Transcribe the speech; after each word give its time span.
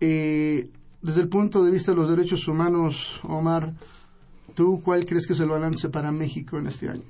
Eh, 0.00 0.70
desde 1.02 1.20
el 1.20 1.28
punto 1.28 1.62
de 1.62 1.70
vista 1.70 1.92
de 1.92 1.98
los 1.98 2.08
derechos 2.08 2.48
humanos, 2.48 3.20
Omar, 3.22 3.74
¿tú 4.54 4.80
cuál 4.82 5.04
crees 5.04 5.26
que 5.26 5.34
es 5.34 5.40
el 5.40 5.50
balance 5.50 5.90
para 5.90 6.10
México 6.10 6.56
en 6.56 6.68
este 6.68 6.88
año? 6.88 7.04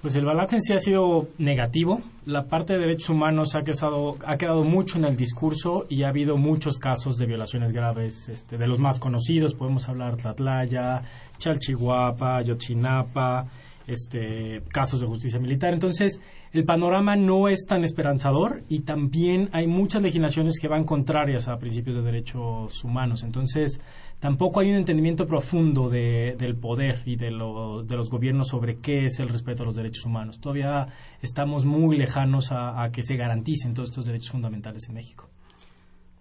Pues 0.00 0.16
el 0.16 0.24
balance 0.24 0.56
en 0.56 0.62
sí 0.62 0.72
ha 0.72 0.78
sido 0.78 1.28
negativo. 1.36 2.00
La 2.24 2.46
parte 2.48 2.72
de 2.72 2.78
derechos 2.78 3.10
humanos 3.10 3.54
ha 3.54 3.60
quedado, 3.60 4.16
ha 4.24 4.38
quedado 4.38 4.64
mucho 4.64 4.96
en 4.96 5.04
el 5.04 5.14
discurso 5.14 5.84
y 5.90 6.04
ha 6.04 6.08
habido 6.08 6.38
muchos 6.38 6.78
casos 6.78 7.18
de 7.18 7.26
violaciones 7.26 7.70
graves. 7.72 8.30
Este, 8.30 8.56
de 8.56 8.66
los 8.66 8.80
más 8.80 8.98
conocidos 8.98 9.54
podemos 9.54 9.86
hablar 9.90 10.16
Tlatlaya, 10.16 11.02
Chalchihuapa, 11.36 12.40
Yotzinapa, 12.40 13.46
este, 13.90 14.62
casos 14.72 15.00
de 15.00 15.06
justicia 15.06 15.40
militar. 15.40 15.72
Entonces, 15.72 16.20
el 16.52 16.64
panorama 16.64 17.16
no 17.16 17.48
es 17.48 17.64
tan 17.66 17.84
esperanzador 17.84 18.62
y 18.68 18.80
también 18.80 19.50
hay 19.52 19.66
muchas 19.66 20.02
legislaciones 20.02 20.58
que 20.60 20.68
van 20.68 20.84
contrarias 20.84 21.48
a 21.48 21.58
principios 21.58 21.96
de 21.96 22.02
derechos 22.02 22.84
humanos. 22.84 23.22
Entonces, 23.22 23.80
tampoco 24.20 24.60
hay 24.60 24.70
un 24.70 24.76
entendimiento 24.76 25.26
profundo 25.26 25.88
de, 25.88 26.36
del 26.38 26.56
poder 26.56 27.02
y 27.04 27.16
de, 27.16 27.26
de, 27.26 27.96
los 27.96 28.10
gobiernos 28.10 28.48
sobre 28.48 28.78
qué 28.78 29.06
es 29.06 29.18
el 29.18 29.28
respeto 29.28 29.64
a 29.64 29.66
los 29.66 29.76
derechos 29.76 30.04
humanos. 30.04 30.40
Todavía 30.40 30.86
estamos 31.20 31.64
muy 31.64 31.96
lejanos 31.96 32.52
a, 32.52 32.88
que 32.92 33.02
se 33.02 33.16
garanticen 33.16 33.74
todos 33.74 33.90
estos 33.90 34.06
derechos 34.06 34.30
fundamentales 34.30 34.88
en 34.88 34.94
México. 34.94 35.28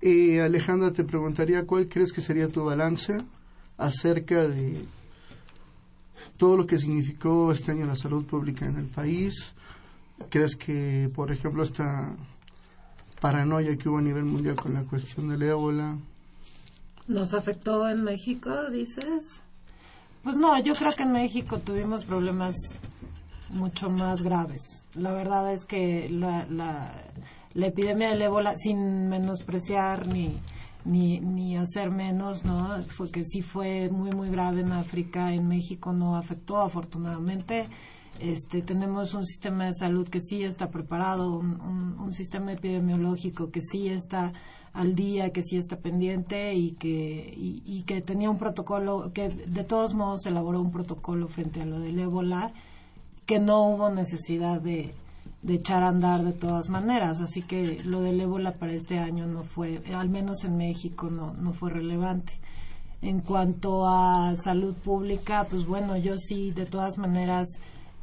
Eh, 0.02 0.42
Alejandra, 0.42 0.92
te 0.92 1.04
preguntaría 1.04 1.66
cuál 1.66 1.88
crees 1.90 2.14
que 2.14 2.22
sería 2.22 2.48
tu 2.48 2.64
balance 2.64 3.18
acerca 3.78 4.48
de 4.48 4.86
todo 6.40 6.56
lo 6.56 6.66
que 6.66 6.80
significó 6.80 7.52
este 7.52 7.74
año 7.74 7.86
la 7.86 7.98
salud 7.98 8.26
pública 8.26 8.66
en 8.66 8.78
el 8.78 8.86
país. 8.86 9.54
¿Crees 10.30 10.56
que, 10.56 11.12
por 11.14 11.32
ejemplo, 11.32 11.64
esta 11.64 12.16
paranoia 13.20 13.76
que 13.76 13.90
hubo 13.90 13.98
a 13.98 14.02
nivel 14.02 14.24
mundial 14.24 14.56
con 14.56 14.74
la 14.74 14.84
cuestión 14.84 15.28
del 15.28 15.44
ébola? 15.44 15.98
¿Nos 17.08 17.34
afectó 17.34 17.90
en 17.90 18.04
México, 18.04 18.52
dices? 18.72 19.44
Pues 20.24 20.38
no, 20.38 20.58
yo 20.62 20.76
creo 20.76 20.94
que 20.94 21.04
en 21.04 21.12
México 21.12 21.60
tuvimos 21.60 22.06
problemas 22.06 22.56
mucho 23.50 23.90
más 23.90 24.22
graves. 24.22 24.86
La 24.96 25.12
verdad 25.12 25.52
es 25.52 25.66
que 25.66 26.10
la, 26.10 26.46
la, 26.50 26.94
la 27.54 27.68
epidemia 27.68 28.12
del 28.12 28.22
ébola, 28.22 28.56
sin 28.56 29.10
menospreciar 29.10 30.08
ni 30.08 30.40
ni, 30.90 31.20
ni 31.20 31.56
hacer 31.56 31.92
menos, 31.92 32.44
¿no? 32.46 32.82
Fue 32.84 33.12
que 33.12 33.24
sí 33.24 33.42
fue 33.42 33.90
muy, 33.90 34.12
muy 34.12 34.30
grave 34.30 34.62
en 34.62 34.72
África, 34.72 35.34
en 35.34 35.48
México 35.48 35.94
no 35.94 36.16
afectó, 36.16 36.58
afortunadamente. 36.58 37.68
Este, 38.20 38.62
tenemos 38.62 39.14
un 39.14 39.26
sistema 39.26 39.66
de 39.68 39.74
salud 39.74 40.08
que 40.08 40.20
sí 40.20 40.44
está 40.44 40.70
preparado, 40.70 41.38
un, 41.38 41.62
un, 42.00 42.12
sistema 42.12 42.52
epidemiológico 42.52 43.50
que 43.50 43.62
sí 43.62 43.88
está 43.88 44.34
al 44.74 44.94
día, 44.96 45.32
que 45.32 45.42
sí 45.42 45.58
está 45.58 45.78
pendiente 45.78 46.54
y 46.56 46.72
que, 46.72 47.34
y, 47.38 47.62
y, 47.66 47.84
que 47.84 48.02
tenía 48.02 48.30
un 48.30 48.38
protocolo, 48.38 49.12
que 49.14 49.30
de 49.30 49.64
todos 49.64 49.94
modos 49.94 50.26
elaboró 50.26 50.60
un 50.60 50.72
protocolo 50.72 51.28
frente 51.28 51.62
a 51.62 51.66
lo 51.66 51.80
del 51.80 52.00
ébola, 52.00 52.52
que 53.26 53.40
no 53.40 53.70
hubo 53.70 53.90
necesidad 53.90 54.60
de, 54.60 54.94
de 55.42 55.56
echar 55.56 55.84
a 55.84 55.90
andar 55.90 56.24
de 56.24 56.34
todas 56.34 56.70
maneras. 56.70 57.20
Así 57.22 57.42
que 57.42 57.82
lo 57.84 58.02
del 58.02 58.20
ébola 58.20 58.54
para 58.54 58.74
este 58.74 58.98
año 59.00 59.26
no 59.26 59.44
fue, 59.44 59.82
al 59.94 60.10
menos 60.10 60.44
en 60.44 60.58
México, 60.58 61.10
no, 61.10 61.34
no 61.34 61.54
fue 61.54 61.72
relevante. 61.72 62.34
En 63.02 63.22
cuanto 63.22 63.88
a 63.88 64.36
salud 64.36 64.76
pública, 64.76 65.48
pues 65.50 65.66
bueno, 65.66 65.96
yo 65.96 66.18
sí, 66.18 66.52
de 66.52 66.66
todas 66.66 66.98
maneras, 66.98 67.48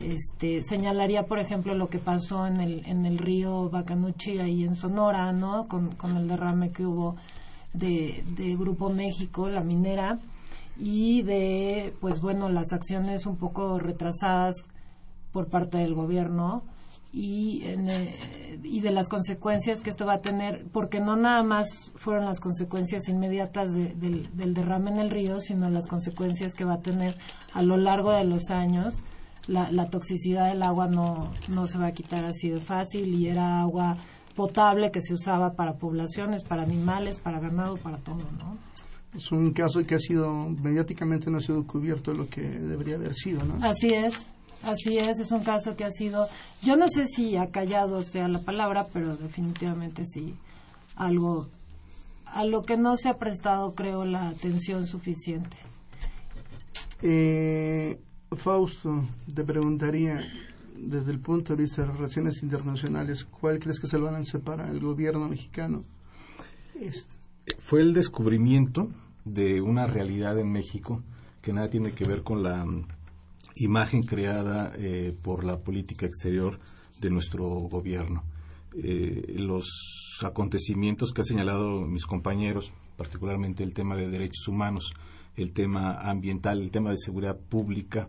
este, 0.01 0.63
señalaría, 0.63 1.27
por 1.27 1.39
ejemplo, 1.39 1.75
lo 1.75 1.89
que 1.89 1.99
pasó 1.99 2.47
en 2.47 2.61
el, 2.61 2.87
en 2.87 3.05
el 3.05 3.19
río 3.19 3.69
Bacanuchi, 3.69 4.39
ahí 4.39 4.65
en 4.65 4.75
Sonora, 4.75 5.33
¿no? 5.33 5.69
Con, 5.69 5.95
con 5.97 6.17
el 6.17 6.29
derrame 6.29 6.71
que 6.71 6.87
hubo 6.87 7.17
de, 7.75 8.25
de 8.37 8.57
Grupo 8.57 8.89
México, 8.89 9.51
la 9.51 9.63
minera, 9.63 10.19
y 10.79 11.23
de, 11.23 11.95
pues 12.01 12.21
bueno, 12.23 12.49
las 12.49 12.73
acciones 12.73 13.27
un 13.27 13.37
poco 13.37 13.79
retrasadas 13.79 14.55
por 15.31 15.49
parte 15.49 15.77
del 15.77 15.95
gobierno 15.95 16.63
y, 17.17 17.63
eh, 17.65 18.61
y 18.63 18.81
de 18.83 18.91
las 18.91 19.09
consecuencias 19.09 19.81
que 19.81 19.89
esto 19.89 20.05
va 20.05 20.15
a 20.15 20.21
tener, 20.21 20.67
porque 20.71 21.01
no 21.01 21.17
nada 21.17 21.43
más 21.43 21.91
fueron 21.95 22.27
las 22.27 22.41
consecuencias 22.41 23.09
inmediatas 23.09 23.73
del, 23.73 24.29
derrame 24.35 24.91
en 24.91 24.99
el 24.99 25.09
río, 25.09 25.41
sino 25.41 25.71
las 25.71 25.87
consecuencias 25.87 26.53
que 26.53 26.67
va 26.67 26.75
a 26.75 26.81
tener 26.83 27.17
a 27.55 27.63
lo 27.63 27.79
largo 27.79 28.13
de 28.13 28.25
los 28.25 28.51
años. 28.51 29.03
La, 29.47 29.71
la 29.73 29.89
toxicidad 29.89 30.49
del 30.49 30.63
agua 30.63 30.89
no, 30.89 31.31
no 31.49 31.67
se 31.67 31.79
va 31.79 31.87
a 31.87 31.93
quitar 31.93 32.25
así 32.27 32.51
de 32.51 32.61
fácil 32.61 33.15
y 33.15 33.29
era 33.29 33.63
agua 33.63 33.97
potable 34.35 34.91
que 34.91 35.01
se 35.01 35.15
usaba 35.15 35.55
para 35.55 35.79
poblaciones, 35.79 36.45
para 36.45 36.65
animales, 36.65 37.19
para 37.19 37.41
ganado, 37.41 37.79
para 37.79 37.97
todo, 37.97 38.19
¿no? 38.39 38.59
Es 39.17 39.33
un 39.33 39.53
caso 39.53 39.87
que 39.87 39.95
ha 39.95 39.99
sido 39.99 40.51
mediáticamente 40.51 41.31
no 41.31 41.39
ha 41.39 41.41
sido 41.41 41.67
cubierto 41.67 42.13
lo 42.13 42.29
que 42.29 42.43
debería 42.43 42.97
haber 42.97 43.15
sido, 43.15 43.43
¿no? 43.43 43.55
Así 43.65 43.87
es. 43.87 44.36
Así 44.63 44.99
es, 44.99 45.19
es 45.21 45.31
un 45.31 45.45
caso 45.45 45.77
que 45.77 45.85
ha 45.85 45.91
sido, 45.91 46.27
yo 46.63 46.77
no 46.77 46.89
sé 46.89 47.07
si 47.07 47.37
ha 47.37 47.51
callado 47.51 48.03
sea 48.03 48.27
la 48.27 48.41
palabra, 48.41 48.87
pero 48.93 49.17
definitivamente 49.17 50.05
sí 50.05 50.35
algo 50.97 51.49
a 52.25 52.45
lo 52.45 52.63
que 52.63 52.77
no 52.77 52.97
se 52.97 53.09
ha 53.09 53.19
prestado, 53.19 53.75
creo, 53.75 54.05
la 54.05 54.29
atención 54.29 54.87
suficiente. 54.87 55.57
Eh, 57.03 57.99
Fausto, 58.33 59.05
te 59.33 59.45
preguntaría, 59.45 60.21
desde 60.77 61.13
el 61.13 61.21
punto 61.21 61.55
de 61.55 61.63
vista 61.63 61.83
de 61.83 61.89
las 61.89 61.97
relaciones 61.97 62.43
internacionales, 62.43 63.25
¿cuál 63.25 63.59
crees 63.59 63.79
que 63.79 63.87
es 63.87 63.95
el 63.95 64.03
balance 64.03 64.39
para 64.41 64.69
el 64.71 64.81
gobierno 64.81 65.29
mexicano? 65.29 65.85
Fue 67.61 67.81
el 67.81 67.95
descubrimiento 67.95 68.89
de 69.25 69.61
una 69.61 69.87
realidad 69.87 70.39
en 70.39 70.51
México 70.51 71.03
que 71.41 71.53
nada 71.53 71.71
tiene 71.71 71.93
que 71.93 72.05
ver 72.05 72.23
con 72.23 72.43
la 72.43 72.65
imagen 73.57 74.03
creada 74.03 74.73
por 75.23 75.45
la 75.45 75.59
política 75.59 76.07
exterior 76.07 76.59
de 77.01 77.11
nuestro 77.11 77.45
gobierno. 77.47 78.25
los 78.73 80.19
acontecimientos 80.23 81.13
que 81.13 81.23
han 81.23 81.27
señalado 81.27 81.83
mis 81.87 82.07
compañeros, 82.07 82.73
particularmente 82.97 83.63
el 83.63 83.73
tema 83.73 83.97
de 83.97 84.09
derechos 84.09 84.49
humanos, 84.49 84.93
el 85.37 85.53
tema 85.53 85.99
ambiental, 86.01 86.61
el 86.61 86.71
tema 86.71 86.91
de 86.91 86.99
seguridad 86.99 87.39
pública, 87.39 88.09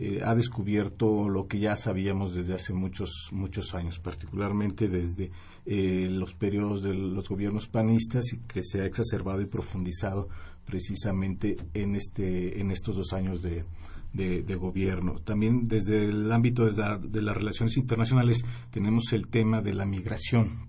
eh, 0.00 0.20
ha 0.24 0.36
descubierto 0.36 1.28
lo 1.28 1.48
que 1.48 1.58
ya 1.58 1.74
sabíamos 1.74 2.32
desde 2.32 2.54
hace 2.54 2.72
muchos 2.72 3.30
muchos 3.32 3.74
años, 3.74 3.98
particularmente 3.98 4.88
desde 4.88 5.32
eh, 5.66 6.06
los 6.08 6.34
periodos 6.34 6.84
de 6.84 6.94
los 6.94 7.28
gobiernos 7.28 7.66
panistas 7.66 8.32
y 8.32 8.38
que 8.46 8.62
se 8.62 8.80
ha 8.80 8.86
exacerbado 8.86 9.40
y 9.40 9.46
profundizado 9.46 10.28
precisamente 10.68 11.56
en 11.72 11.96
este 11.96 12.60
en 12.60 12.70
estos 12.70 12.96
dos 12.96 13.12
años 13.14 13.40
de, 13.40 13.64
de, 14.12 14.54
gobierno. 14.54 15.14
También 15.20 15.66
desde 15.66 16.04
el 16.04 16.30
ámbito 16.30 16.64
de, 16.66 16.98
de, 17.08 17.22
las 17.22 17.36
relaciones 17.36 17.76
internacionales 17.76 18.44
tenemos 18.70 19.12
el 19.12 19.28
tema 19.28 19.62
de 19.62 19.74
la 19.74 19.86
migración. 19.86 20.68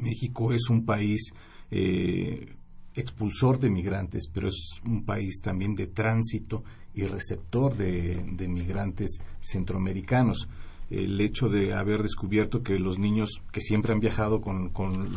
México 0.00 0.52
es 0.52 0.68
un 0.68 0.84
país 0.84 1.32
eh, 1.70 2.54
expulsor 2.94 3.58
de 3.58 3.70
migrantes, 3.70 4.28
pero 4.32 4.48
es 4.48 4.80
un 4.84 5.04
país 5.04 5.40
también 5.42 5.74
de 5.74 5.86
tránsito 5.86 6.62
y 6.94 7.04
receptor 7.04 7.76
de, 7.76 8.48
migrantes 8.48 9.20
centroamericanos. 9.40 10.48
El 10.92 11.18
hecho 11.22 11.48
de 11.48 11.72
haber 11.72 12.02
descubierto 12.02 12.62
que 12.62 12.78
los 12.78 12.98
niños 12.98 13.40
que 13.50 13.62
siempre 13.62 13.94
han 13.94 14.00
viajado 14.00 14.42
con, 14.42 14.72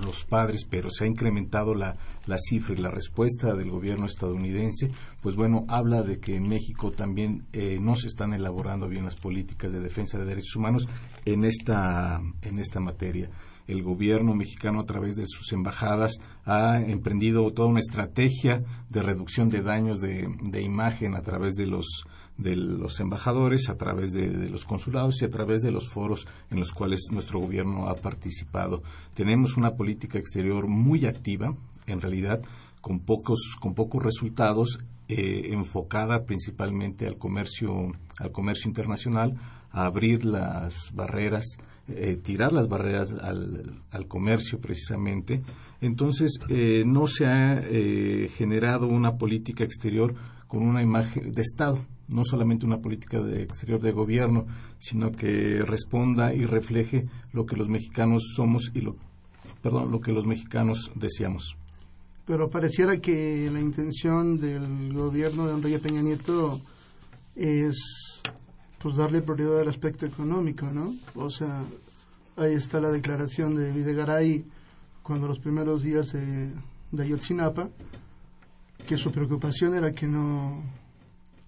los 0.06 0.24
padres, 0.24 0.66
pero 0.70 0.90
se 0.90 1.04
ha 1.04 1.08
incrementado 1.08 1.76
la, 1.76 1.98
cifra 2.38 2.74
y 2.74 2.78
la 2.78 2.92
respuesta 2.92 3.54
del 3.56 3.72
gobierno 3.72 4.06
estadounidense, 4.06 4.92
pues 5.22 5.36
bueno, 5.36 5.66
habla 5.68 6.02
de 6.02 6.20
que 6.20 6.38
en 6.38 6.48
México 6.48 6.92
también 6.92 7.46
eh, 7.52 7.78
no 7.82 7.98
se 7.98 8.08
están 8.08 8.34
elaborando 8.34 8.88
bien 8.88 9.04
las 9.04 9.18
políticas 9.18 9.74
de 9.74 9.82
defensa 9.82 10.18
de 10.18 10.24
derechos 10.24 10.56
humanos 10.56 10.88
en 11.26 11.44
esta, 11.44 12.22
en 12.42 12.58
esta 12.58 12.80
materia. 12.80 13.30
El 13.68 13.82
gobierno 13.82 14.36
mexicano 14.36 14.80
a 14.80 14.86
través 14.86 15.16
de 15.16 15.26
sus 15.26 15.52
embajadas 15.52 16.20
ha 16.46 16.80
emprendido 16.82 17.50
toda 17.52 17.68
una 17.68 17.80
estrategia 17.80 18.64
de 18.90 19.02
reducción 19.02 19.50
de 19.50 19.64
daños 19.64 20.00
de, 20.02 20.62
imagen 20.62 21.16
a 21.16 21.22
través 21.22 21.56
de 21.56 21.66
los 21.66 22.06
de 22.38 22.56
los 22.56 23.00
embajadores, 23.00 23.70
a 23.70 23.78
través 23.78 24.12
de, 24.12 24.50
los 24.50 24.66
consulados 24.66 25.22
y 25.22 25.26
a 25.26 25.30
través 25.30 25.62
de 25.62 25.72
los 25.72 25.90
foros 25.90 26.28
en 26.52 26.60
los 26.60 26.72
cuales 26.72 27.08
nuestro 27.12 27.40
gobierno 27.40 27.88
ha 27.88 27.96
participado. 27.96 28.84
Tenemos 29.14 29.58
una 29.58 29.76
política 29.76 30.20
exterior 30.20 30.68
muy 30.68 31.06
activa, 31.06 31.56
en 31.88 32.02
realidad, 32.02 32.42
con 32.82 33.00
pocos, 33.00 33.56
con 33.60 33.74
pocos 33.74 34.04
resultados, 34.04 34.80
eh, 35.08 35.50
enfocada 35.54 36.26
principalmente 36.26 37.06
al 37.08 37.18
comercio, 37.18 37.92
al 38.20 38.32
comercio 38.32 38.68
internacional, 38.68 39.36
a 39.72 39.86
abrir 39.86 40.26
las 40.26 40.94
barreras 40.94 41.58
eh, 41.88 42.18
tirar 42.18 42.52
las 42.52 42.68
barreras 42.68 43.14
al, 43.14 44.08
comercio 44.08 44.60
precisamente. 44.60 45.44
Entonces, 45.82 46.40
eh, 46.50 46.84
no 46.84 47.06
se 47.06 47.28
ha 47.28 47.62
eh, 47.62 48.28
generado 48.36 48.88
una 48.88 49.18
política 49.18 49.64
exterior 49.64 50.16
con 50.48 50.64
una 50.64 50.82
imagen 50.82 51.32
de 51.32 51.42
Estado, 51.44 51.78
no 52.08 52.24
solamente 52.24 52.66
una 52.66 52.80
política 52.80 53.22
de 53.22 53.44
exterior 53.44 53.82
de 53.82 53.92
gobierno, 53.92 54.46
sino 54.80 55.12
que 55.12 55.62
responda 55.66 56.34
y 56.34 56.46
refleje 56.46 57.08
lo 57.34 57.46
que 57.46 57.56
los 57.56 57.70
mexicanos 57.70 58.34
somos 58.36 58.72
y 58.74 58.82
lo, 58.82 58.96
perdón, 59.62 59.92
lo 59.92 60.00
que 60.00 60.12
los 60.12 60.26
mexicanos 60.26 60.92
deseamos. 60.96 61.58
Pero 62.26 62.50
pareciera 62.50 62.98
que 62.98 63.50
la 63.52 63.60
intención 63.60 64.40
del 64.40 64.94
gobierno 64.94 65.48
de 65.48 65.54
Enrique 65.54 65.80
Peña 65.80 66.02
Nieto 66.02 66.60
es 67.36 68.22
pues 68.80 68.98
darle 68.98 69.22
prioridad 69.22 69.62
al 69.62 69.70
aspecto 69.70 70.06
económico, 70.06 70.68
¿no? 70.68 70.94
O 71.16 71.30
sea, 71.30 71.64
ahí 72.38 72.54
está 72.54 72.80
la 72.80 72.92
declaración 72.92 73.56
de 73.56 73.72
Videgaray 73.72 74.46
cuando 75.02 75.28
los 75.28 75.40
primeros 75.40 75.84
días 75.84 76.14
de, 76.14 76.52
Ayotzinapa, 76.98 77.70
que 78.88 78.98
su 78.98 79.12
preocupación 79.12 79.76
era 79.76 79.92
que 79.92 80.08
no 80.08 80.64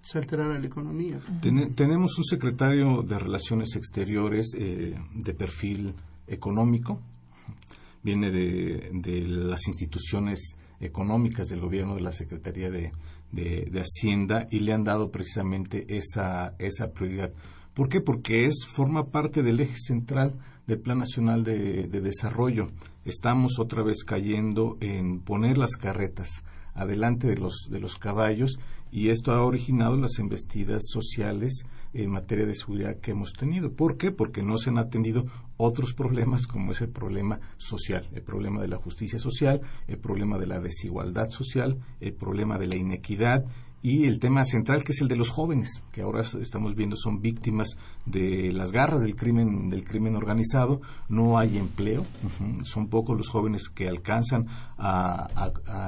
se 0.08 0.18
alterara 0.20 0.58
la 0.58 0.66
economía. 0.66 1.20
tenemos 1.76 2.18
un 2.18 2.24
secretario 2.24 3.02
de 3.02 3.20
Relaciones 3.20 3.76
Exteriores 3.76 4.56
eh, 4.58 4.96
de 5.14 5.34
perfil 5.34 5.94
económico, 6.28 7.02
viene 8.04 8.32
de, 8.32 8.90
de, 8.94 9.22
las 9.28 9.68
instituciones 9.68 10.56
económicas 10.80 11.50
del 11.50 11.60
gobierno 11.60 11.96
de 11.96 12.02
la 12.02 12.14
Secretaría 12.14 12.70
de, 12.70 12.94
de, 13.34 13.82
Hacienda 13.82 14.48
y 14.50 14.60
le 14.60 14.72
han 14.72 14.86
dado 14.86 15.12
precisamente 15.12 15.86
esa, 15.90 16.56
esa 16.58 16.88
prioridad. 16.94 17.34
¿Por 17.74 17.90
qué? 17.90 18.00
Porque 18.00 18.46
es, 18.46 18.66
forma 18.66 19.08
parte 19.08 19.44
del 19.44 19.60
eje 19.60 19.76
central 19.76 20.36
del 20.68 20.80
Plan 20.80 21.00
Nacional 21.00 21.44
de, 21.44 21.88
de, 21.88 22.00
Desarrollo. 22.00 22.70
Estamos 23.04 23.60
otra 23.60 23.84
vez 23.84 24.06
cayendo 24.06 24.78
en 24.80 25.20
poner 25.20 25.58
las 25.58 25.76
carretas 25.76 26.46
adelante 26.78 27.28
de 27.28 27.38
los, 27.38 27.68
de 27.70 27.80
los 27.80 27.98
caballos 27.98 28.58
y 28.92 29.10
esto 29.10 29.32
ha 29.32 29.44
originado 29.44 29.98
las 29.98 30.20
embestidas 30.20 30.84
sociales 30.88 31.66
en 31.94 32.12
materia 32.12 32.46
de 32.46 32.56
seguridad 32.56 33.00
que 33.00 33.12
hemos 33.12 33.34
tenido. 33.34 33.74
¿Por 33.74 33.98
qué? 33.98 34.12
Porque 34.12 34.44
no 34.44 34.58
se 34.58 34.70
han 34.70 34.78
atendido 34.78 35.26
otros 35.58 35.94
problemas 35.94 36.48
como 36.48 36.72
es 36.72 36.82
el 36.82 36.90
problema 36.90 37.40
social, 37.58 38.08
el 38.14 38.22
problema 38.22 38.62
de 38.62 38.68
la 38.68 38.78
justicia 38.78 39.20
social, 39.20 39.62
el 39.88 39.98
problema 39.98 40.38
de 40.38 40.48
la 40.48 40.60
desigualdad 40.60 41.30
social, 41.30 41.78
el 42.00 42.14
problema 42.14 42.58
de 42.58 42.68
la 42.68 42.78
inequidad 42.78 43.46
y 43.82 44.06
el 44.06 44.20
tema 44.20 44.44
central 44.44 44.84
que 44.84 44.92
es 44.92 45.02
el 45.02 45.08
de 45.08 45.16
los 45.16 45.30
jóvenes 45.30 45.84
que 45.92 46.02
ahora 46.02 46.22
estamos 46.22 46.76
viendo 46.76 46.96
son 46.96 47.22
víctimas 47.22 47.78
de 48.06 48.52
las 48.52 48.72
garras 48.72 49.02
del 49.02 49.16
crimen 49.16 49.70
del 49.70 49.84
crimen 49.84 50.16
organizado. 50.16 50.82
No 51.10 51.38
hay 51.38 51.58
empleo 51.58 52.06
son 52.64 52.88
pocos 52.88 53.16
los 53.16 53.30
jóvenes 53.30 53.70
que 53.70 53.88
alcanzan 53.88 54.48
a, 54.78 55.28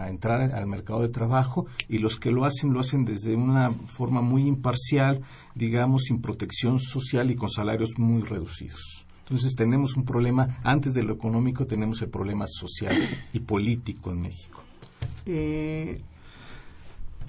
entrar 0.07 0.53
al 0.53 0.68
mercado 0.68 1.01
de 1.01 1.09
trabajo 1.09 1.65
y 1.88 1.97
los 1.97 2.18
que 2.18 2.31
lo 2.31 2.45
hacen 2.45 2.74
lo 2.74 2.80
hacen 2.80 3.06
desde 3.06 3.36
una 3.36 3.71
forma 3.71 4.21
muy 4.21 4.47
imparcial 4.47 5.21
digamos 5.56 6.03
sin 6.03 6.21
protección 6.21 6.80
social 6.80 7.31
y 7.31 7.36
con 7.36 7.50
salarios 7.50 7.91
muy 7.97 8.21
reducidos. 8.21 9.06
Entonces 9.24 9.56
tenemos 9.56 9.95
un 9.95 10.06
problema 10.06 10.59
antes 10.63 10.94
de 10.94 11.03
lo 11.03 11.13
económico 11.13 11.65
tenemos 11.65 12.01
el 12.01 12.09
problema 12.09 12.45
social 12.47 12.95
y 13.33 13.39
político 13.39 14.12
en 14.12 14.21
México. 14.21 14.63
Eh, 15.25 16.01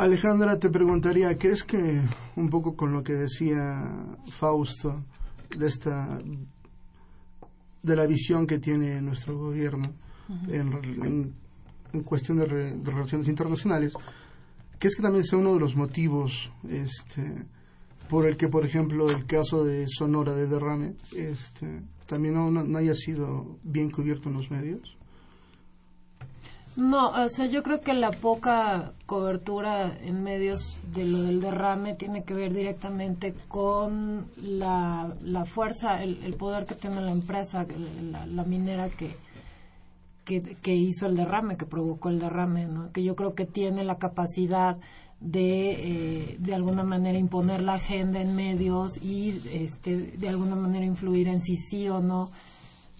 Alejandra, 0.01 0.59
te 0.59 0.71
preguntaría, 0.71 1.37
¿crees 1.37 1.63
que 1.63 2.01
un 2.37 2.49
poco 2.49 2.75
con 2.75 2.91
lo 2.91 3.05
que 3.05 3.13
decía 3.13 3.87
Fausto 4.31 4.97
de 5.59 5.67
esta 5.67 6.19
de 7.83 7.97
la 7.97 8.07
visión 8.07 8.47
que 8.47 8.59
tiene 8.59 9.03
nuestro 9.03 9.37
gobierno 9.37 9.93
en, 10.49 11.35
cuestión 12.03 12.39
de, 12.39 12.47
relaciones 12.47 13.29
internacionales, 13.29 13.93
¿crees 14.79 14.97
que 14.97 15.03
también 15.03 15.25
sea 15.25 15.39
uno 15.39 15.53
de 15.53 15.61
los 15.61 15.77
motivos 15.77 16.51
este, 16.67 17.45
por 18.09 18.27
el 18.27 18.39
que, 18.39 18.49
por 18.49 18.65
ejemplo, 18.65 19.07
el 19.11 19.27
caso 19.27 19.65
de 19.65 19.87
Sonora 19.87 20.35
de 20.35 20.47
derrame 20.47 20.95
este, 21.15 21.83
también 22.07 22.35
no 22.35 22.79
haya 22.79 22.95
sido 22.95 23.59
bien 23.65 23.91
cubierto 23.91 24.31
en 24.31 24.37
los 24.37 24.51
medios? 24.51 24.97
No, 26.77 27.11
o 27.11 27.29
sea, 27.29 27.47
yo 27.47 27.63
creo 27.63 27.81
que 27.81 27.93
la 27.95 28.13
poca 28.13 28.93
cobertura 29.05 29.93
en 30.03 30.23
medios 30.23 30.79
de 30.95 31.05
lo 31.05 31.23
del 31.23 31.41
derrame 31.41 31.95
tiene 31.95 32.23
que 32.23 32.33
ver 32.33 32.55
directamente 32.55 33.35
con 33.49 34.27
la, 34.41 35.13
la 35.23 35.45
fuerza, 35.45 36.03
el, 36.03 36.35
poder 36.35 36.67
que 36.67 36.77
tiene 36.77 37.01
la 37.01 37.11
empresa, 37.11 37.67
la, 38.27 38.45
minera 38.45 38.89
que, 38.89 39.17
que, 40.25 40.75
hizo 40.75 41.07
el 41.07 41.17
derrame, 41.17 41.57
que 41.57 41.67
provocó 41.67 42.09
el 42.09 42.21
derrame, 42.21 42.67
¿no? 42.67 42.93
que 42.93 43.03
yo 43.03 43.17
creo 43.17 43.35
que 43.35 43.47
tiene 43.47 43.83
la 43.83 43.99
capacidad 43.99 44.77
de 45.21 45.73
eh, 45.73 46.37
de 46.39 46.55
alguna 46.55 46.83
manera 46.83 47.19
imponer 47.19 47.63
la 47.63 47.75
agenda 47.75 48.21
en 48.23 48.35
medios 48.35 48.97
y 49.03 49.43
este, 49.53 49.97
de 49.97 50.29
alguna 50.29 50.55
manera 50.55 50.87
influir 50.87 51.29
en 51.29 51.43
si 51.43 51.57
sí 51.57 51.89
o 51.89 52.01
no 52.01 52.31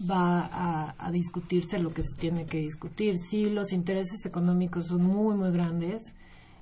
va 0.09 0.93
a, 0.97 1.11
discutirse 1.11 1.79
lo 1.79 1.93
que 1.93 2.03
se 2.03 2.15
tiene 2.15 2.45
que 2.45 2.59
discutir. 2.59 3.17
Sí, 3.17 3.49
los 3.49 3.71
intereses 3.71 4.25
económicos 4.25 4.87
son 4.87 5.03
muy, 5.03 5.35
muy 5.35 5.51
grandes. 5.51 6.13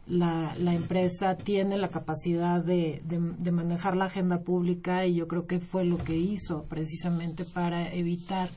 La, 0.08 0.56
empresa 0.58 1.36
tiene 1.36 1.78
la 1.78 1.90
capacidad 1.90 2.64
de, 2.64 3.02
manejar 3.52 3.96
la 3.96 4.06
agenda 4.06 4.40
pública 4.40 5.06
y 5.06 5.16
yo 5.16 5.28
creo 5.28 5.46
que 5.46 5.60
fue 5.60 5.86
lo 5.86 5.98
que 5.98 6.18
hizo 6.18 6.64
precisamente 6.64 7.46
para 7.46 7.94
evitar 7.94 8.50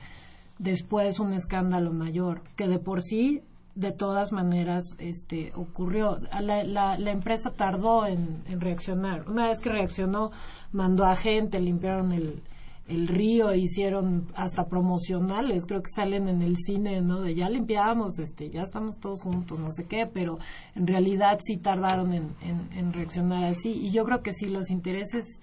después 0.57 1.19
un 1.19 1.33
escándalo 1.33 1.93
mayor, 1.93 2.41
que 2.55 2.67
de 2.67 2.79
por 2.79 3.01
sí 3.01 3.41
de 3.75 3.91
todas 3.91 4.31
maneras 4.31 4.83
este 4.99 5.51
ocurrió 5.55 6.19
la, 6.39 7.11
empresa 7.11 7.49
tardó 7.49 8.05
en, 8.05 8.43
reaccionar 8.59 9.27
una 9.27 9.47
vez 9.47 9.59
que 9.59 9.69
reaccionó 9.69 10.29
mandó 10.71 11.05
a 11.05 11.15
gente 11.15 11.59
limpiaron 11.59 12.11
el, 12.11 12.43
el 12.87 13.07
río 13.07 13.53
hicieron 13.55 14.27
hasta 14.35 14.67
promocionales, 14.67 15.65
creo 15.65 15.81
que 15.81 15.89
salen 15.89 16.27
en 16.27 16.41
el 16.41 16.57
cine, 16.57 17.01
¿no? 17.01 17.21
De 17.21 17.33
ya 17.33 17.49
limpiamos, 17.49 18.19
este, 18.19 18.49
ya 18.49 18.63
estamos 18.63 18.99
todos 18.99 19.21
juntos, 19.21 19.59
no 19.59 19.71
sé 19.71 19.85
qué, 19.85 20.05
pero 20.05 20.37
en 20.75 20.87
realidad 20.87 21.39
sí 21.41 21.57
tardaron 21.57 22.13
en, 22.13 22.35
en, 22.41 22.91
reaccionar 22.91 23.45
así. 23.45 23.71
Y 23.71 23.91
yo 23.91 24.03
creo 24.03 24.21
que 24.21 24.33
sí, 24.33 24.47
los 24.47 24.69
intereses 24.69 25.41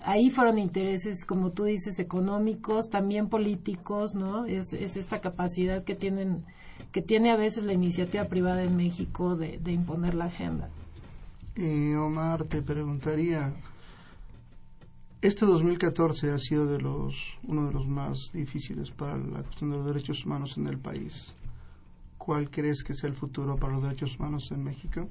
ahí 0.00 0.30
fueron 0.30 0.58
intereses, 0.58 1.24
como 1.24 1.50
tú 1.50 1.64
dices, 1.64 1.98
económicos, 1.98 2.88
también 2.88 3.28
políticos, 3.28 4.14
¿no? 4.14 4.44
Es, 4.46 4.72
es 4.72 4.96
esta 4.96 5.20
capacidad 5.20 5.82
que 5.82 5.94
tienen 5.94 6.44
que 6.92 7.02
tiene 7.02 7.30
a 7.30 7.36
veces 7.36 7.64
la 7.64 7.72
iniciativa 7.72 8.24
privada 8.24 8.62
en 8.62 8.76
México 8.76 9.34
de, 9.34 9.58
de 9.58 9.72
imponer 9.72 10.14
la 10.14 10.26
agenda. 10.26 10.68
Eh, 11.56 11.96
Omar, 11.96 12.44
te 12.44 12.60
preguntaría, 12.62 13.52
este 15.26 15.44
2014 15.44 16.30
ha 16.30 16.38
sido 16.38 16.66
de 16.66 16.78
los 16.78 17.14
uno 17.48 17.66
de 17.66 17.72
los 17.72 17.86
más 17.86 18.30
difíciles 18.32 18.90
para 18.92 19.16
la 19.16 19.42
cuestión 19.42 19.70
de 19.70 19.76
los 19.76 19.86
derechos 19.86 20.24
humanos 20.24 20.56
en 20.56 20.68
el 20.68 20.78
país. 20.78 21.34
¿Cuál 22.16 22.48
crees 22.48 22.82
que 22.84 22.92
es 22.92 23.02
el 23.04 23.14
futuro 23.14 23.56
para 23.56 23.74
los 23.74 23.82
derechos 23.82 24.16
humanos 24.18 24.50
en 24.52 24.62
México? 24.62 25.08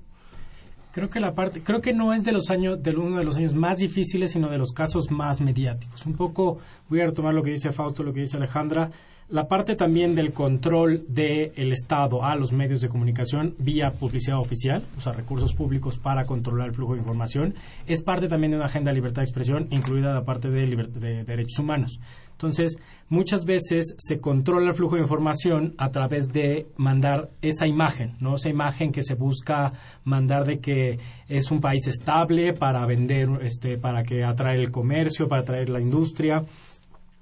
Creo 0.93 1.09
que 1.09 1.19
la 1.19 1.35
parte, 1.35 1.61
creo 1.61 1.81
que 1.81 1.93
no 1.93 2.13
es 2.13 2.23
de 2.23 2.31
los 2.31 2.49
años, 2.49 2.81
de 2.81 2.91
uno 2.91 3.17
de 3.17 3.25
los 3.25 3.35
años 3.35 3.53
más 3.53 3.77
difíciles, 3.77 4.31
sino 4.31 4.49
de 4.49 4.57
los 4.57 4.71
casos 4.71 5.11
más 5.11 5.41
mediáticos. 5.41 6.05
Un 6.05 6.13
poco 6.13 6.59
voy 6.89 7.01
a 7.01 7.07
retomar 7.07 7.33
lo 7.33 7.43
que 7.43 7.51
dice 7.51 7.73
Fausto, 7.73 8.01
lo 8.01 8.13
que 8.13 8.21
dice 8.21 8.37
Alejandra 8.37 8.89
la 9.27 9.47
parte 9.47 9.75
también 9.75 10.13
del 10.13 10.33
control 10.33 11.03
del 11.07 11.71
Estado 11.71 12.23
a 12.23 12.35
los 12.35 12.53
medios 12.53 12.81
de 12.81 12.89
comunicación 12.89 13.55
vía 13.57 13.91
publicidad 13.91 14.39
oficial, 14.39 14.83
o 14.97 15.01
sea, 15.01 15.13
recursos 15.13 15.55
públicos 15.55 15.97
para 15.97 16.25
controlar 16.25 16.67
el 16.67 16.75
flujo 16.75 16.93
de 16.93 16.99
información, 16.99 17.55
es 17.87 18.03
parte 18.03 18.27
también 18.27 18.51
de 18.51 18.57
una 18.57 18.67
agenda 18.67 18.91
de 18.91 18.95
libertad 18.95 19.23
de 19.23 19.25
expresión, 19.25 19.67
incluida 19.71 20.13
la 20.13 20.23
parte 20.23 20.49
de, 20.49 20.67
de 20.67 21.23
derechos 21.23 21.57
humanos. 21.57 21.99
Entonces, 22.33 22.77
muchas 23.09 23.45
veces 23.45 23.95
se 23.97 24.19
controla 24.19 24.67
el 24.67 24.75
flujo 24.75 24.95
de 24.95 25.01
información 25.01 25.73
a 25.77 25.89
través 25.89 26.31
de 26.31 26.67
mandar 26.75 27.29
esa 27.41 27.65
imagen, 27.65 28.17
¿no? 28.19 28.35
Esa 28.35 28.49
imagen 28.49 28.91
que 28.91 29.03
se 29.03 29.15
busca 29.15 29.71
mandar 30.03 30.45
de 30.45 30.59
que 30.59 30.99
es 31.29 31.49
un 31.49 31.61
país 31.61 31.87
estable 31.87 32.53
para 32.53 32.85
vender, 32.85 33.29
este, 33.41 33.77
para 33.77 34.03
que 34.03 34.23
atrae 34.23 34.59
el 34.59 34.69
comercio, 34.69 35.29
para 35.29 35.43
atraer 35.43 35.69
la 35.69 35.79
industria. 35.79 36.43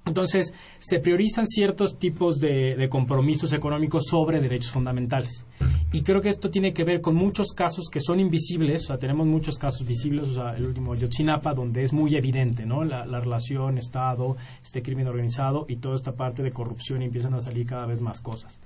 Entonces, 0.06 0.52
se 0.78 0.98
priorizan 0.98 1.46
ciertos 1.46 1.98
tipos 1.98 2.38
de, 2.38 2.88
compromisos 2.90 3.52
económicos 3.54 4.04
sobre 4.06 4.40
derechos 4.40 4.70
fundamentales. 4.70 5.44
Y 5.92 6.02
creo 6.02 6.20
que 6.20 6.28
esto 6.28 6.50
tiene 6.50 6.74
que 6.74 6.84
ver 6.84 7.00
con 7.00 7.14
muchos 7.14 7.52
casos 7.52 7.88
que 7.90 8.00
son 8.00 8.20
invisibles, 8.20 8.82
o 8.82 8.86
sea, 8.88 8.98
tenemos 8.98 9.26
muchos 9.26 9.56
casos 9.56 9.86
visibles, 9.86 10.28
o 10.28 10.34
sea, 10.34 10.56
el 10.56 10.66
último 10.66 10.94
Yotzinapa, 10.94 11.54
donde 11.54 11.82
es 11.82 11.92
muy 11.92 12.16
evidente, 12.16 12.66
¿no? 12.66 12.84
La, 12.84 13.04
relación 13.20 13.78
Estado, 13.78 14.36
este 14.62 14.82
crimen 14.82 15.06
organizado 15.06 15.64
y 15.68 15.76
toda 15.76 15.94
esta 15.94 16.12
parte 16.12 16.42
de 16.42 16.52
corrupción 16.52 17.00
y 17.00 17.06
empiezan 17.06 17.34
a 17.34 17.40
salir 17.40 17.66
cada 17.66 17.86
vez 17.86 18.00
más 18.00 18.20
cosas. 18.20 18.60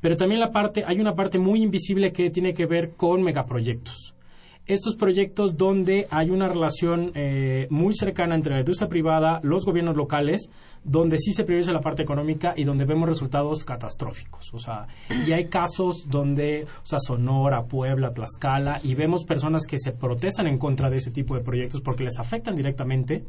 Pero 0.00 0.16
también 0.16 0.40
la 0.40 0.50
parte, 0.50 0.82
hay 0.86 1.00
una 1.00 1.14
parte 1.14 1.38
muy 1.38 1.62
invisible 1.62 2.12
que 2.12 2.30
tiene 2.30 2.52
que 2.52 2.66
ver 2.66 2.90
con 2.96 3.22
megaproyectos 3.22 4.14
estos 4.66 4.96
proyectos 4.96 5.56
donde 5.56 6.06
hay 6.10 6.30
una 6.30 6.48
relación 6.48 7.10
eh, 7.14 7.66
muy 7.70 7.94
cercana 7.94 8.34
entre 8.34 8.54
la 8.54 8.60
industria 8.60 8.88
privada, 8.88 9.40
los 9.42 9.64
gobiernos 9.64 9.96
locales, 9.96 10.48
donde 10.84 11.18
sí 11.18 11.32
se 11.32 11.44
prioriza 11.44 11.72
la 11.72 11.80
parte 11.80 12.02
económica 12.02 12.54
y 12.56 12.64
donde 12.64 12.84
vemos 12.84 13.08
resultados 13.08 13.64
catastróficos. 13.64 14.52
O 14.54 14.58
sea, 14.58 14.86
y 15.26 15.32
hay 15.32 15.48
casos 15.48 16.08
donde, 16.08 16.64
o 16.64 16.86
sea, 16.86 16.98
Sonora, 17.00 17.64
Puebla, 17.64 18.12
Tlaxcala, 18.12 18.80
y 18.82 18.94
vemos 18.94 19.24
personas 19.24 19.66
que 19.66 19.78
se 19.78 19.92
protestan 19.92 20.46
en 20.46 20.58
contra 20.58 20.90
de 20.90 20.96
ese 20.96 21.10
tipo 21.10 21.34
de 21.34 21.42
proyectos 21.42 21.80
porque 21.80 22.04
les 22.04 22.18
afectan 22.18 22.54
directamente 22.54 23.24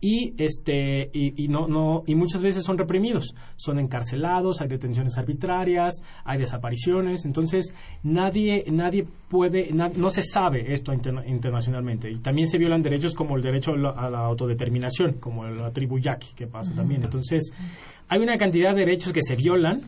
y 0.00 0.34
este 0.38 1.10
y, 1.12 1.48
no 1.48 1.68
no 1.68 2.02
y 2.06 2.14
muchas 2.14 2.42
veces 2.42 2.64
son 2.64 2.78
reprimidos. 2.78 3.34
Son 3.56 3.78
encarcelados 3.78 4.60
hay 4.60 4.68
detenciones 4.68 5.18
arbitrarias 5.18 6.02
hay 6.24 6.38
desapariciones. 6.38 7.24
Entonces 7.24 7.74
nadie 8.02 8.64
nadie 8.70 9.06
puede 9.28 9.70
no 9.72 10.10
se 10.10 10.22
sabe 10.22 10.72
esto 10.72 10.92
internacionalmente. 10.92 12.10
Y 12.10 12.18
también 12.18 12.48
se 12.48 12.58
violan 12.58 12.82
derechos 12.82 13.14
como 13.14 13.36
el 13.36 13.42
derecho 13.42 13.72
a 13.72 14.10
la, 14.10 14.20
autodeterminación 14.20 15.14
como 15.14 15.44
la 15.44 15.72
tribu 15.72 15.98
yaqui 15.98 16.34
que 16.34 16.46
pasa 16.46 16.74
también. 16.74 17.02
Entonces 17.02 17.52
hay 18.08 18.20
una 18.20 18.36
cantidad 18.36 18.74
de 18.74 18.80
derechos 18.80 19.12
que 19.12 19.22
se 19.22 19.36
violan 19.36 19.80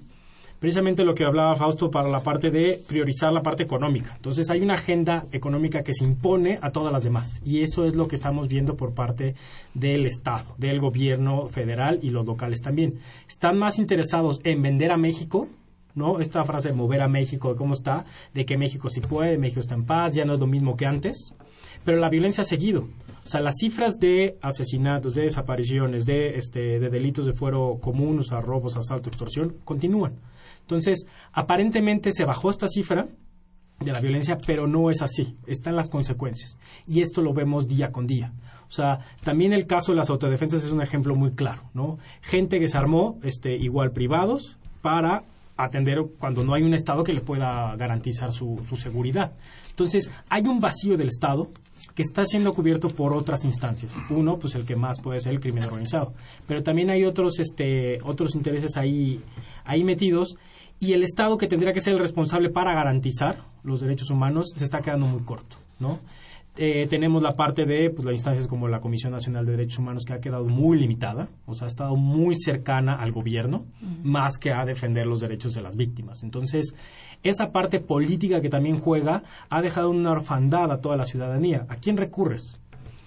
precisamente 0.63 1.03
lo 1.03 1.13
que 1.13 1.25
hablaba 1.25 1.57
Fausto 1.57 1.91
para 1.91 2.09
la 2.09 2.21
parte 2.21 2.49
de 2.53 2.79
priorizar 2.87 3.33
la 3.33 3.43
parte 3.43 3.65
económica. 3.65 4.13
Entonces 4.15 4.49
hay 4.49 4.61
una 4.61 4.75
agenda 4.75 5.27
económica 5.33 5.83
que 5.83 5.93
se 5.93 6.05
impone 6.05 6.61
a 6.63 6.71
todas 6.71 6.93
las 6.93 7.03
demás 7.03 7.43
y 7.45 7.63
eso 7.63 7.85
es 7.85 7.97
lo 7.97 8.07
que 8.07 8.15
estamos 8.15 8.47
viendo 8.47 8.77
por 8.77 8.95
parte 8.95 9.35
del 9.75 10.07
Estado, 10.07 10.55
del 10.59 10.79
gobierno 10.79 11.49
federal 11.49 11.99
y 12.01 12.11
los 12.11 12.25
locales 12.25 12.63
también. 12.63 13.01
Están 13.27 13.59
más 13.59 13.81
interesados 13.81 14.39
en 14.45 14.63
vender 14.63 14.93
a 14.93 14.97
México 14.97 15.49
¿no? 15.97 16.21
Esta 16.21 16.43
frase 16.45 16.69
de 16.69 16.75
mover 16.75 17.03
a 17.03 17.09
México, 17.09 17.51
de 17.51 17.57
cómo 17.57 17.75
está, 17.75 18.07
de 18.33 18.47
que 18.47 18.57
México 18.57 18.89
sí 18.89 19.01
puede, 19.01 19.37
México 19.37 19.61
está 19.61 19.75
en 19.75 19.85
paz, 19.85 20.15
ya 20.15 20.25
no 20.25 20.35
es 20.35 20.41
lo 20.41 20.47
mismo 20.47 20.75
que 20.75 20.87
antes, 20.87 21.35
pero 21.85 21.99
la 21.99 22.09
violencia 22.09 22.43
ha 22.43 22.45
seguido. 22.47 22.89
O 23.27 23.29
sea, 23.29 23.43
las 23.43 23.57
cifras 23.61 23.99
de 23.99 24.39
asesinatos, 24.41 25.15
de 25.15 25.25
desapariciones, 25.25 26.07
de, 26.07 26.37
este, 26.37 26.79
de 26.79 26.89
delitos 26.89 27.27
de 27.27 27.35
fuero 27.35 27.79
común, 27.79 28.21
o 28.21 28.41
robos, 28.41 28.79
asalto, 28.79 29.11
extorsión, 29.11 29.57
continúan. 29.65 30.15
Entonces, 30.63 31.07
aparentemente 31.33 32.11
se 32.13 32.25
bajó 32.25 32.51
esta 32.51 32.67
cifra 32.67 33.07
de 33.79 33.93
la 33.93 34.01
violencia, 34.01 34.37
pero 34.47 34.67
no 34.67 34.91
es 34.91 35.03
así. 35.03 35.37
Están 35.47 35.77
las 35.77 35.91
consecuencias. 35.91 36.57
Y 36.87 37.01
esto 37.01 37.21
lo 37.21 37.33
vemos 37.35 37.67
día 37.67 37.91
con 37.91 38.07
día. 38.07 38.33
O 38.69 38.71
sea, 38.71 39.01
también 39.23 39.53
el 39.53 39.67
caso 39.67 39.93
de 39.93 39.99
las 39.99 40.09
autodefensas 40.09 40.65
es 40.65 40.73
un 40.73 40.83
ejemplo 40.83 41.15
muy 41.15 41.33
claro, 41.33 41.71
¿no? 41.75 41.99
Gente 42.23 42.59
que 42.59 42.69
se 42.69 42.79
armó, 42.79 43.19
este, 43.23 43.55
igual 43.55 43.93
privados, 43.93 44.59
para 44.81 45.25
atender 45.57 45.99
cuando 46.19 46.43
no 46.43 46.55
hay 46.55 46.63
un 46.63 46.73
Estado 46.75 47.05
que 47.05 47.13
le 47.13 47.21
pueda 47.21 47.77
garantizar 47.77 48.33
su, 48.33 48.63
su 48.67 48.77
seguridad. 48.77 49.33
Entonces, 49.71 50.11
hay 50.31 50.43
un 50.47 50.61
vacío 50.61 50.97
del 50.97 51.09
Estado 51.09 51.51
que 51.95 52.03
está 52.03 52.25
siendo 52.25 52.53
cubierto 52.53 52.89
por 52.89 53.13
otras 53.13 53.45
instancias. 53.45 53.95
Uno, 54.09 54.39
pues 54.39 54.55
el 54.55 54.65
que 54.65 54.77
más 54.77 55.01
puede 55.01 55.21
ser 55.21 55.33
el 55.33 55.41
crimen 55.41 55.65
organizado. 55.65 56.15
Pero 56.47 56.63
también 56.63 56.91
hay 56.91 57.05
otros, 57.05 57.39
este, 57.41 57.99
otros 58.03 58.35
intereses 58.35 58.77
ahí, 58.77 59.21
ahí 59.65 59.85
metidos 59.85 60.37
y 60.83 60.95
el 60.95 61.05
Estado 61.05 61.39
que 61.39 61.47
tendría 61.47 61.73
que 61.73 61.81
ser 61.81 61.95
el 61.95 62.01
responsable 62.01 62.51
para 62.51 62.75
garantizar 62.75 63.45
los 63.63 63.81
derechos 63.81 64.11
humanos 64.11 64.53
se 64.57 64.65
está 64.65 64.81
quedando 64.81 65.07
muy 65.07 65.23
corto, 65.23 65.57
¿no? 65.79 66.01
Eh, 66.57 66.87
tenemos 66.91 67.23
la 67.23 67.35
parte 67.35 67.65
de 67.65 67.89
pues, 67.91 68.05
las 68.05 68.15
instancias 68.15 68.49
como 68.49 68.67
la 68.67 68.81
Comisión 68.81 69.13
Nacional 69.13 69.47
de 69.47 69.53
Derechos 69.53 69.79
Humanos 69.79 70.05
que 70.05 70.13
ha 70.13 70.19
quedado 70.19 70.45
muy 70.45 70.79
limitada, 70.79 71.29
o 71.47 71.55
sea, 71.55 71.67
ha 71.67 71.69
estado 71.69 71.95
muy 71.95 72.35
cercana 72.35 72.97
al 72.97 73.13
gobierno, 73.13 73.65
más 74.03 74.37
que 74.39 74.53
a 74.53 74.65
defender 74.65 75.07
los 75.07 75.21
derechos 75.21 75.55
de 75.55 75.63
las 75.63 75.77
víctimas. 75.77 76.25
Entonces, 76.25 76.75
esa 77.23 77.53
parte 77.53 77.79
política 77.79 78.41
que 78.41 78.51
también 78.51 78.81
juega 78.81 79.23
ha 79.49 79.63
dejado 79.63 79.89
una 79.89 80.11
orfandad 80.11 80.73
a 80.73 80.81
toda 80.81 80.97
la 80.97 81.05
ciudadanía. 81.05 81.65
¿A 81.69 81.77
quién 81.77 81.97
recurres? 81.97 82.61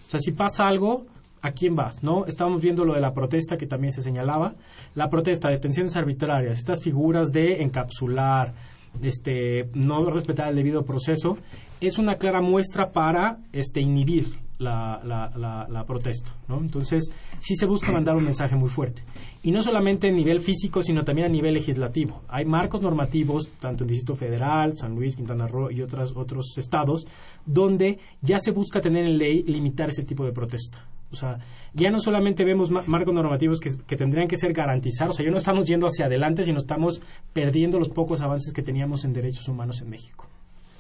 O 0.08 0.10
sea, 0.10 0.20
si 0.22 0.32
pasa 0.32 0.66
algo, 0.66 1.06
¿a 1.46 1.52
quién 1.52 1.76
vas? 1.76 2.04
¿No? 2.04 2.26
Estábamos 2.26 2.62
viendo 2.62 2.84
lo 2.86 2.94
de 2.94 3.02
la 3.02 3.14
protesta 3.14 3.58
que 3.58 3.68
también 3.68 3.94
se 3.94 4.02
señalaba. 4.02 4.56
La 4.96 5.10
protesta, 5.10 5.50
detenciones 5.50 5.96
arbitrarias, 5.96 6.58
estas 6.58 6.82
figuras 6.82 7.32
de 7.32 7.62
encapsular, 7.62 8.54
este, 9.02 9.70
no 9.74 10.10
respetar 10.10 10.50
el 10.50 10.56
debido 10.56 10.84
proceso, 10.84 11.38
es 11.82 11.98
una 11.98 12.16
clara 12.16 12.42
muestra 12.42 12.92
para 12.92 13.38
este, 13.52 13.82
inhibir 13.82 14.26
la, 14.58 15.02
la, 15.04 15.68
la, 15.70 15.86
protesta. 15.86 16.34
¿no? 16.48 16.60
Entonces, 16.60 17.12
sí 17.40 17.56
se 17.56 17.66
busca 17.66 17.92
mandar 17.92 18.16
un 18.16 18.24
mensaje 18.24 18.56
muy 18.56 18.70
fuerte. 18.70 19.04
Y 19.44 19.52
no 19.52 19.62
solamente 19.62 20.08
a 20.08 20.12
nivel 20.12 20.42
físico, 20.42 20.82
sino 20.82 21.04
también 21.04 21.28
a 21.28 21.30
nivel 21.30 21.54
legislativo. 21.54 22.22
Hay 22.30 22.46
marcos 22.46 22.82
normativos, 22.82 23.50
tanto 23.60 23.84
en 23.84 23.90
Distrito 23.90 24.16
Federal, 24.16 24.78
San 24.78 24.96
Luis, 24.96 25.16
Quintana 25.16 25.48
Roo 25.48 25.70
y 25.70 25.82
otras, 25.82 26.14
otros 26.16 26.58
estados, 26.58 27.06
donde 27.46 28.00
ya 28.22 28.40
se 28.40 28.52
busca 28.52 28.80
tener 28.80 29.06
en 29.06 29.18
ley 29.18 29.44
limitar 29.44 29.90
ese 29.90 30.04
tipo 30.04 30.26
de 30.26 30.32
protesta. 30.32 30.86
O 31.12 31.16
sea, 31.16 31.38
ya 31.74 31.92
no 31.92 32.00
solamente 32.00 32.44
vemos 32.44 32.72
marcos 32.72 33.14
normativos 33.14 33.60
que, 33.60 33.96
tendrían 33.96 34.28
que 34.28 34.38
ser 34.38 34.54
garantizados, 34.54 35.14
o 35.14 35.18
sea, 35.18 35.26
ya 35.26 35.32
no 35.32 35.38
estamos 35.38 35.68
yendo 35.68 35.88
hacia 35.88 36.08
adelante, 36.08 36.44
sino 36.44 36.58
estamos 36.58 37.02
perdiendo 37.32 37.80
los 37.80 37.90
pocos 37.90 38.22
avances 38.22 38.52
que 38.54 38.62
teníamos 38.62 39.06
en 39.06 39.14
derechos 39.14 39.48
humanos 39.48 39.82
en 39.82 39.90
México. 39.90 40.28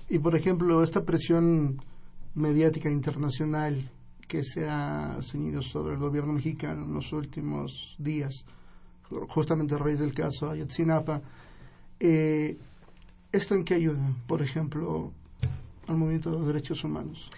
Y, 0.10 0.20
por 0.20 0.36
ejemplo, 0.36 0.84
esta 0.84 1.03
presión 1.03 1.82
mediática 2.36 2.89
internacional 2.89 3.89
que 4.27 4.44
se 4.44 4.67
ha 4.67 5.17
ceñido 5.22 5.62
sobre 5.62 5.94
el 5.94 6.00
gobierno 6.00 6.34
mexicano 6.34 6.84
en 6.86 6.94
los 6.94 7.13
últimos 7.13 7.96
días, 7.98 8.46
justamente 9.29 9.75
a 9.75 9.77
raíz 9.77 10.00
del 10.00 10.13
caso 10.13 10.50
Ayotzinapa, 10.50 11.22
eh, 12.00 12.58
¿esto 13.32 13.55
en 13.55 13.63
qué 13.63 13.75
ayuda, 13.75 14.13
por 14.27 14.41
ejemplo, 14.41 15.12
al 15.88 15.98
movimiento 15.98 16.32
de 16.32 16.39
los 16.39 16.48
derechos 16.48 16.84
humanos? 16.84 17.29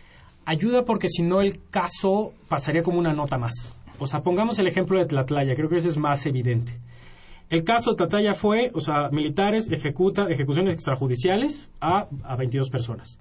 Ayuda 0.48 0.86
porque 0.86 1.10
si 1.10 1.24
no 1.24 1.42
el 1.42 1.60
caso 1.70 2.32
pasaría 2.48 2.82
como 2.82 3.00
una 3.00 3.12
nota 3.12 3.38
más. 3.38 3.76
O 4.00 4.08
sea, 4.08 4.22
pongamos 4.22 4.58
el 4.60 4.68
ejemplo 4.68 4.98
de 4.98 5.06
Tlatlaya, 5.06 5.54
creo 5.56 5.68
que 5.68 5.76
eso 5.76 5.90
es 5.90 5.98
más 5.98 6.26
evidente. 6.26 6.72
El 7.50 7.66
caso 7.66 7.92
de 7.92 7.98
Tlatlaya 7.98 8.34
fue, 8.34 8.72
o 8.74 8.80
sea, 8.80 9.10
militares 9.12 9.70
ejecuta 9.70 10.30
ejecuciones 10.30 10.74
extrajudiciales 10.74 11.70
a, 11.82 12.08
a 12.24 12.38
22 12.38 12.70
personas. 12.70 13.20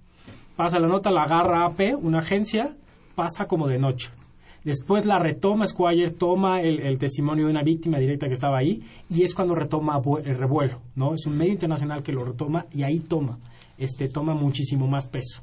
Pasa 0.55 0.79
la 0.79 0.87
nota, 0.87 1.11
la 1.11 1.25
agarra 1.25 1.67
AP, 1.67 1.97
una 2.01 2.21
agencia, 2.21 2.77
pasa 3.17 3.47
como 3.47 3.67
de 3.67 3.81
noche. 3.81 4.11
Después 4.63 5.05
la 5.05 5.19
retoma 5.19 5.67
Squire, 5.67 6.13
toma 6.13 6.61
el, 6.61 6.97
testimonio 7.01 7.47
de 7.47 7.51
una 7.51 7.65
víctima 7.65 7.99
directa 7.99 8.29
que 8.29 8.35
estaba 8.35 8.59
ahí 8.59 8.85
y 9.09 9.25
es 9.25 9.35
cuando 9.35 9.57
retoma 9.57 10.01
el 10.25 10.39
revuelo, 10.39 10.81
¿no? 10.95 11.15
Es 11.15 11.27
un 11.27 11.37
medio 11.37 11.55
internacional 11.55 12.05
que 12.05 12.13
lo 12.13 12.25
retoma 12.25 12.67
y 12.73 12.85
ahí 12.85 13.01
toma, 13.01 13.41
este, 13.79 14.09
toma 14.09 14.35
muchísimo 14.35 14.87
más 14.87 15.09
peso. 15.09 15.43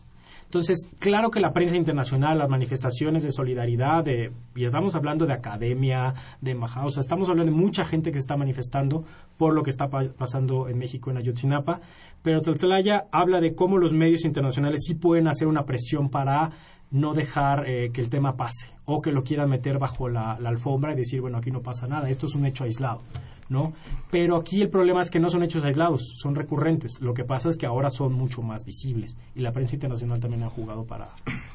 Entonces, 0.53 0.87
claro 0.99 1.31
que 1.31 1.39
la 1.39 1.51
prensa 1.51 1.75
internacional, 1.75 2.37
las 2.37 2.47
manifestaciones 2.47 3.23
de 3.23 3.31
solidaridad, 3.31 4.03
de, 4.03 4.31
y 4.55 4.65
estamos 4.65 4.93
hablando 4.93 5.25
de 5.25 5.33
academia, 5.33 6.13
de 6.41 6.51
embajada, 6.51 6.85
o 6.85 6.89
sea, 6.91 7.01
estamos 7.01 7.27
hablando 7.27 7.51
de 7.51 7.57
mucha 7.57 7.83
gente 7.85 8.11
que 8.11 8.19
está 8.19 8.37
manifestando 8.37 9.03
por 9.35 9.55
lo 9.55 9.63
que 9.63 9.71
está 9.71 9.89
pasando 9.89 10.69
en 10.69 10.77
México, 10.77 11.09
en 11.09 11.17
Ayotzinapa, 11.17 11.81
pero 12.21 12.39
Tlatlaya 12.39 13.05
habla 13.11 13.41
de 13.41 13.55
cómo 13.55 13.79
los 13.79 13.93
medios 13.93 14.25
internacionales 14.25 14.81
sí 14.85 14.93
pueden 14.93 15.27
hacer 15.27 15.47
una 15.47 15.65
presión 15.65 16.09
para 16.09 16.51
no 16.91 17.15
dejar 17.15 17.67
eh, 17.67 17.89
que 17.91 18.01
el 18.01 18.11
tema 18.11 18.35
pase 18.35 18.67
o 18.85 19.01
que 19.01 19.11
lo 19.11 19.23
quieran 19.23 19.49
meter 19.49 19.79
bajo 19.79 20.07
la, 20.07 20.33
alfombra 20.33 20.93
y 20.93 20.97
decir, 20.97 21.19
bueno, 21.19 21.39
aquí 21.39 21.49
no 21.49 21.61
pasa 21.63 21.87
nada, 21.87 22.09
esto 22.09 22.27
es 22.27 22.35
un 22.35 22.45
hecho 22.45 22.65
aislado. 22.65 23.01
¿No? 23.49 23.73
Pero 24.11 24.37
aquí 24.37 24.61
el 24.61 24.69
problema 24.69 25.01
es 25.01 25.09
que 25.09 25.19
no 25.19 25.29
son 25.29 25.43
hechos 25.43 25.63
aislados, 25.63 26.13
son 26.17 26.35
recurrentes. 26.35 26.99
Lo 27.01 27.13
que 27.13 27.23
pasa 27.23 27.49
es 27.49 27.57
que 27.57 27.65
ahora 27.65 27.89
son 27.89 28.13
mucho 28.13 28.41
más 28.41 28.65
visibles 28.65 29.15
y 29.35 29.41
la 29.41 29.51
prensa 29.51 29.75
internacional 29.75 30.19
también 30.19 30.43
ha 30.43 30.49
jugado 30.49 30.85
para 30.85 31.09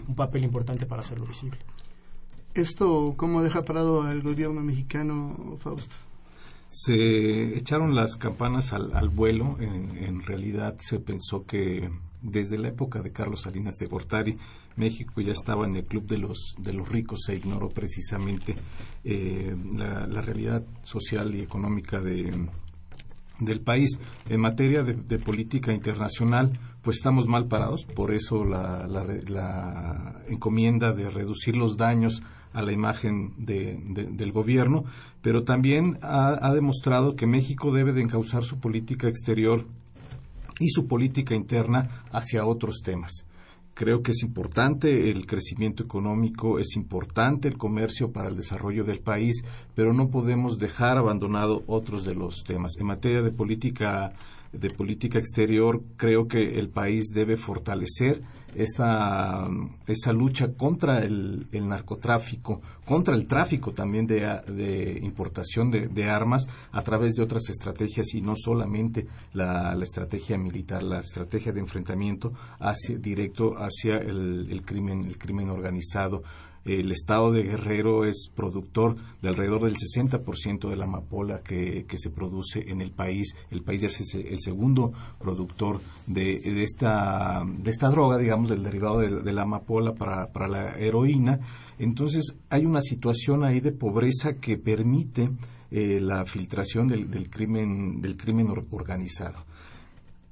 un 0.07 0.15
papel 0.15 0.45
importante 0.45 0.87
para 0.87 1.01
hacerlo 1.01 1.27
visible. 1.27 1.59
¿Esto 2.55 3.15
cómo 3.17 3.43
deja 3.43 3.65
parado 3.65 4.03
al 4.03 4.23
gobierno 4.23 4.61
mexicano, 4.63 5.57
Fausto? 5.61 5.95
Se 6.69 7.57
echaron 7.57 7.95
las 7.95 8.17
campanas 8.17 8.73
al, 8.73 9.09
vuelo. 9.09 9.57
En, 9.61 10.23
realidad 10.23 10.77
se 10.79 10.99
pensó 10.99 11.47
que 11.47 11.89
desde 12.21 12.59
la 12.59 12.69
época 12.69 13.01
de 13.01 13.11
Carlos 13.11 13.43
Salinas 13.43 13.77
de 13.77 13.87
Gortari, 13.87 14.35
México 14.79 15.21
ya 15.21 15.33
estaba 15.33 15.67
en 15.67 15.77
el 15.77 15.85
club 15.85 16.07
de 16.07 16.19
los, 16.19 16.55
de 16.59 16.73
los 16.73 16.89
ricos. 16.89 17.21
Se 17.27 17.37
ignoró 17.37 17.69
precisamente 17.69 18.55
eh, 19.05 19.55
la, 19.77 20.23
realidad 20.23 20.65
social 20.83 21.35
y 21.35 21.41
económica 21.41 22.01
de, 22.01 22.49
del 23.41 23.61
país. 23.61 23.99
En 24.29 24.41
materia 24.41 24.83
de, 24.83 25.19
política 25.19 25.73
internacional, 25.73 26.53
pues 26.83 26.99
estamos 26.99 27.27
mal 27.27 27.47
parados. 27.47 27.85
Por 27.85 28.13
eso 28.13 28.45
la, 28.45 28.87
la 28.87 30.23
encomienda 30.29 30.93
de 30.93 31.11
reducir 31.11 31.57
los 31.57 31.77
daños 31.77 32.23
a 32.53 32.63
la 32.63 32.73
imagen 32.73 33.35
del 33.37 34.33
gobierno, 34.33 34.85
pero 35.23 35.45
también 35.45 35.99
ha, 36.03 36.53
demostrado 36.55 37.15
que 37.15 37.27
México 37.27 37.73
debe 37.73 37.93
de 37.93 38.03
encauzar 38.03 38.45
su 38.45 38.59
política 38.59 39.09
exterior 39.09 39.67
y 40.59 40.71
su 40.71 40.87
política 40.89 41.35
interna 41.35 42.05
hacia 42.11 42.45
otros 42.45 42.81
temas. 42.83 43.27
Creo 43.79 44.03
que 44.03 44.11
es 44.11 44.25
importante 44.25 45.09
el 45.09 45.25
crecimiento 45.25 45.85
económico, 45.85 46.59
es 46.59 46.75
importante 46.75 47.47
el 47.47 47.57
comercio 47.57 48.11
para 48.11 48.29
el 48.29 48.35
desarrollo 48.35 48.83
del 48.83 48.99
país, 48.99 49.45
pero 49.77 49.93
no 49.93 50.11
podemos 50.11 50.59
dejar 50.59 50.99
abandonado 50.99 51.63
otros 51.69 52.05
de 52.05 52.17
los 52.17 52.43
temas. 52.43 52.73
En 52.77 52.87
materia 52.87 53.23
de 53.23 53.31
política 53.31 54.15
de 54.53 54.71
política 54.71 55.19
exterior, 55.19 55.83
creo 55.97 56.27
que 56.27 56.51
el 56.53 56.69
país 56.71 57.11
debe 57.15 57.37
fortalecer 57.37 58.23
esa, 58.55 59.47
esa 59.87 60.13
lucha 60.13 60.55
contra 60.55 61.05
el, 61.05 61.47
narcotráfico, 61.53 62.61
contra 62.87 63.15
el 63.15 63.27
tráfico 63.27 63.73
también 63.73 64.07
de, 64.07 65.01
importación 65.03 65.71
de, 65.71 66.05
armas 66.05 66.47
a 66.73 66.83
través 66.83 67.15
de 67.15 67.23
otras 67.23 67.49
estrategias 67.51 68.15
y 68.15 68.23
no 68.23 68.35
solamente 68.37 69.07
la, 69.35 69.77
estrategia 69.83 70.39
militar, 70.39 70.83
la 70.83 71.01
estrategia 71.01 71.53
de 71.53 71.61
enfrentamiento 71.61 72.33
hacia, 72.59 72.97
directo 72.97 73.55
hacia 73.59 73.99
el, 73.99 74.63
crimen, 74.65 75.05
el 75.05 75.19
crimen 75.19 75.51
organizado 75.51 76.23
el 76.69 76.93
estado 76.93 77.33
de 77.33 77.45
Guerrero 77.45 78.05
es 78.05 78.31
productor 78.35 78.97
de 79.23 79.29
alrededor 79.29 79.65
del 79.65 79.75
60% 79.75 80.69
de 80.69 80.77
la 80.77 80.85
amapola 80.85 81.41
que, 81.41 81.87
se 81.97 82.11
produce 82.11 82.71
en 82.71 82.81
el 82.81 82.93
país. 82.93 83.35
El 83.51 83.63
país 83.63 83.83
es 83.83 84.15
el 84.15 84.39
segundo 84.41 84.93
productor 85.19 85.81
de, 86.07 86.39
de, 86.41 86.63
esta, 86.63 87.43
de 87.45 87.71
esta 87.71 87.89
droga, 87.89 88.19
digamos, 88.19 88.51
del 88.51 88.63
derivado 88.63 88.99
de, 88.99 89.33
la 89.33 89.43
amapola 89.43 89.95
para, 89.95 90.27
para, 90.31 90.49
la 90.49 90.79
heroína. 90.79 91.41
Entonces 91.79 92.37
hay 92.51 92.67
una 92.67 92.83
situación 92.83 93.45
ahí 93.45 93.61
de 93.61 93.73
pobreza 93.73 94.35
que 94.35 94.59
permite 94.59 95.31
eh, 95.71 96.01
la 96.01 96.25
filtración 96.27 96.87
del, 96.87 97.11
del, 97.11 97.31
crimen, 97.31 98.01
del 98.01 98.17
crimen 98.17 98.49
organizado. 98.71 99.45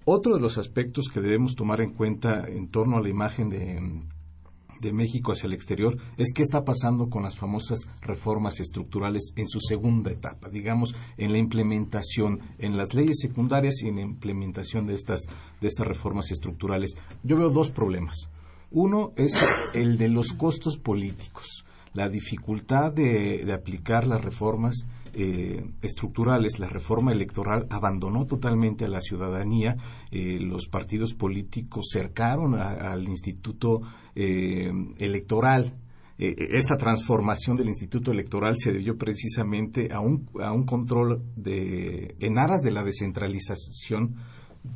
Otro 0.04 0.34
de 0.34 0.40
los 0.40 0.58
aspectos 0.58 1.08
que 1.08 1.20
debemos 1.20 1.56
tomar 1.56 1.80
en 1.80 1.92
cuenta 1.92 2.44
en 2.46 2.68
torno 2.68 2.98
a 2.98 3.00
la 3.00 3.08
imagen 3.08 3.48
de 3.48 3.80
de 4.80 4.92
México 4.92 5.32
hacia 5.32 5.46
el 5.46 5.52
exterior 5.52 5.96
es 6.16 6.32
qué 6.32 6.42
está 6.42 6.64
pasando 6.64 7.08
con 7.08 7.22
las 7.22 7.36
famosas 7.36 7.80
reformas 8.00 8.60
estructurales 8.60 9.32
en 9.36 9.48
su 9.48 9.60
segunda 9.60 10.10
etapa, 10.10 10.48
digamos, 10.48 10.94
en 11.16 11.32
la 11.32 11.38
implementación, 11.38 12.40
en 12.58 12.76
las 12.76 12.94
leyes 12.94 13.18
secundarias 13.20 13.82
y 13.82 13.88
en 13.88 13.96
la 13.96 14.02
implementación 14.02 14.86
de 14.86 14.94
estas, 14.94 15.22
de 15.60 15.68
estas 15.68 15.86
reformas 15.86 16.30
estructurales. 16.30 16.96
Yo 17.22 17.36
veo 17.36 17.50
dos 17.50 17.70
problemas. 17.70 18.28
Uno 18.70 19.12
es 19.16 19.34
el 19.74 19.96
de 19.96 20.08
los 20.08 20.32
costos 20.32 20.76
políticos, 20.76 21.64
la 21.94 22.08
dificultad 22.08 22.92
de 22.92 23.52
aplicar 23.52 24.06
las 24.06 24.24
reformas 24.24 24.86
eh, 25.18 25.64
estructurales, 25.80 26.58
la 26.58 26.68
reforma 26.68 27.10
electoral 27.10 27.66
abandonó 27.70 28.26
totalmente 28.26 28.84
a 28.84 28.88
la 28.88 29.00
ciudadanía, 29.00 29.74
eh, 30.10 30.38
los 30.38 30.68
partidos 30.68 31.14
políticos 31.14 31.88
cercaron 31.90 32.54
al 32.54 33.08
instituto 33.08 33.80
eh, 34.14 34.70
electoral. 34.98 35.72
esta 36.18 36.76
transformación 36.76 37.56
del 37.56 37.68
instituto 37.68 38.10
electoral 38.10 38.56
se 38.58 38.72
debió 38.72 38.96
precisamente 38.98 39.90
a 39.90 40.00
un, 40.00 40.28
a 40.42 40.52
un 40.52 40.64
control 40.64 41.22
de, 41.34 42.16
en 42.20 42.38
aras 42.38 42.60
de 42.60 42.72
la 42.72 42.84
descentralización, 42.84 44.16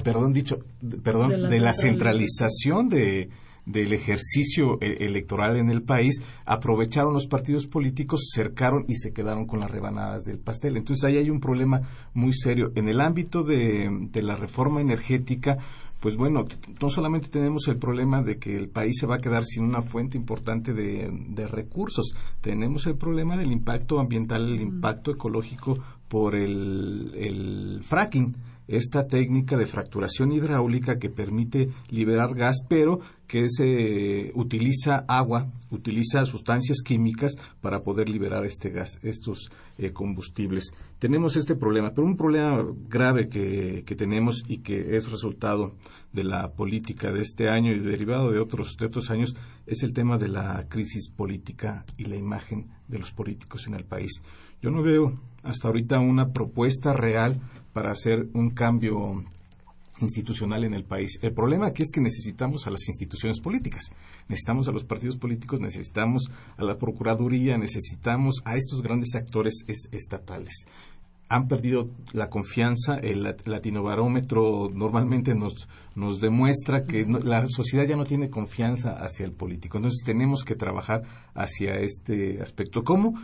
perdón 0.02 0.32
dicho, 0.32 0.60
perdón, 1.02 1.50
de 1.50 1.60
la 1.60 1.74
centralización 1.74 2.88
de, 2.88 3.28
del 3.66 3.92
ejercicio 3.92 4.78
e-, 4.80 5.04
electoral 5.04 5.56
en 5.56 5.70
el 5.70 5.82
país, 5.82 6.22
aprovecharon 6.44 7.12
los 7.12 7.26
partidos 7.26 7.66
políticos, 7.66 8.30
cercaron 8.34 8.84
y 8.88 8.96
se 8.96 9.12
quedaron 9.12 9.46
con 9.46 9.60
las 9.60 9.70
rebanadas 9.70 10.24
del 10.24 10.38
pastel. 10.38 10.76
Entonces 10.76 11.04
ahí 11.04 11.16
hay 11.16 11.30
un 11.30 11.40
problema 11.40 11.80
muy 12.14 12.32
serio. 12.32 12.72
En 12.74 12.88
el 12.88 13.00
ámbito 13.00 13.42
de, 13.42 13.88
la 14.20 14.36
reforma 14.36 14.80
energética, 14.80 15.56
pues 16.00 16.16
bueno, 16.16 16.44
no 16.80 16.88
solamente 16.88 17.28
tenemos 17.28 17.68
el 17.68 17.78
problema 17.78 18.22
de 18.22 18.38
que 18.38 18.56
el 18.56 18.68
país 18.68 18.98
se 18.98 19.06
va 19.06 19.16
a 19.16 19.20
quedar 19.20 19.44
sin 19.44 19.64
una 19.64 19.82
fuente 19.82 20.16
importante 20.16 20.72
de, 20.72 21.48
recursos, 21.48 22.14
tenemos 22.40 22.86
el 22.86 22.96
problema 22.96 23.36
del 23.36 23.50
impacto 23.50 23.98
ambiental, 23.98 24.46
el 24.46 24.60
impacto 24.60 25.10
ecológico 25.10 25.74
por 26.08 26.34
el, 26.34 27.12
el 27.14 27.80
fracking 27.82 28.34
esta 28.70 29.06
técnica 29.06 29.56
de 29.56 29.66
fracturación 29.66 30.32
hidráulica 30.32 30.98
que 30.98 31.10
permite 31.10 31.70
liberar 31.90 32.34
gas, 32.34 32.64
pero 32.68 33.00
que 33.26 33.48
se 33.48 34.32
utiliza 34.34 35.04
agua, 35.06 35.50
utiliza 35.70 36.24
sustancias 36.24 36.78
químicas 36.84 37.36
para 37.60 37.82
poder 37.82 38.08
liberar 38.08 38.44
este 38.44 38.70
gas, 38.70 38.98
estos 39.02 39.50
eh, 39.78 39.92
combustibles. 39.92 40.72
Tenemos 40.98 41.36
este 41.36 41.54
problema, 41.54 41.90
pero 41.90 42.06
un 42.06 42.16
problema 42.16 42.64
grave 42.88 43.28
que, 43.28 43.84
que, 43.84 43.94
tenemos 43.94 44.42
y 44.48 44.58
que 44.58 44.96
es 44.96 45.10
resultado 45.10 45.74
de 46.12 46.24
la 46.24 46.52
política 46.52 47.12
de 47.12 47.22
este 47.22 47.48
año 47.48 47.72
y 47.72 47.78
derivado 47.78 48.30
de 48.30 48.40
otros, 48.40 48.76
de 48.76 48.86
otros 48.86 49.10
años 49.10 49.36
es 49.66 49.82
el 49.82 49.92
tema 49.92 50.18
de 50.18 50.28
la 50.28 50.66
crisis 50.68 51.10
política 51.10 51.84
y 51.96 52.04
la 52.04 52.16
imagen 52.16 52.68
de 52.88 52.98
los 52.98 53.12
políticos 53.12 53.66
en 53.66 53.74
el 53.74 53.84
país. 53.84 54.22
Yo 54.62 54.70
no 54.70 54.82
veo 54.82 55.14
hasta 55.42 55.68
ahorita 55.68 55.98
una 56.00 56.32
propuesta 56.32 56.92
real 56.92 57.40
para 57.72 57.90
hacer 57.90 58.28
un 58.34 58.50
cambio 58.50 59.24
institucional 60.00 60.64
en 60.64 60.74
el 60.74 60.84
país. 60.84 61.18
El 61.22 61.32
problema 61.32 61.66
aquí 61.66 61.82
es 61.82 61.90
que 61.90 62.00
necesitamos 62.00 62.66
a 62.66 62.70
las 62.70 62.88
instituciones 62.88 63.40
políticas, 63.40 63.90
necesitamos 64.28 64.68
a 64.68 64.72
los 64.72 64.84
partidos 64.84 65.16
políticos, 65.16 65.60
necesitamos 65.60 66.30
a 66.56 66.64
la 66.64 66.78
Procuraduría, 66.78 67.58
necesitamos 67.58 68.40
a 68.44 68.56
estos 68.56 68.82
grandes 68.82 69.14
actores 69.14 69.64
estatales. 69.92 70.66
Han 71.28 71.46
perdido 71.46 71.88
la 72.12 72.28
confianza, 72.28 72.96
el 72.96 73.22
latinobarómetro 73.44 74.68
normalmente 74.72 75.32
nos, 75.36 75.68
nos 75.94 76.20
demuestra 76.20 76.84
que 76.84 77.06
la 77.06 77.46
sociedad 77.46 77.86
ya 77.86 77.94
no 77.94 78.04
tiene 78.04 78.30
confianza 78.30 78.94
hacia 78.94 79.26
el 79.26 79.32
político. 79.32 79.78
Entonces 79.78 80.02
tenemos 80.04 80.42
que 80.42 80.56
trabajar 80.56 81.02
hacia 81.34 81.74
este 81.74 82.42
aspecto. 82.42 82.82
¿Cómo? 82.82 83.14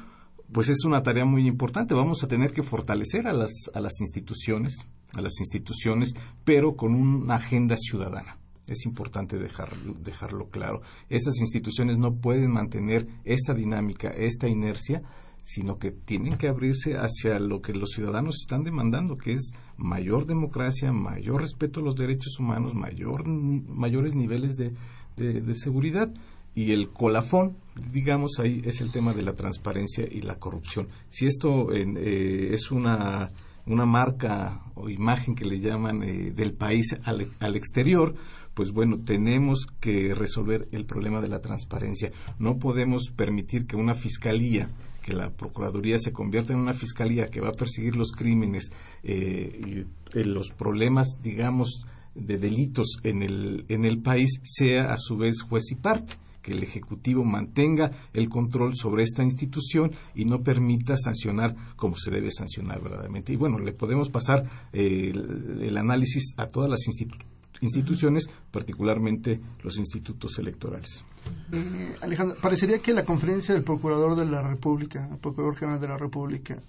Pues 0.53 0.69
es 0.69 0.85
una 0.85 1.03
tarea 1.03 1.25
muy 1.25 1.47
importante. 1.47 1.95
Vamos 1.95 2.23
a 2.23 2.29
tener 2.29 2.53
que 2.53 2.63
fortalecer 2.63 3.27
a 3.27 3.33
las, 3.33 3.53
a 3.75 3.81
las 3.81 4.01
instituciones, 4.01 4.77
a 5.15 5.21
las 5.21 5.41
instituciones, 5.41 6.15
pero 6.45 6.77
con 6.77 6.95
una 6.95 7.37
agenda 7.37 7.77
ciudadana. 7.77 8.39
Es 8.67 8.85
importante 8.85 9.39
dejarlo 9.39 10.49
claro. 10.51 10.81
Estas 11.09 11.39
instituciones 11.39 11.99
no 11.99 12.17
pueden 12.17 12.51
mantener 12.51 13.07
esta 13.25 13.55
dinámica, 13.55 14.09
esta 14.09 14.49
inercia, 14.49 15.03
sino 15.45 15.79
que 15.79 15.93
tienen 15.93 16.37
que 16.37 16.49
abrirse 16.49 16.97
hacia 16.97 17.39
lo 17.39 17.63
que 17.63 17.73
los 17.73 17.91
ciudadanos 17.91 18.35
están 18.43 18.65
demandando, 18.65 19.17
que 19.17 19.35
es 19.35 19.53
mayor 19.77 20.27
democracia, 20.27 20.93
mayor 20.93 21.43
respeto 21.43 21.79
a 21.79 21.85
los 21.85 21.95
derechos 21.95 22.41
humanos, 22.41 22.75
mayor, 22.75 23.29
mayores 23.29 24.17
niveles 24.17 24.57
de, 24.57 24.73
de 25.17 25.55
seguridad 25.55 26.13
y 26.57 26.73
el 26.73 26.89
colafón, 26.89 27.57
digamos, 27.93 28.41
ahí 28.41 28.63
es 28.65 28.81
el 28.81 28.91
tema 28.91 29.13
de 29.13 29.23
la 29.23 29.35
transparencia 29.35 30.05
y 30.11 30.23
la 30.23 30.37
corrupción. 30.37 30.89
Si 31.11 31.27
esto 31.27 31.71
eh, 31.73 32.49
es 32.53 32.73
una 32.73 33.31
una 33.67 33.85
marca 33.85 34.63
o 34.75 34.89
imagen 34.89 35.35
que 35.35 35.45
le 35.45 35.59
llaman 35.59 36.03
eh, 36.03 36.31
del 36.31 36.53
país 36.53 36.97
al, 37.03 37.29
al, 37.41 37.57
exterior, 37.57 38.15
pues 38.55 38.71
bueno, 38.71 39.01
tenemos 39.05 39.67
que 39.81 40.15
resolver 40.15 40.69
el 40.71 40.87
problema 40.87 41.21
de 41.21 41.29
la 41.29 41.41
transparencia. 41.41 42.13
No 42.39 42.59
podemos 42.59 43.11
permitir 43.11 43.67
que 43.67 43.77
una 43.77 43.95
fiscalía 43.95 44.71
que 45.03 45.13
la 45.13 45.31
Procuraduría 45.31 45.99
se 45.99 46.13
convierta 46.13 46.53
en 46.53 46.61
una 46.61 46.75
fiscalía 46.75 47.27
que 47.27 47.41
va 47.41 47.49
a 47.49 47.59
perseguir 47.59 47.97
los 47.97 48.13
crímenes, 48.13 48.71
eh, 49.03 49.85
y, 50.15 50.23
los 50.23 50.51
problemas, 50.51 51.21
digamos, 51.23 51.85
de 52.15 52.39
delitos 52.39 52.99
en 53.03 53.23
el, 53.23 53.65
en 53.69 53.85
el 53.85 54.01
país, 54.01 54.41
sea 54.45 54.93
a 54.93 54.97
su 54.97 55.17
vez 55.17 55.43
juez 55.43 55.71
y 55.73 55.75
parte 55.75 56.15
que 56.47 56.53
el 56.53 56.63
Ejecutivo 56.63 57.25
mantenga 57.25 57.91
el 58.13 58.29
control 58.29 58.77
sobre 58.77 59.03
esta 59.03 59.25
institución 59.25 59.91
y 60.15 60.25
no 60.25 60.43
permita 60.45 60.97
sancionar 60.97 61.57
como 61.75 61.97
se 61.97 62.13
debe 62.13 62.31
sancionar 62.31 62.81
verdaderamente. 62.81 63.33
Y 63.33 63.37
bueno, 63.37 63.59
le 63.59 63.73
podemos 63.73 64.11
pasar 64.11 64.45
eh, 64.73 65.11
el, 65.11 65.77
análisis 65.77 66.35
a 66.37 66.47
todas 66.47 66.71
las 66.71 66.87
instituciones 66.87 67.27
instituciones, 67.63 68.29
particularmente 68.51 69.41
los 69.63 69.79
institutos 69.79 70.39
electorales. 70.39 71.03
Eh, 71.51 71.97
Alejandro, 72.03 72.37
parecería 72.39 72.81
que 72.81 72.93
la 72.93 73.03
conferencia 73.03 73.55
del 73.55 73.65
Procurador 73.65 74.15
de 74.15 74.27
la 74.27 74.43
República, 74.43 75.09
el 75.11 75.17
Procurador 75.17 75.57
General 75.57 75.81
de 75.81 75.89
la 75.89 75.97
República, 75.97 76.61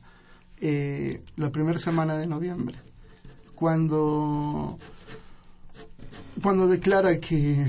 eh, 0.62 1.24
la 1.36 1.50
primera 1.50 1.78
semana 1.78 2.16
de 2.16 2.26
noviembre, 2.26 2.78
cuando, 3.54 4.80
cuando 6.42 6.68
declara 6.70 7.20
que, 7.20 7.68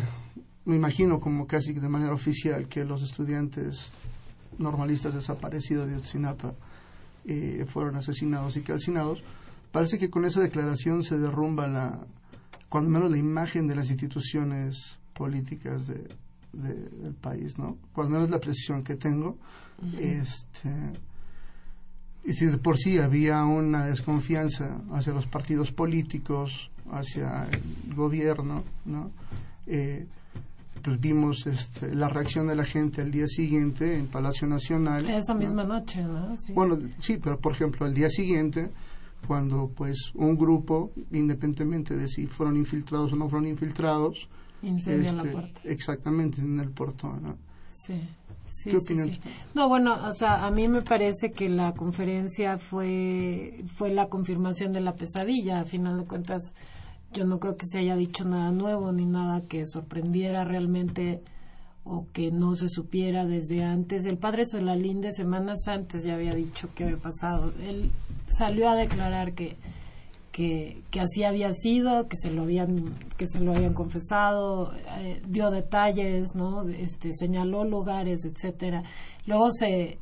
me 0.69 0.77
imagino 0.77 1.19
como 1.19 1.47
casi 1.47 1.73
de 1.73 1.89
manera 1.89 2.13
oficial, 2.13 2.69
que 2.69 2.85
los 2.85 3.03
estudiantes 3.03 3.89
normalistas 4.59 5.15
desaparecidos 5.15 5.89
de 5.89 5.97
Otsinapa 5.97 6.53
eh, 7.25 7.65
fueron 7.67 7.97
asesinados 7.97 8.55
y 8.59 8.61
calcinados, 8.61 9.23
parece 9.73 9.99
que 9.99 10.11
con 10.11 10.27
esa 10.27 10.43
declaración 10.43 11.05
se 11.05 11.17
derrumba 11.17 11.67
la, 11.67 11.99
cuando 12.69 12.91
menos 12.91 13.11
la 13.11 13.17
imagen 13.17 13.67
de 13.67 13.77
las 13.77 13.89
instituciones 13.89 14.99
políticas 15.15 15.87
de, 15.87 16.07
del 16.53 17.15
país, 17.15 17.57
¿no? 17.57 17.79
Cuando 17.95 18.17
menos 18.17 18.29
la 18.29 18.39
precisión 18.39 18.85
que 18.85 18.97
tengo, 18.97 19.39
este, 19.99 20.69
y 22.25 22.35
si 22.35 22.45
de 22.45 22.59
por 22.59 22.77
sí 22.77 22.99
había 22.99 23.43
una 23.43 23.87
desconfianza 23.87 24.83
hacia 24.93 25.15
los 25.15 25.27
partidos 25.27 25.73
políticos, 25.73 26.71
hacia 26.91 27.49
el 27.51 27.95
gobierno, 27.95 28.65
¿no? 28.85 29.11
Eh, 29.67 30.07
pues 30.83 31.01
vimos 31.01 31.47
este, 31.47 31.95
la 31.95 32.09
reacción 32.09 32.47
de 32.47 32.57
la 32.57 32.65
gente 32.65 33.03
al 33.03 33.11
día 33.11 33.27
siguiente 33.27 33.97
en 33.97 34.07
Palacio 34.07 34.47
Nacional. 34.47 35.09
Esa 35.09 35.35
misma 35.35 35.65
noche, 35.65 36.03
¿no? 36.03 36.37
Sí. 36.37 36.53
Bueno, 36.53 36.79
sí, 36.99 37.19
pero 37.23 37.39
por 37.39 37.53
ejemplo, 37.53 37.87
al 37.87 37.95
día 37.95 38.09
siguiente 38.09 38.71
cuando 39.27 39.69
pues 39.75 40.13
un 40.15 40.37
grupo, 40.37 40.93
independientemente 41.13 41.97
de 41.97 42.09
si 42.09 42.27
fueron 42.27 42.57
infiltrados 42.57 43.13
o 43.13 43.17
no 43.17 43.29
fueron 43.29 43.49
infiltrados, 43.49 44.29
incendia 44.63 45.13
la 45.13 45.25
puerta. 45.25 45.61
Exactamente, 45.65 46.41
en 46.41 46.59
el 46.61 46.71
portón. 46.71 47.23
¿no? 47.23 47.37
Sí. 47.69 48.01
Sí, 48.47 48.71
¿Qué 48.71 48.79
sí, 48.81 48.95
sí, 48.95 49.21
No, 49.55 49.69
bueno, 49.69 50.07
o 50.07 50.13
sea, 50.13 50.47
a 50.47 50.51
mí 50.51 50.69
me 50.69 50.81
parece 50.81 51.33
que 51.33 51.51
la 51.51 51.75
conferencia 51.75 52.57
fue 52.57 53.63
fue 53.75 53.91
la 53.91 54.07
confirmación 54.07 54.73
de 54.73 54.81
la 54.81 54.95
pesadilla. 54.95 55.61
A 55.61 55.65
final 55.67 55.99
de 55.99 56.07
cuentas, 56.07 56.55
yo 57.13 57.25
no 57.25 57.39
creo 57.39 57.57
que 57.57 57.67
se 57.67 57.79
haya 57.79 57.97
dicho 57.97 58.25
nada 58.25 58.51
nuevo 58.51 58.93
ni 58.93 59.07
nada 59.07 59.43
que 59.43 59.67
sorprendiera 59.67 60.45
realmente 60.45 61.23
o 61.85 62.07
que 62.13 62.31
no 62.31 62.55
se 62.55 62.69
supiera 62.69 63.25
desde 63.25 63.65
antes. 63.65 64.05
El 64.05 64.19
padre 64.19 64.45
Solalinde 64.45 65.13
semanas 65.13 65.67
antes 65.67 66.05
ya 66.05 66.15
había 66.15 66.35
dicho 66.35 66.69
que 66.75 66.85
había 66.85 66.99
pasado. 66.99 67.53
Él 67.67 67.91
salió 68.27 68.69
a 68.69 68.77
declarar 68.77 69.33
que, 69.33 69.57
que, 70.33 70.83
que 70.91 71.01
así 71.01 71.25
había 71.25 71.51
sido, 71.53 72.07
que 72.09 72.17
se 72.17 72.31
lo 72.31 72.43
habían, 72.43 72.95
que 73.17 73.27
se 73.27 73.41
lo 73.41 73.55
habían 73.55 73.73
confesado, 73.73 74.75
eh, 74.99 75.23
dio 75.27 75.51
detalles, 75.51 76.35
¿no? 76.35 76.69
Este, 76.69 77.15
señaló 77.15 77.65
lugares, 77.65 78.21
etcétera. 78.27 78.83
Luego 79.25 79.51
se 79.51 79.99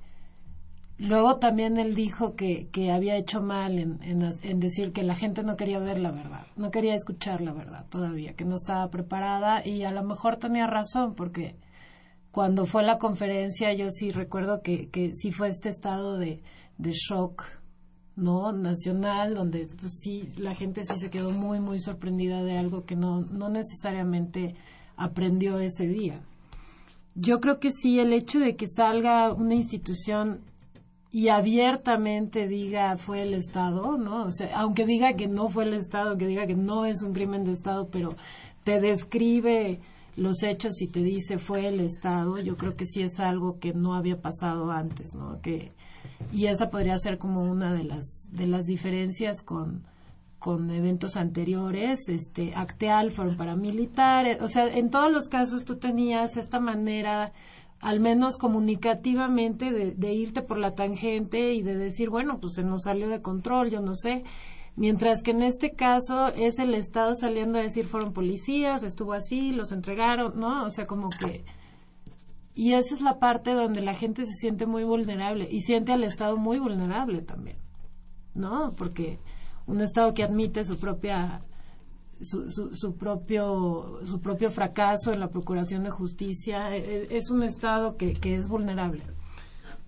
Luego 0.98 1.37
también 1.37 1.76
él 1.76 1.94
dijo 1.94 2.37
que, 2.37 2.68
que 2.68 2.90
había 2.90 3.16
hecho 3.16 3.42
mal 3.42 3.78
en, 3.78 3.98
en, 4.02 4.61
decir 4.61 4.92
que 4.92 5.02
la 5.02 5.14
gente 5.14 5.42
no 5.42 5.56
quería 5.56 5.78
ver 5.78 5.98
la 5.98 6.11
verdad, 6.11 6.46
no 6.56 6.70
quería 6.70 6.94
escuchar 6.94 7.42
la 7.42 7.52
verdad 7.52 7.85
todavía, 7.90 8.35
que 8.35 8.46
no 8.46 8.56
estaba 8.56 8.88
preparada 8.88 9.66
y 9.66 9.85
a 9.85 9.90
lo 9.90 10.02
mejor 10.04 10.37
tenía 10.37 10.66
razón 10.66 11.14
porque 11.14 11.54
cuando 12.30 12.64
fue 12.64 12.82
la 12.82 12.98
conferencia 12.98 13.74
yo 13.74 13.90
sí 13.90 14.11
recuerdo 14.11 14.62
que, 14.62 14.88
que 14.88 15.12
sí 15.14 15.32
fue 15.32 15.48
este 15.48 15.68
estado 15.68 16.16
de, 16.16 16.42
de 16.78 16.92
shock 16.92 17.44
no 18.16 18.52
nacional 18.52 19.35
donde 19.35 19.66
pues 19.78 19.98
sí 20.00 20.30
la 20.38 20.54
gente 20.54 20.82
sí 20.82 20.98
se 20.98 21.11
quedó 21.11 21.30
muy 21.30 21.61
muy 21.61 21.78
sorprendida 21.78 22.42
de 22.42 22.56
algo 22.56 22.87
que 22.87 22.96
no 22.96 23.20
no 23.20 23.50
necesariamente 23.50 24.54
aprendió 24.96 25.59
ese 25.59 25.87
día. 25.87 26.22
Yo 27.14 27.40
creo 27.40 27.61
que 27.61 27.70
sí 27.70 27.98
el 27.98 28.14
hecho 28.14 28.38
de 28.38 28.56
que 28.56 28.66
salga 28.66 29.32
una 29.32 29.54
institución 29.54 30.40
y 31.16 31.31
abiertamente 31.31 32.46
diga 32.46 32.98
fue 32.98 33.22
el 33.22 33.33
Estado, 33.33 33.96
¿no? 33.96 34.24
O 34.26 34.31
sea, 34.31 34.50
aunque 34.59 34.85
diga 34.85 35.14
que 35.14 35.29
no 35.29 35.48
fue 35.48 35.64
el 35.64 35.72
Estado, 35.72 36.11
aunque 36.11 36.26
diga 36.26 36.46
que 36.46 36.57
no 36.57 36.85
es 36.85 37.00
un 37.00 37.14
crimen 37.14 37.42
de 37.42 37.52
Estado, 37.52 37.88
pero 37.88 38.14
te 38.64 38.83
describe 38.83 39.81
los 40.14 40.42
hechos 40.42 40.83
y 40.83 40.88
te 40.88 41.02
dice 41.02 41.38
fue 41.38 41.68
el 41.68 41.81
Estado, 41.81 42.38
yo 42.40 42.59
creo 42.59 42.76
que 42.76 42.85
sí 42.85 43.00
es 43.00 43.18
algo 43.18 43.59
que 43.59 43.72
no 43.72 43.94
había 43.94 44.20
pasado 44.20 44.70
antes, 44.70 45.14
¿no? 45.14 45.40
Que, 45.40 45.72
y 46.33 46.48
esa 46.48 46.68
podría 46.68 46.98
ser 46.98 47.16
como 47.16 47.50
una 47.50 47.72
de 47.72 47.85
las, 47.85 48.29
de 48.31 48.46
las 48.46 48.66
diferencias 48.66 49.40
con, 49.40 49.87
con 50.38 50.70
eventos 50.70 51.16
anteriores, 51.16 52.11
este, 52.11 52.55
Acteal 52.55 53.11
fueron 53.11 53.38
paramilitares, 53.38 54.42
o 54.42 54.48
sea, 54.48 54.66
en 54.66 54.90
todos 54.90 55.11
los 55.11 55.29
casos 55.29 55.64
tú 55.64 55.76
tenías 55.76 56.37
esta 56.37 56.61
manera, 56.61 57.33
al 57.80 58.00
menos 58.00 58.36
comunicativamente, 58.38 59.70
de, 59.72 60.14
irte 60.14 60.42
por 60.42 60.58
la 60.58 60.74
tangente 60.74 61.54
y 61.54 61.62
de 61.62 61.76
decir, 61.76 62.10
bueno, 62.10 62.40
pues 62.40 62.54
se 62.54 62.64
nos 62.64 62.82
salió 62.82 63.08
de 63.08 63.22
control, 63.22 63.70
yo 63.70 63.80
no 63.80 63.94
sé, 63.94 64.24
Mientras 64.76 65.22
que 65.22 65.30
en 65.30 65.42
este 65.42 65.72
caso 65.72 66.28
es 66.28 66.58
el 66.58 66.74
Estado 66.74 67.14
saliendo 67.14 67.58
a 67.58 67.62
decir 67.62 67.86
fueron 67.86 68.12
policías, 68.12 68.82
estuvo 68.82 69.14
así, 69.14 69.52
los 69.52 69.72
entregaron, 69.72 70.38
¿no? 70.38 70.66
O 70.66 70.70
sea, 70.70 70.86
como 70.86 71.08
que... 71.08 71.46
Y 72.54 72.74
esa 72.74 72.94
es 72.94 73.00
la 73.00 73.18
parte 73.18 73.54
donde 73.54 73.80
la 73.80 73.94
gente 73.94 74.26
se 74.26 74.32
siente 74.32 74.66
muy 74.66 74.84
vulnerable 74.84 75.48
y 75.50 75.62
siente 75.62 75.92
al 75.92 76.04
Estado 76.04 76.36
muy 76.36 76.58
vulnerable 76.58 77.22
también, 77.22 77.56
¿no? 78.34 78.74
Porque 78.76 79.18
un 79.66 79.80
Estado 79.80 80.12
que 80.12 80.22
admite 80.22 80.62
su 80.62 80.78
propia 80.78 81.42
su, 82.20 82.48
su, 82.48 82.96
propio 82.96 84.00
su 84.05 84.20
propio 84.20 84.50
fracaso 84.50 85.12
en 85.12 85.20
la 85.20 85.29
procuración 85.29 85.85
de 85.85 85.90
justicia 85.90 86.74
es, 86.74 87.11
e, 87.11 87.16
es 87.16 87.31
un 87.31 87.42
estado 87.42 87.96
que, 87.96 88.14
que 88.14 88.37
es 88.37 88.48
vulnerable 88.48 89.02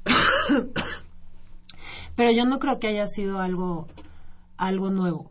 pero 2.15 2.31
yo 2.33 2.45
no 2.45 2.59
creo 2.59 2.79
que 2.79 2.89
haya 2.89 3.07
sido 3.07 3.41
algo 3.41 3.87
algo 4.59 4.91
nuevo, 4.91 5.31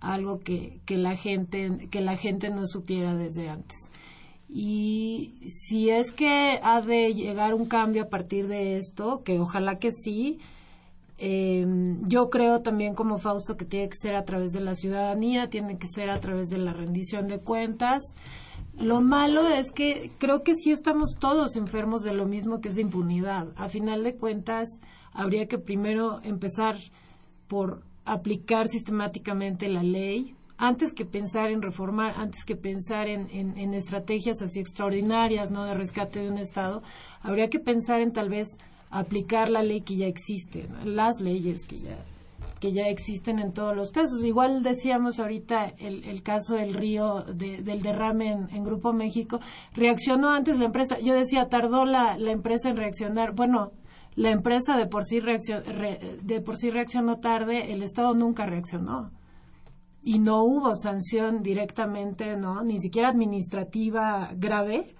algo 0.00 0.38
que, 0.38 0.80
que, 0.86 0.96
la 0.96 1.16
gente, 1.16 1.88
que 1.90 2.00
la 2.00 2.16
gente 2.16 2.48
no 2.48 2.64
supiera 2.64 3.14
desde 3.14 3.50
antes. 3.50 3.90
Y 4.48 5.34
si 5.46 5.90
es 5.90 6.12
que 6.12 6.58
ha 6.62 6.80
de 6.80 7.12
llegar 7.14 7.54
un 7.54 7.66
cambio 7.66 8.04
a 8.04 8.08
partir 8.08 8.48
de 8.48 8.78
esto, 8.78 9.22
que 9.22 9.38
ojalá 9.38 9.78
que 9.78 9.90
sí, 9.92 10.38
eh, 11.22 11.66
yo 12.08 12.30
creo 12.30 12.62
también 12.62 12.94
como 12.94 13.18
Fausto 13.18 13.58
que 13.58 13.66
tiene 13.66 13.90
que 13.90 13.96
ser 13.96 14.14
a 14.14 14.24
través 14.24 14.52
de 14.52 14.60
la 14.60 14.74
ciudadanía, 14.74 15.50
tiene 15.50 15.76
que 15.76 15.86
ser 15.86 16.08
a 16.08 16.18
través 16.18 16.48
de 16.48 16.56
la 16.56 16.72
rendición 16.72 17.28
de 17.28 17.38
cuentas. 17.38 18.02
Lo 18.78 19.02
malo 19.02 19.46
es 19.46 19.70
que 19.70 20.10
creo 20.18 20.42
que 20.42 20.54
sí 20.54 20.70
estamos 20.72 21.16
todos 21.18 21.56
enfermos 21.56 22.02
de 22.02 22.14
lo 22.14 22.24
mismo 22.24 22.62
que 22.62 22.70
es 22.70 22.76
de 22.76 22.80
impunidad. 22.80 23.48
A 23.56 23.68
final 23.68 24.02
de 24.02 24.16
cuentas, 24.16 24.80
habría 25.12 25.46
que 25.46 25.58
primero 25.58 26.20
empezar 26.22 26.76
por 27.48 27.82
aplicar 28.06 28.68
sistemáticamente 28.68 29.68
la 29.68 29.82
ley, 29.82 30.34
antes 30.56 30.94
que 30.94 31.04
pensar 31.04 31.50
en 31.50 31.60
reformar, 31.60 32.14
antes 32.16 32.44
que 32.44 32.56
pensar 32.56 33.08
en, 33.08 33.28
en, 33.30 33.74
estrategias 33.74 34.42
así 34.42 34.60
extraordinarias, 34.60 35.50
¿no? 35.50 35.64
De 35.64 35.74
rescate 35.74 36.20
de 36.20 36.30
un 36.30 36.38
Estado, 36.38 36.82
habría 37.22 37.48
que 37.48 37.60
pensar 37.60 38.00
en 38.00 38.12
tal 38.12 38.28
vez 38.28 38.58
aplicar 38.90 39.48
la 39.48 39.62
ley 39.62 39.80
que 39.82 39.96
ya 39.96 40.06
existe, 40.06 40.68
las 40.84 41.20
leyes 41.20 41.64
que 41.64 41.78
ya 41.78 42.04
que 42.60 42.72
ya 42.72 42.88
existen 42.88 43.40
en 43.40 43.52
todos 43.52 43.74
los 43.74 43.90
casos. 43.90 44.22
Igual 44.22 44.62
decíamos 44.62 45.18
ahorita 45.18 45.72
el, 45.78 46.04
el 46.04 46.22
caso 46.22 46.54
del 46.56 46.74
río, 46.74 47.24
del 47.24 47.82
derrame 47.82 48.32
en, 48.32 48.64
Grupo 48.64 48.92
México, 48.92 49.40
reaccionó 49.72 50.28
antes 50.28 50.58
la 50.58 50.66
empresa. 50.66 50.98
Yo 51.00 51.14
decía, 51.14 51.48
tardó 51.48 51.86
la, 51.86 52.18
la 52.18 52.32
empresa 52.32 52.68
en 52.68 52.76
reaccionar. 52.76 53.34
Bueno, 53.34 53.72
la 54.14 54.30
empresa 54.30 54.76
de 54.76 54.86
por 54.86 55.04
sí 55.04 55.20
de 55.20 56.40
por 56.42 56.56
sí 56.58 56.70
reaccionó 56.70 57.18
tarde, 57.18 57.72
el 57.72 57.82
Estado 57.82 58.14
nunca 58.14 58.44
reaccionó. 58.44 59.10
Y 60.02 60.18
no 60.18 60.44
hubo 60.44 60.74
sanción 60.76 61.42
directamente, 61.42 62.36
¿no? 62.36 62.62
Ni 62.62 62.78
siquiera 62.78 63.08
administrativa 63.08 64.30
grave 64.36 64.94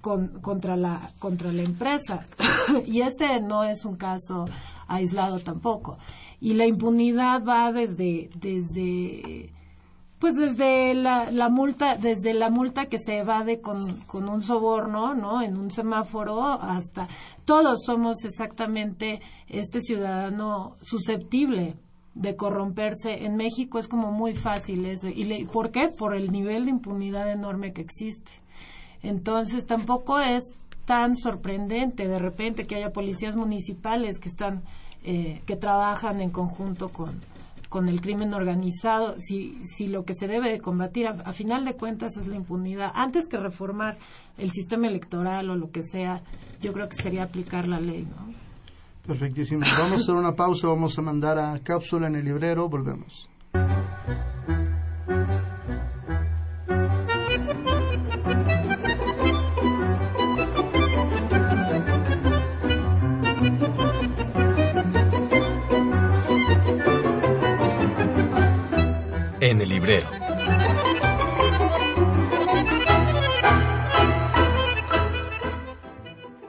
contra 0.00 0.76
la 0.76 1.10
contra 1.18 1.52
la 1.52 1.62
empresa. 1.62 2.26
y 2.86 3.00
este 3.02 3.40
no 3.40 3.64
es 3.64 3.84
un 3.84 3.96
caso 3.96 4.44
aislado 4.88 5.38
tampoco. 5.40 5.98
Y 6.40 6.54
la 6.54 6.66
impunidad 6.66 7.44
va 7.44 7.70
desde, 7.72 8.30
desde 8.34 9.52
pues 10.18 10.34
desde 10.36 10.92
la, 10.94 11.30
la, 11.30 11.48
multa, 11.48 11.96
desde 11.96 12.34
la 12.34 12.50
multa 12.50 12.86
que 12.86 12.98
se 12.98 13.18
evade 13.18 13.60
con, 13.62 14.00
con 14.00 14.28
un 14.28 14.42
soborno, 14.42 15.14
¿no? 15.14 15.40
En 15.40 15.56
un 15.56 15.70
semáforo 15.70 16.42
hasta 16.44 17.08
todos 17.46 17.84
somos 17.84 18.24
exactamente 18.24 19.20
este 19.48 19.80
ciudadano 19.80 20.76
susceptible 20.82 21.76
de 22.14 22.36
corromperse. 22.36 23.24
En 23.24 23.36
México 23.36 23.78
es 23.78 23.88
como 23.88 24.12
muy 24.12 24.34
fácil 24.34 24.84
eso. 24.84 25.08
¿Y 25.08 25.46
por 25.46 25.70
qué? 25.70 25.86
Por 25.98 26.14
el 26.14 26.30
nivel 26.30 26.66
de 26.66 26.72
impunidad 26.72 27.30
enorme 27.30 27.72
que 27.72 27.80
existe. 27.80 28.32
Entonces 29.02 29.66
tampoco 29.66 30.20
es 30.20 30.44
tan 30.84 31.16
sorprendente 31.16 32.08
de 32.08 32.18
repente 32.18 32.66
que 32.66 32.76
haya 32.76 32.90
policías 32.90 33.36
municipales 33.36 34.18
que 34.18 34.28
están 34.28 34.62
eh, 35.02 35.40
que 35.46 35.56
trabajan 35.56 36.20
en 36.20 36.30
conjunto 36.30 36.88
con, 36.90 37.20
con 37.70 37.88
el 37.88 38.00
crimen 38.02 38.34
organizado, 38.34 39.14
si, 39.18 39.64
si 39.64 39.86
lo 39.86 40.04
que 40.04 40.12
se 40.12 40.26
debe 40.26 40.50
de 40.50 40.60
combatir 40.60 41.06
a, 41.06 41.32
final 41.32 41.64
de 41.64 41.74
cuentas 41.74 42.16
es 42.18 42.26
la 42.26 42.36
impunidad, 42.36 42.90
antes 42.94 43.26
que 43.28 43.38
reformar 43.38 43.96
el 44.36 44.50
sistema 44.50 44.88
electoral 44.88 45.48
o 45.48 45.56
lo 45.56 45.70
que 45.70 45.82
sea, 45.82 46.20
yo 46.60 46.72
creo 46.72 46.88
que 46.88 46.96
sería 46.96 47.22
aplicar 47.22 47.66
la 47.68 47.80
ley, 47.80 48.02
¿no? 48.02 48.34
Perfectísimo. 49.06 49.62
Vamos 49.78 49.92
a 49.92 49.94
hacer 49.94 50.14
una 50.16 50.34
pausa, 50.34 50.66
vamos 50.66 50.98
a 50.98 51.02
mandar 51.02 51.38
a 51.38 51.58
cápsula 51.60 52.08
en 52.08 52.16
el 52.16 52.24
librero, 52.24 52.68
volvemos. 52.68 53.28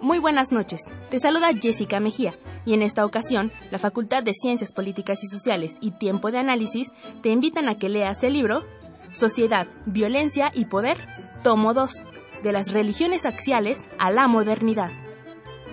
Muy 0.01 0.19
buenas 0.19 0.51
noches. 0.51 0.81
Te 1.09 1.19
saluda 1.19 1.53
Jessica 1.53 2.01
Mejía 2.01 2.33
y 2.65 2.73
en 2.73 2.81
esta 2.81 3.05
ocasión 3.05 3.51
la 3.71 3.79
Facultad 3.79 4.23
de 4.23 4.33
Ciencias 4.33 4.73
Políticas 4.73 5.23
y 5.23 5.27
Sociales 5.27 5.77
y 5.79 5.91
Tiempo 5.91 6.31
de 6.31 6.39
Análisis 6.39 6.91
te 7.21 7.29
invitan 7.29 7.69
a 7.69 7.77
que 7.77 7.87
leas 7.87 8.21
el 8.23 8.33
libro 8.33 8.65
Sociedad, 9.13 9.67
Violencia 9.85 10.51
y 10.53 10.65
Poder, 10.65 10.97
tomo 11.43 11.73
2, 11.73 12.03
de 12.43 12.51
las 12.51 12.71
religiones 12.71 13.25
axiales 13.25 13.85
a 13.99 14.11
la 14.11 14.27
modernidad. 14.27 14.91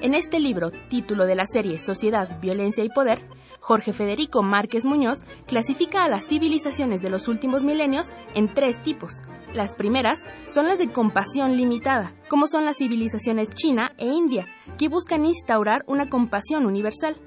En 0.01 0.15
este 0.15 0.39
libro, 0.39 0.71
título 0.71 1.27
de 1.27 1.35
la 1.35 1.47
serie 1.47 1.79
Sociedad, 1.79 2.39
Violencia 2.41 2.85
y 2.85 2.89
Poder, 2.89 3.21
Jorge 3.69 3.93
Federico 3.93 4.43
Márquez 4.43 4.87
Muñoz 4.87 5.27
clasifica 5.47 6.03
a 6.03 6.09
las 6.09 6.27
civilizaciones 6.27 7.03
de 7.03 7.11
los 7.11 7.29
últimos 7.29 7.65
milenios 7.65 8.15
en 8.35 8.49
tres 8.55 8.83
tipos. 8.83 9.21
Las 9.53 9.75
primeras 9.75 10.25
son 10.47 10.69
las 10.69 10.79
de 10.79 10.89
compasión 10.89 11.55
limitada, 11.55 12.15
como 12.31 12.47
son 12.47 12.65
las 12.65 12.79
civilizaciones 12.79 13.51
China 13.51 13.93
e 13.99 14.07
India, 14.07 14.47
que 14.79 14.89
buscan 14.89 15.27
instaurar 15.27 15.85
una 15.87 16.09
compasión 16.09 16.65
universal. 16.65 17.19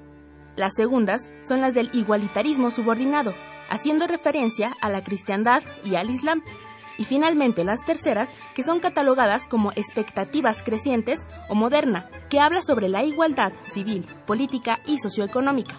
Las 0.56 0.74
segundas 0.74 1.30
son 1.42 1.60
las 1.60 1.74
del 1.74 1.90
igualitarismo 1.92 2.72
subordinado, 2.72 3.32
haciendo 3.70 4.08
referencia 4.08 4.72
a 4.80 4.88
la 4.88 5.04
cristiandad 5.04 5.62
y 5.84 5.94
al 5.94 6.10
islam. 6.10 6.42
Y 6.98 7.04
finalmente 7.04 7.62
las 7.62 7.84
terceras, 7.84 8.34
que 8.56 8.64
son 8.64 8.80
catalogadas 8.80 9.46
como 9.46 9.70
expectativas 9.76 10.64
crecientes 10.64 11.20
o 11.48 11.54
moderna, 11.54 12.10
que 12.28 12.40
habla 12.40 12.62
sobre 12.62 12.88
la 12.88 13.04
igualdad 13.04 13.52
civil, 13.62 14.04
política 14.26 14.80
y 14.86 14.98
socioeconómica. 14.98 15.78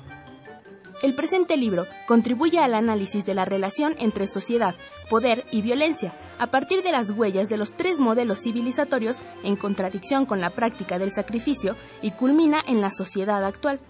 El 1.03 1.15
presente 1.15 1.57
libro 1.57 1.85
contribuye 2.07 2.59
al 2.59 2.73
análisis 2.73 3.25
de 3.25 3.35
la 3.35 3.43
relación 3.43 3.93
entre 3.99 4.25
sociedad, 4.25 4.73
poder 5.09 5.43
y 5.51 5.61
violencia, 5.61 6.13
a 6.39 6.47
partir 6.47 6.81
de 6.81 6.93
las 6.93 7.09
huellas 7.09 7.49
de 7.49 7.57
los 7.57 7.73
tres 7.73 7.99
modelos 7.99 8.39
civilizatorios 8.39 9.19
en 9.43 9.57
contradicción 9.57 10.25
con 10.25 10.39
la 10.39 10.49
práctica 10.49 10.99
del 10.99 11.11
sacrificio 11.11 11.75
y 12.01 12.11
culmina 12.11 12.63
en 12.65 12.79
la 12.79 12.89
sociedad 12.89 13.43
actual. 13.43 13.81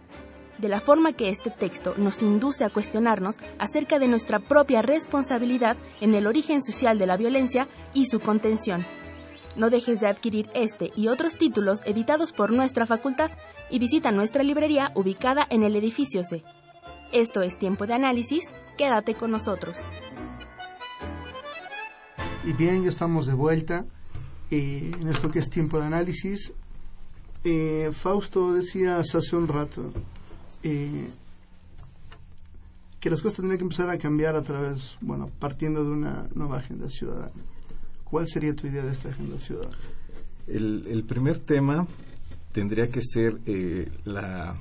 De 0.57 0.69
la 0.69 0.79
forma 0.79 1.13
que 1.13 1.29
este 1.29 1.51
texto 1.51 1.93
nos 1.97 2.23
induce 2.23 2.65
a 2.65 2.71
cuestionarnos 2.71 3.37
acerca 3.59 3.99
de 3.99 4.07
nuestra 4.07 4.39
propia 4.39 4.81
responsabilidad 4.81 5.77
en 6.01 6.15
el 6.15 6.25
origen 6.25 6.63
social 6.63 6.97
de 6.97 7.05
la 7.05 7.15
violencia 7.15 7.67
y 7.93 8.07
su 8.07 8.21
contención. 8.21 8.83
No 9.55 9.69
dejes 9.69 9.99
de 9.99 10.07
adquirir 10.07 10.49
este 10.55 10.91
y 10.95 11.09
otros 11.09 11.37
títulos 11.37 11.83
editados 11.85 12.33
por 12.33 12.51
nuestra 12.51 12.87
facultad 12.87 13.29
y 13.69 13.77
visita 13.77 14.09
nuestra 14.11 14.41
librería 14.41 14.91
ubicada 14.95 15.45
en 15.51 15.61
el 15.61 15.75
edificio 15.75 16.23
C. 16.23 16.43
Esto 17.13 17.43
es 17.43 17.59
Tiempo 17.59 17.85
de 17.85 17.93
Análisis, 17.93 18.51
quédate 18.75 19.13
con 19.13 19.29
nosotros. 19.29 19.77
Y 22.43 22.53
bien, 22.53 22.81
ya 22.81 22.89
estamos 22.89 23.27
de 23.27 23.35
vuelta 23.35 23.85
eh, 24.49 24.91
en 24.99 25.07
esto 25.07 25.29
que 25.29 25.37
es 25.37 25.47
Tiempo 25.47 25.79
de 25.79 25.85
Análisis. 25.85 26.51
Eh, 27.43 27.91
Fausto 27.93 28.53
decías 28.53 29.13
hace 29.13 29.35
un 29.35 29.47
rato 29.47 29.93
eh, 30.63 31.07
que 32.99 33.11
las 33.11 33.21
cosas 33.21 33.35
tendrían 33.35 33.59
que 33.59 33.65
empezar 33.65 33.91
a 33.91 33.97
cambiar 33.99 34.35
a 34.35 34.41
través, 34.41 34.97
bueno, 34.99 35.29
partiendo 35.37 35.83
de 35.83 35.91
una 35.91 36.27
nueva 36.33 36.57
agenda 36.57 36.89
ciudadana. 36.89 37.43
¿Cuál 38.05 38.27
sería 38.27 38.55
tu 38.55 38.65
idea 38.65 38.83
de 38.83 38.91
esta 38.91 39.09
agenda 39.09 39.37
ciudadana? 39.37 39.77
El, 40.47 40.87
el 40.89 41.03
primer 41.03 41.37
tema 41.37 41.85
tendría 42.51 42.87
que 42.87 43.01
ser 43.03 43.39
la 44.03 44.57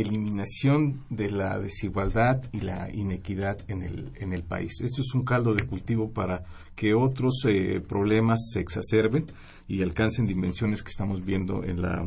eliminación 0.00 1.02
de 1.10 1.30
la 1.30 1.58
desigualdad 1.58 2.42
y 2.52 2.60
la 2.60 2.90
inequidad 2.92 3.58
en 3.68 3.82
el, 3.82 4.10
en 4.16 4.32
el 4.32 4.42
país. 4.42 4.80
Esto 4.80 5.02
es 5.02 5.14
un 5.14 5.24
caldo 5.24 5.54
de 5.54 5.66
cultivo 5.66 6.10
para 6.10 6.44
que 6.74 6.94
otros 6.94 7.44
eh, 7.48 7.80
problemas 7.86 8.50
se 8.52 8.60
exacerben 8.60 9.26
y 9.66 9.82
alcancen 9.82 10.26
dimensiones 10.26 10.82
que 10.82 10.90
estamos 10.90 11.24
viendo 11.24 11.64
en 11.64 11.82
la, 11.82 12.06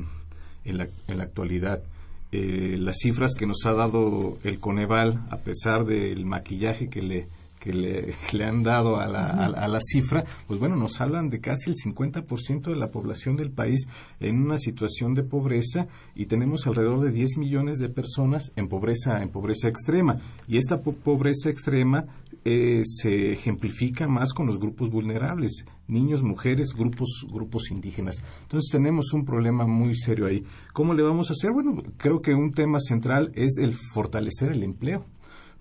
en 0.66 0.78
la, 0.78 0.88
en 1.08 1.18
la 1.18 1.24
actualidad. 1.24 1.84
Eh, 2.32 2.78
las 2.78 2.98
cifras 2.98 3.36
que 3.36 3.46
nos 3.46 3.66
ha 3.66 3.74
dado 3.74 4.38
el 4.44 4.60
Coneval, 4.60 5.26
a 5.30 5.38
pesar 5.38 5.86
del 5.86 6.26
maquillaje 6.26 6.90
que 6.90 7.02
le 7.02 7.28
que 7.62 7.74
le, 7.74 8.44
han 8.44 8.64
dado 8.64 8.98
a 8.98 9.06
la, 9.06 9.26
a, 9.26 9.68
la, 9.68 9.80
cifra, 9.80 10.24
pues 10.48 10.60
bueno, 10.60 10.76
nos 10.76 11.00
hablan 11.00 11.30
de 11.30 11.40
casi 11.40 11.70
el 11.70 11.76
50% 11.76 12.64
de 12.64 12.76
la 12.76 12.90
población 12.90 13.36
del 13.36 13.52
país 13.52 13.88
en 14.20 14.42
una 14.42 14.58
situación 14.58 15.14
de 15.14 15.24
pobreza 15.24 15.88
y 16.16 16.26
tenemos 16.26 16.66
alrededor 16.66 17.02
de 17.02 17.12
10 17.12 17.38
millones 17.38 17.78
de 17.78 17.90
personas 17.90 18.52
en 18.56 18.68
pobreza, 18.68 19.22
en 19.22 19.30
pobreza 19.30 19.70
extrema. 19.70 20.20
Y 20.48 20.58
esta 20.58 20.82
pobreza 20.82 21.52
extrema 21.52 22.06
eh, 22.44 22.82
se 22.84 23.32
ejemplifica 23.32 24.08
más 24.08 24.34
con 24.34 24.48
los 24.48 24.58
grupos 24.58 24.90
vulnerables, 24.90 25.64
niños, 25.88 26.24
mujeres, 26.24 26.74
grupos, 26.76 27.28
grupos 27.32 27.70
indígenas. 27.70 28.24
Entonces 28.42 28.72
tenemos 28.72 29.14
un 29.14 29.24
problema 29.24 29.68
muy 29.68 29.96
serio 29.96 30.26
ahí. 30.26 30.44
¿Cómo 30.74 30.96
le 30.96 31.04
vamos 31.04 31.30
a 31.30 31.34
hacer? 31.34 31.52
Bueno, 31.52 31.84
creo 31.98 32.24
que 32.24 32.34
un 32.34 32.54
tema 32.54 32.80
central 32.80 33.32
es 33.36 33.60
el 33.60 33.74
fortalecer 33.74 34.52
el 34.52 34.64
empleo 34.64 35.06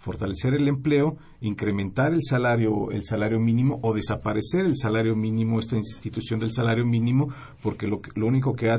fortalecer 0.01 0.55
el 0.55 0.67
empleo, 0.67 1.19
incrementar 1.43 2.13
el 2.15 2.23
salario, 2.23 2.91
el 2.91 3.05
salario 3.05 3.39
mínimo 3.39 3.79
o 3.83 3.93
desaparecer 3.93 4.65
el 4.65 4.75
salario 4.75 5.15
mínimo, 5.15 5.61
esta 5.61 5.77
institución 5.77 6.41
del 6.41 6.53
salario 6.53 6.87
mínimo, 6.87 7.29
porque 7.63 7.87
lo, 7.87 8.01
lo 8.17 8.27
único 8.27 8.55
que 8.55 8.71
ha, 8.71 8.79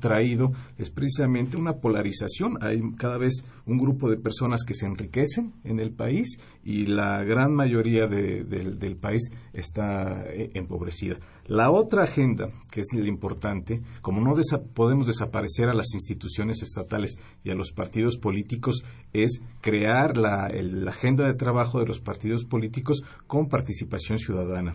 traído 0.00 0.52
es 0.78 0.90
precisamente 0.90 1.56
una 1.56 1.74
polarización. 1.74 2.56
Hay 2.62 2.80
cada 2.96 3.18
vez 3.18 3.44
un 3.66 3.78
grupo 3.78 4.10
de 4.10 4.16
personas 4.16 4.64
que 4.64 4.74
se 4.74 4.86
enriquecen 4.86 5.52
en 5.64 5.78
el 5.78 5.92
país 5.92 6.38
y 6.64 6.86
la 6.86 7.22
gran 7.24 7.54
mayoría 7.54 8.06
del 8.06 8.96
país 8.96 9.30
está 9.52 10.24
eh, 10.28 10.50
empobrecida. 10.54 11.18
La 11.52 11.70
otra 11.70 12.04
agenda, 12.04 12.48
que 12.70 12.80
es 12.80 12.86
la 12.94 13.06
importante, 13.06 13.82
como 14.00 14.22
no 14.22 14.34
podemos 14.72 15.06
desaparecer 15.06 15.68
a 15.68 15.74
las 15.74 15.92
instituciones 15.92 16.62
estatales 16.62 17.18
y 17.44 17.50
a 17.50 17.54
los 17.54 17.72
partidos 17.72 18.16
políticos, 18.16 18.82
es 19.12 19.42
crear 19.60 20.16
la, 20.16 20.46
agenda 20.88 21.26
de 21.26 21.34
trabajo 21.34 21.78
de 21.78 21.84
los 21.84 22.00
partidos 22.00 22.46
políticos 22.46 23.02
con 23.26 23.50
participación 23.50 24.16
ciudadana. 24.16 24.74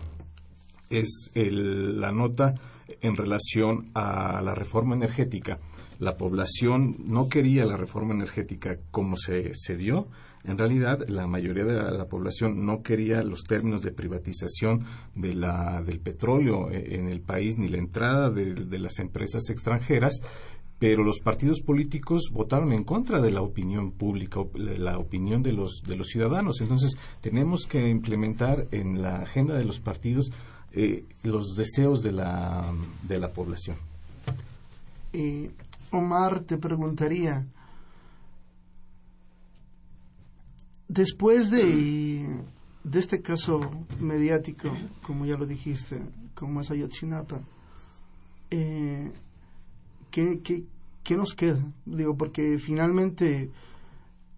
Es 0.92 1.32
la 1.34 2.12
nota 2.12 2.54
en 3.02 3.16
relación 3.16 3.90
a 3.94 4.42
la 4.42 4.56
reforma 4.56 4.96
energética. 4.96 5.60
La 6.00 6.16
población 6.16 6.96
no 7.06 7.28
quería 7.28 7.66
la 7.66 7.76
reforma 7.76 8.14
energética 8.14 8.78
como 8.92 9.18
se, 9.18 9.52
se 9.54 9.76
dio. 9.78 10.08
En 10.44 10.58
realidad, 10.58 11.00
la 11.08 11.28
mayoría 11.28 11.66
de 11.66 11.74
la, 11.74 12.06
población 12.06 12.66
no 12.66 12.84
quería 12.84 13.24
los 13.24 13.44
términos 13.44 13.82
de 13.82 13.92
privatización 13.92 14.86
de 15.16 15.34
la, 15.34 15.82
del 15.84 16.00
petróleo 16.00 16.70
eh, 16.72 16.96
en 16.96 17.10
el 17.10 17.22
país 17.22 17.58
ni 17.58 17.68
la 17.68 17.80
entrada 17.80 18.30
de 18.30 18.80
las 18.80 19.00
empresas 19.00 19.50
extranjeras 19.50 20.22
pero 20.80 21.04
los 21.04 21.20
partidos 21.20 21.62
políticos 21.62 22.30
votaron 22.32 22.72
en 22.72 22.84
contra 22.84 23.20
de 23.20 23.32
la 23.32 23.42
opinión 23.42 23.92
pública, 23.92 24.42
de 24.54 24.78
la 24.78 25.00
opinión 25.00 25.42
de 25.42 25.54
los, 25.54 25.82
de 25.82 25.96
los 25.96 26.08
ciudadanos. 26.08 26.62
Entonces, 26.62 26.98
tenemos 27.22 27.66
que 27.66 27.90
implementar 27.90 28.68
en 28.72 29.02
la 29.02 29.18
agenda 29.18 29.58
de 29.58 29.66
los 29.66 29.80
partidos 29.80 30.32
eh, 30.80 31.04
los 31.24 31.56
deseos 31.56 32.04
de 32.04 32.12
la, 32.12 32.64
de 33.02 33.18
la 33.18 33.34
población. 33.34 33.78
Eh, 35.12 35.50
Omar, 35.90 36.42
te 36.42 36.60
preguntaría, 36.60 37.48
después 40.88 41.50
de, 41.50 42.28
de 42.84 43.00
este 43.00 43.24
caso 43.24 43.60
mediático, 44.00 44.72
como 45.02 45.26
ya 45.26 45.36
lo 45.36 45.48
dijiste, 45.48 46.00
como 46.36 46.62
es 46.62 46.70
Ayotzinapa, 46.70 47.40
eh, 48.52 49.12
¿qué, 50.12 50.42
qué, 50.44 50.64
qué, 51.04 51.16
nos 51.16 51.34
queda? 51.34 51.60
Digo, 51.88 52.16
porque 52.16 52.60
finalmente 52.60 53.50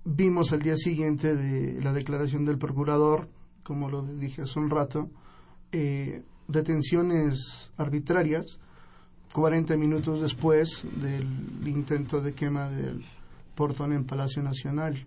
vimos 0.05 0.53
al 0.53 0.61
día 0.61 0.77
siguiente 0.77 1.35
de 1.35 1.81
la 1.81 1.91
declaración 1.91 2.45
del 2.45 2.57
procurador, 2.57 3.27
como 3.61 3.89
lo 3.89 4.03
dije 4.03 4.43
hace 4.43 4.57
un 4.57 4.69
rato, 4.69 5.09
eh, 5.73 6.23
detenciones 6.49 7.69
arbitrarias 7.77 8.59
40 9.33 9.77
minutos 9.77 10.21
después 10.21 10.83
del 10.99 11.27
intento 11.67 12.19
de 12.19 12.33
quema 12.33 12.69
del 12.69 13.05
portón 13.55 13.93
en 13.93 14.05
Palacio 14.05 14.41
Nacional. 14.41 15.05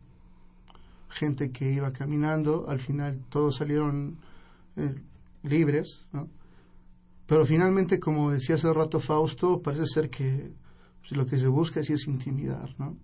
Gente 1.08 1.50
que 1.50 1.70
iba 1.72 1.92
caminando, 1.92 2.66
al 2.68 2.78
final 2.78 3.20
todos 3.28 3.56
salieron 3.56 4.16
eh, 4.76 4.94
libres, 5.42 6.06
¿no? 6.12 6.28
Pero 7.26 7.44
finalmente, 7.44 7.98
como 7.98 8.30
decía 8.30 8.54
hace 8.54 8.72
rato 8.72 9.00
Fausto, 9.00 9.60
parece 9.60 9.86
ser 9.86 10.10
que 10.10 10.52
pues, 11.00 11.12
lo 11.12 11.26
que 11.26 11.38
se 11.38 11.48
busca 11.48 11.82
sí 11.82 11.92
es 11.92 12.06
intimidar, 12.06 12.74
¿no? 12.78 12.96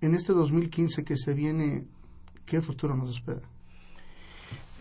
En 0.00 0.14
este 0.14 0.32
2015 0.32 1.04
que 1.04 1.16
se 1.16 1.34
viene, 1.34 1.86
¿qué 2.46 2.60
futuro 2.60 2.94
nos 2.94 3.16
espera? 3.16 3.53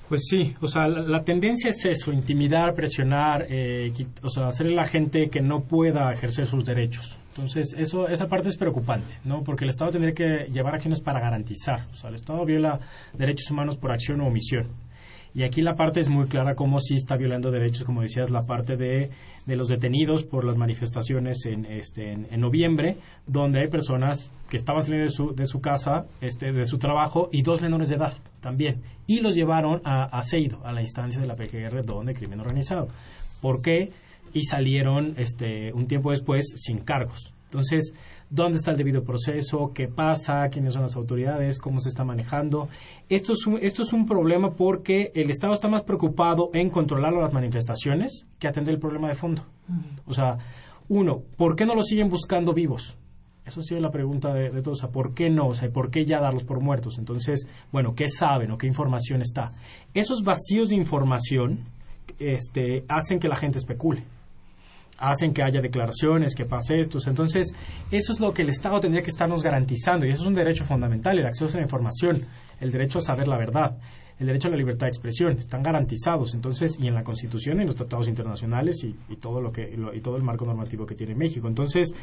Pues 0.10 0.26
sí, 0.30 0.54
o 0.62 0.68
sea, 0.68 0.88
la, 0.88 1.24
tendencia 1.24 1.70
es 1.70 1.86
eso, 1.86 2.12
intimidar, 2.12 2.74
presionar, 2.76 3.46
eh, 3.50 3.92
o 4.22 4.30
sea, 4.30 4.48
hacerle 4.48 4.74
a 4.74 4.82
la 4.82 4.86
gente 4.86 5.30
que 5.30 5.42
no 5.42 5.62
pueda 5.62 6.12
ejercer 6.12 6.46
sus 6.46 6.66
derechos. 6.66 7.18
Entonces, 7.30 7.74
eso, 7.78 8.08
esa 8.08 8.28
parte 8.28 8.50
es 8.50 8.58
preocupante, 8.58 9.16
¿no? 9.24 9.44
Porque 9.44 9.63
el 9.63 9.72
Estado 9.72 9.92
tendría 9.92 10.13
que 10.13 10.52
llevar 10.52 10.76
acciones 10.76 11.02
para 11.02 11.20
garantizar. 11.20 11.88
O 11.92 11.96
sea, 11.96 12.10
el 12.10 12.16
Estado 12.16 12.46
viola 12.46 12.80
derechos 13.13 13.50
humanos 13.50 13.78
por 13.78 13.92
acción 13.92 14.22
o 14.22 14.28
omisión. 14.28 14.68
Y 15.36 15.43
aquí 15.43 15.62
la 15.62 15.76
parte 15.76 16.00
es 16.00 16.10
muy 16.10 16.28
clara 16.28 16.54
cómo 16.54 16.80
sí 16.80 16.93
está 16.96 17.17
violando 17.17 17.50
derechos, 17.50 17.84
como 17.84 18.02
decías, 18.02 18.30
la 18.30 18.41
parte 18.41 18.76
de, 18.76 19.10
de 19.48 19.56
los 19.56 19.67
detenidos 19.67 20.24
por 20.24 20.46
las 20.46 20.58
manifestaciones 20.58 21.46
en, 21.46 21.65
este, 21.65 22.12
en, 22.12 22.39
noviembre, 22.39 22.98
donde 23.26 23.62
hay 23.62 23.67
personas 23.67 24.30
que 24.50 24.58
estaban 24.58 24.84
saliendo 24.84 25.10
de 25.10 25.12
su, 25.12 25.34
de 25.34 25.46
su 25.48 25.60
casa, 25.60 26.06
este, 26.22 26.52
de 26.52 26.65
su 26.65 26.78
trabajo, 26.78 27.30
y 27.32 27.41
dos 27.41 27.62
menores 27.62 27.89
de 27.89 27.96
edad 27.96 28.13
también. 28.41 28.84
Y 29.08 29.22
los 29.22 29.36
llevaron 29.36 29.82
a, 29.84 30.04
a 30.04 30.22
Seido, 30.22 30.63
a 30.65 30.72
la 30.72 30.82
instancia 30.82 31.19
de 31.19 31.28
la 31.28 31.36
PGR, 31.36 31.84
donde 31.84 32.13
crimen 32.13 32.39
organizado. 32.39 32.88
¿Por 33.41 33.62
qué? 33.63 33.91
Y 34.34 34.43
salieron 34.43 35.15
este, 35.17 35.74
un 35.74 35.88
tiempo 35.88 36.12
después 36.12 36.54
sin 36.56 36.80
cargos. 36.80 37.33
Entonces, 37.54 37.94
¿dónde 38.32 38.58
está 38.58 38.72
el 38.72 38.78
debido 38.78 39.04
proceso? 39.04 39.72
¿Qué 39.76 39.88
pasa? 39.88 40.50
¿Quiénes 40.50 40.74
son 40.74 40.82
las 40.82 40.96
autoridades? 40.96 41.60
¿Cómo 41.60 41.80
se 41.80 41.89
está 41.89 42.04
manejando? 42.04 42.68
Esto 43.10 43.34
es 43.34 43.46
un, 43.46 43.60
esto 43.62 43.84
es 43.84 43.94
un 43.94 44.08
problema 44.08 44.56
porque 44.56 45.12
el 45.13 45.30
Estado 45.30 45.54
está 45.54 45.68
más 45.68 45.84
preocupado 45.84 46.50
en 46.54 46.72
controlar 46.72 47.13
las 47.13 47.32
manifestaciones 47.32 48.26
que 48.39 48.48
atender 48.48 48.74
el 48.74 48.80
problema 48.80 49.08
de 49.08 49.13
fondo. 49.13 49.44
O 50.08 50.13
sea, 50.13 50.38
uno, 50.89 51.22
¿por 51.38 51.56
qué 51.56 51.68
no 51.68 51.76
los 51.76 51.86
siguen 51.86 52.10
buscando 52.10 52.54
vivos? 52.54 52.98
Eso 53.46 53.62
sí 53.62 53.76
es 53.76 53.82
la 53.82 53.92
pregunta 53.92 54.34
de, 54.34 54.50
todos. 54.63 54.80
O 54.80 54.82
sea, 54.82 54.89
¿por 54.89 55.13
qué 55.13 55.30
no? 55.30 55.50
O 55.50 55.54
sea, 55.54 55.70
¿por 55.70 55.92
qué 55.92 56.06
ya 56.06 56.20
darlos 56.20 56.44
por 56.44 56.60
muertos? 56.60 56.98
Entonces, 56.98 57.48
bueno, 57.72 57.94
¿qué 57.94 58.08
saben 58.08 58.50
o 58.50 58.58
qué 58.58 58.66
información 58.66 59.22
está? 59.22 59.50
Esos 59.94 60.24
vacíos 60.24 60.70
de 60.70 60.76
información 60.76 61.60
este, 62.18 62.84
hacen 62.89 63.20
que 63.20 63.28
la 63.28 63.36
gente 63.36 63.60
especule 63.60 64.06
hacen 65.10 65.34
que 65.34 65.44
haya 65.44 65.62
declaraciones, 65.62 66.34
que 66.36 66.46
pase 66.46 66.80
esto. 66.80 67.00
Entonces, 67.06 67.54
eso 67.92 68.13
es 68.13 68.20
lo 68.20 68.34
que 68.34 68.44
el 68.44 68.50
Estado 68.50 68.80
tendría 68.80 69.02
que 69.02 69.10
estarnos 69.10 69.44
garantizando 69.44 70.06
y 70.06 70.10
eso 70.10 70.22
es 70.22 70.28
un 70.28 70.34
derecho 70.34 70.63
fundamental, 70.63 71.18
el 71.18 71.26
acceso 71.26 71.54
a 71.54 71.58
la 71.58 71.63
información, 71.63 72.22
el 72.60 72.72
derecho 72.72 73.00
a 73.00 73.02
saber 73.02 73.28
la 73.28 73.38
verdad, 73.38 73.78
el 74.20 74.28
derecho 74.28 74.48
a 74.48 74.52
la 74.52 74.58
libertad 74.58 74.86
de 74.86 74.92
expresión, 74.92 75.38
están 75.38 75.62
garantizados. 75.62 76.34
Entonces, 76.34 76.78
y 76.80 76.88
en 76.88 76.94
la 76.94 77.04
Constitución, 77.04 77.60
en 77.60 77.68
los 77.68 77.76
tratados 77.76 78.08
internacionales 78.08 78.84
y, 78.84 79.16
todo 79.18 79.42
lo 79.42 79.52
que 79.52 79.76
y 79.94 80.02
todo 80.02 80.18
el 80.18 80.24
marco 80.24 80.46
normativo 80.46 80.86
que 80.86 80.96
tiene 80.96 81.16
México. 81.16 81.48
Entonces, 81.48 81.94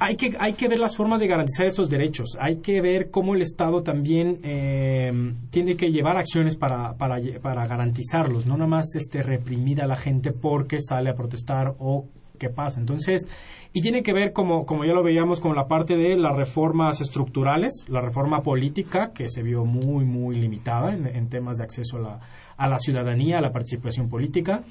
hay 0.00 0.16
que, 0.16 0.36
hay 0.38 0.54
que 0.54 0.68
ver 0.68 0.78
las 0.78 0.96
formas 0.96 1.20
de 1.20 1.28
garantizar 1.28 1.66
estos 1.66 1.88
derechos. 1.88 2.36
Hay 2.40 2.58
que 2.58 2.80
ver 2.80 3.10
cómo 3.10 3.34
el 3.34 3.42
Estado 3.42 3.82
también 3.82 4.40
eh, 4.42 5.12
tiene 5.50 5.76
que 5.76 5.90
llevar 5.90 6.16
acciones 6.16 6.56
para, 6.56 6.94
para, 6.94 7.16
para, 7.40 7.66
garantizarlos, 7.66 8.46
no 8.46 8.56
nada 8.56 8.68
más 8.68 8.94
este, 8.96 9.22
reprimir 9.22 9.82
a 9.82 9.86
la 9.86 9.96
gente 9.96 10.32
porque 10.32 10.80
sale 10.80 11.10
a 11.10 11.14
protestar 11.14 11.74
o 11.78 12.08
qué 12.38 12.48
pasa. 12.48 12.80
Entonces, 12.80 13.28
y 13.72 13.80
tiene 13.82 14.02
que 14.02 14.12
ver, 14.12 14.32
como, 14.32 14.66
como 14.66 14.84
ya 14.84 14.92
lo 14.92 15.04
veíamos, 15.04 15.40
con 15.40 15.54
la 15.54 15.68
parte 15.68 15.96
de 15.96 16.16
las 16.16 16.34
reformas 16.34 17.00
estructurales, 17.00 17.84
la 17.88 18.00
reforma 18.00 18.40
política, 18.40 19.12
que 19.14 19.28
se 19.28 19.42
vio 19.42 19.64
muy, 19.64 20.04
muy 20.04 20.36
limitada 20.36 20.92
en, 20.92 21.06
en 21.06 21.28
temas 21.28 21.58
de 21.58 21.64
acceso 21.64 21.98
a 21.98 22.00
la, 22.00 22.20
a 22.56 22.68
la 22.68 22.78
ciudadanía, 22.78 23.38
a 23.38 23.40
la 23.40 23.52
participación 23.52 24.08
política 24.08 24.64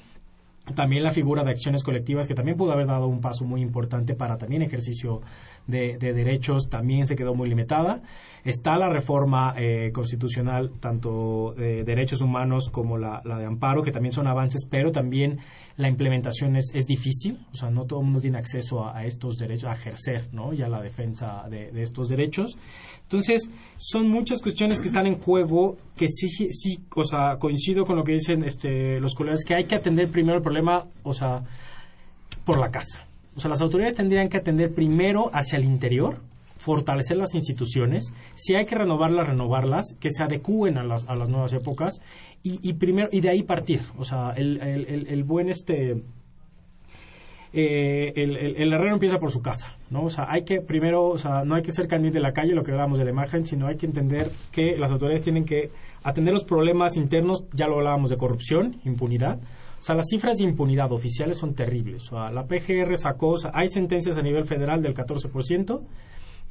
también 0.74 1.02
la 1.02 1.10
figura 1.10 1.44
de 1.44 1.50
acciones 1.50 1.82
colectivas, 1.82 2.26
que 2.26 2.34
también 2.34 2.56
pudo 2.56 2.72
haber 2.72 2.86
dado 2.86 3.06
un 3.06 3.20
paso 3.20 3.44
muy 3.44 3.60
importante 3.60 4.14
para 4.14 4.38
también 4.38 4.62
ejercicio 4.62 5.20
de, 5.66 5.98
derechos, 5.98 6.68
también 6.68 7.06
se 7.06 7.16
quedó 7.16 7.34
muy 7.34 7.48
limitada. 7.48 8.00
Está 8.44 8.76
la 8.76 8.90
reforma 8.90 9.54
eh, 9.56 9.90
constitucional, 9.92 10.72
tanto 10.78 11.54
de 11.56 11.82
derechos 11.82 12.20
humanos 12.20 12.68
como 12.70 12.98
la, 12.98 13.22
de 13.24 13.46
amparo, 13.46 13.82
que 13.82 13.90
también 13.90 14.12
son 14.12 14.26
avances, 14.26 14.66
pero 14.70 14.90
también 14.90 15.38
la 15.76 15.88
implementación 15.88 16.56
es, 16.56 16.70
es 16.74 16.86
difícil. 16.86 17.38
O 17.52 17.56
sea, 17.56 17.70
no 17.70 17.84
todo 17.84 18.00
el 18.00 18.04
mundo 18.04 18.20
tiene 18.20 18.38
acceso 18.38 18.86
a, 18.86 19.04
estos 19.06 19.38
derechos, 19.38 19.70
a 19.70 19.72
ejercer 19.72 20.28
¿no? 20.32 20.52
ya 20.52 20.68
la 20.68 20.82
defensa 20.82 21.44
de, 21.48 21.72
de 21.72 21.82
estos 21.82 22.08
derechos. 22.08 22.56
Entonces, 23.04 23.50
son 23.76 24.08
muchas 24.08 24.42
cuestiones 24.42 24.80
que 24.80 24.88
están 24.88 25.06
en 25.06 25.18
juego 25.18 25.76
que 25.96 26.08
sí, 26.08 26.28
sí, 26.28 26.78
o 26.94 27.04
sea, 27.04 27.36
coincido 27.38 27.84
con 27.84 27.96
lo 27.96 28.04
que 28.04 28.12
dicen 28.12 28.44
este, 28.44 28.98
los 28.98 29.14
colegas, 29.14 29.44
que 29.46 29.54
hay 29.54 29.64
que 29.64 29.76
atender 29.76 30.08
primero 30.08 30.36
el 30.38 30.42
problema, 30.42 30.86
o 31.02 31.12
sea, 31.12 31.44
por 32.44 32.58
la 32.58 32.70
casa. 32.70 33.06
O 33.36 33.40
sea, 33.40 33.50
las 33.50 33.60
autoridades 33.60 33.96
tendrían 33.96 34.28
que 34.28 34.38
atender 34.38 34.72
primero 34.72 35.30
hacia 35.32 35.58
el 35.58 35.64
interior, 35.64 36.20
fortalecer 36.64 37.16
las 37.16 37.34
instituciones, 37.34 38.12
si 38.34 38.54
hay 38.54 38.64
que 38.64 38.74
renovarlas, 38.74 39.28
renovarlas, 39.28 39.96
que 40.00 40.10
se 40.10 40.24
adecúen 40.24 40.78
a 40.78 40.84
las, 40.84 41.06
a 41.08 41.14
las 41.14 41.28
nuevas 41.28 41.52
épocas 41.52 42.00
y, 42.42 42.58
y 42.68 42.74
primero 42.74 43.08
y 43.12 43.20
de 43.20 43.30
ahí 43.30 43.42
partir. 43.42 43.80
O 43.98 44.04
sea, 44.04 44.32
el, 44.36 44.60
el, 44.62 45.06
el 45.06 45.24
buen 45.24 45.48
este 45.50 46.02
eh, 47.56 48.12
el, 48.16 48.36
el, 48.36 48.72
herrero 48.72 48.94
empieza 48.94 49.18
por 49.18 49.30
su 49.30 49.40
casa, 49.40 49.76
¿no? 49.88 50.06
O 50.06 50.08
sea, 50.08 50.26
hay 50.28 50.42
que 50.42 50.60
primero, 50.60 51.06
o 51.10 51.18
sea, 51.18 51.44
no 51.44 51.54
hay 51.54 51.62
que 51.62 51.70
ser 51.70 51.86
canil 51.86 52.12
de 52.12 52.18
la 52.18 52.32
calle, 52.32 52.52
lo 52.52 52.64
que 52.64 52.72
hablábamos 52.72 52.98
de 52.98 53.04
la 53.04 53.12
imagen, 53.12 53.46
sino 53.46 53.68
hay 53.68 53.76
que 53.76 53.86
entender 53.86 54.28
que 54.50 54.76
las 54.76 54.90
autoridades 54.90 55.22
tienen 55.22 55.44
que 55.44 55.70
atender 56.02 56.34
los 56.34 56.44
problemas 56.44 56.96
internos, 56.96 57.44
ya 57.52 57.68
lo 57.68 57.76
hablábamos 57.76 58.10
de 58.10 58.16
corrupción, 58.16 58.80
impunidad. 58.84 59.38
O 59.78 59.82
sea, 59.82 59.94
las 59.94 60.06
cifras 60.08 60.38
de 60.38 60.44
impunidad 60.44 60.90
oficiales 60.90 61.38
son 61.38 61.54
terribles. 61.54 62.10
O 62.10 62.16
sea, 62.16 62.32
la 62.32 62.44
PGR 62.44 62.96
sacó, 62.96 63.28
o 63.28 63.38
sea, 63.38 63.52
hay 63.54 63.68
sentencias 63.68 64.18
a 64.18 64.22
nivel 64.22 64.46
federal 64.46 64.82
del 64.82 64.94
14% 64.94 65.80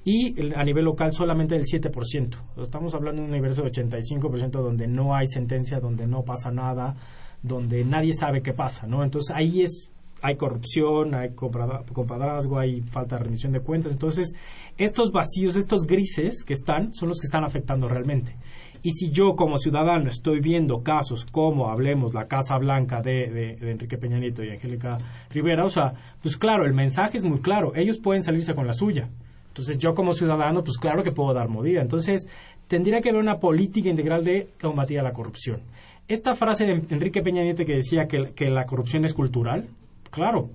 y 0.03 0.53
a 0.53 0.63
nivel 0.63 0.85
local 0.85 1.13
solamente 1.13 1.55
del 1.55 1.63
7%. 1.63 2.61
Estamos 2.61 2.93
hablando 2.93 3.21
de 3.21 3.27
un 3.27 3.33
universo 3.33 3.63
de 3.63 3.71
85% 3.71 4.51
donde 4.51 4.87
no 4.87 5.15
hay 5.15 5.25
sentencia, 5.25 5.79
donde 5.79 6.07
no 6.07 6.23
pasa 6.23 6.51
nada, 6.51 6.95
donde 7.41 7.83
nadie 7.85 8.13
sabe 8.13 8.41
qué 8.41 8.53
pasa, 8.53 8.87
¿no? 8.87 9.03
Entonces 9.03 9.35
ahí 9.35 9.61
es 9.61 9.93
hay 10.23 10.37
corrupción, 10.37 11.13
hay 11.15 11.31
compadrazgo, 11.33 12.57
hay 12.57 12.79
falta 12.81 13.17
de 13.17 13.23
rendición 13.23 13.51
de 13.51 13.59
cuentas. 13.59 13.91
Entonces, 13.91 14.33
estos 14.77 15.11
vacíos, 15.11 15.57
estos 15.57 15.85
grises 15.85 16.45
que 16.45 16.53
están, 16.53 16.93
son 16.93 17.09
los 17.09 17.19
que 17.19 17.25
están 17.25 17.43
afectando 17.43 17.89
realmente. 17.89 18.37
Y 18.81 18.91
si 18.91 19.11
yo 19.11 19.35
como 19.35 19.57
ciudadano 19.57 20.09
estoy 20.09 20.39
viendo 20.39 20.81
casos 20.81 21.25
como, 21.25 21.69
hablemos, 21.69 22.13
la 22.13 22.27
Casa 22.27 22.57
Blanca 22.57 23.01
de, 23.01 23.57
Enrique 23.61 23.97
Peña 23.97 24.17
Nieto 24.17 24.43
y 24.43 24.51
Angélica 24.51 24.97
Rivera, 25.29 25.65
o 25.65 25.69
sea, 25.69 25.93
pues 26.21 26.37
claro, 26.37 26.65
el 26.65 26.73
mensaje 26.73 27.17
es 27.17 27.25
muy 27.25 27.39
claro, 27.39 27.73
ellos 27.75 27.99
pueden 27.99 28.23
salirse 28.23 28.53
con 28.53 28.65
la 28.65 28.73
suya. 28.73 29.09
Entonces 29.53 29.77
yo 29.77 29.93
como 29.93 30.13
ciudadano, 30.13 30.63
pues 30.63 30.79
claro 30.79 31.03
que 31.03 31.11
puedo 31.11 31.31
dar 31.31 31.47
movida. 31.47 31.79
Entonces 31.79 32.27
tendría 32.67 33.01
que 33.01 33.09
haber 33.09 33.21
una 33.21 33.37
política 33.37 33.87
integral 33.87 34.23
de 34.23 34.47
combatir 34.59 34.99
a 34.99 35.03
la 35.03 35.13
corrupción. 35.13 35.61
Esta 36.07 36.33
frase 36.33 36.65
de 36.65 36.71
Enrique 36.89 37.21
Peña 37.21 37.43
Nieto 37.43 37.63
que 37.63 37.75
decía 37.75 38.07
que, 38.07 38.49
la 38.49 38.65
corrupción 38.65 39.05
es 39.05 39.13
cultural, 39.13 39.67
claro, 40.09 40.49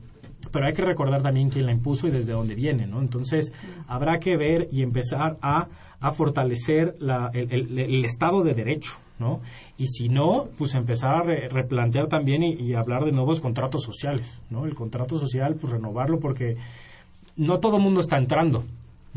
pero 0.52 0.66
hay 0.66 0.72
que 0.72 0.82
recordar 0.82 1.22
también 1.22 1.48
quién 1.48 1.66
la 1.66 1.72
impuso 1.72 2.08
y 2.08 2.10
desde 2.10 2.32
dónde 2.32 2.56
viene, 2.56 2.88
¿no? 2.88 3.00
Entonces, 3.00 3.52
habrá 3.86 4.18
que 4.18 4.36
ver 4.36 4.68
y 4.72 4.82
empezar 4.82 5.36
a, 5.40 5.68
a 6.00 6.10
fortalecer 6.10 6.96
la, 6.98 7.30
el, 7.32 8.04
Estado 8.04 8.42
de 8.42 8.54
Derecho, 8.54 8.94
¿no? 9.20 9.40
Y 9.76 9.86
si 9.86 10.08
no, 10.08 10.48
pues 10.58 10.74
empezar 10.74 11.14
a 11.14 11.22
replantear 11.22 12.08
también 12.08 12.42
y, 12.42 12.74
hablar 12.74 13.04
de 13.04 13.12
nuevos 13.12 13.40
contratos 13.40 13.84
sociales, 13.84 14.42
¿no? 14.50 14.66
El 14.66 14.74
contrato 14.74 15.18
social, 15.18 15.54
pues 15.54 15.72
renovarlo 15.72 16.18
porque 16.18 16.56
no 17.36 17.58
todo 17.58 17.76
el 17.76 17.82
mundo 17.82 18.00
está 18.00 18.18
entrando, 18.18 18.64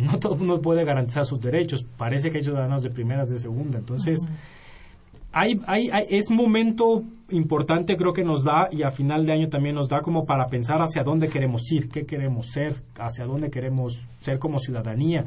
no 0.01 0.19
todo 0.19 0.33
el 0.33 0.39
mundo 0.39 0.61
puede 0.61 0.83
garantizar 0.83 1.25
sus 1.25 1.39
derechos, 1.39 1.85
parece 1.97 2.29
que 2.29 2.37
hay 2.37 2.43
ciudadanos 2.43 2.83
de 2.83 2.89
primeras, 2.89 3.29
de 3.29 3.39
segunda, 3.39 3.79
entonces 3.79 4.19
hay, 5.33 5.59
hay, 5.65 5.89
es 6.09 6.29
momento 6.29 7.03
importante 7.29 7.95
creo 7.95 8.11
que 8.11 8.23
nos 8.23 8.43
da 8.43 8.67
y 8.71 8.83
a 8.83 8.91
final 8.91 9.25
de 9.25 9.31
año 9.31 9.47
también 9.47 9.75
nos 9.75 9.87
da 9.87 10.01
como 10.01 10.25
para 10.25 10.45
pensar 10.47 10.81
hacia 10.81 11.03
dónde 11.03 11.27
queremos 11.27 11.71
ir, 11.71 11.87
qué 11.87 12.05
queremos 12.05 12.47
ser, 12.51 12.81
hacia 12.99 13.25
dónde 13.25 13.49
queremos 13.49 14.05
ser 14.19 14.39
como 14.39 14.59
ciudadanía. 14.59 15.25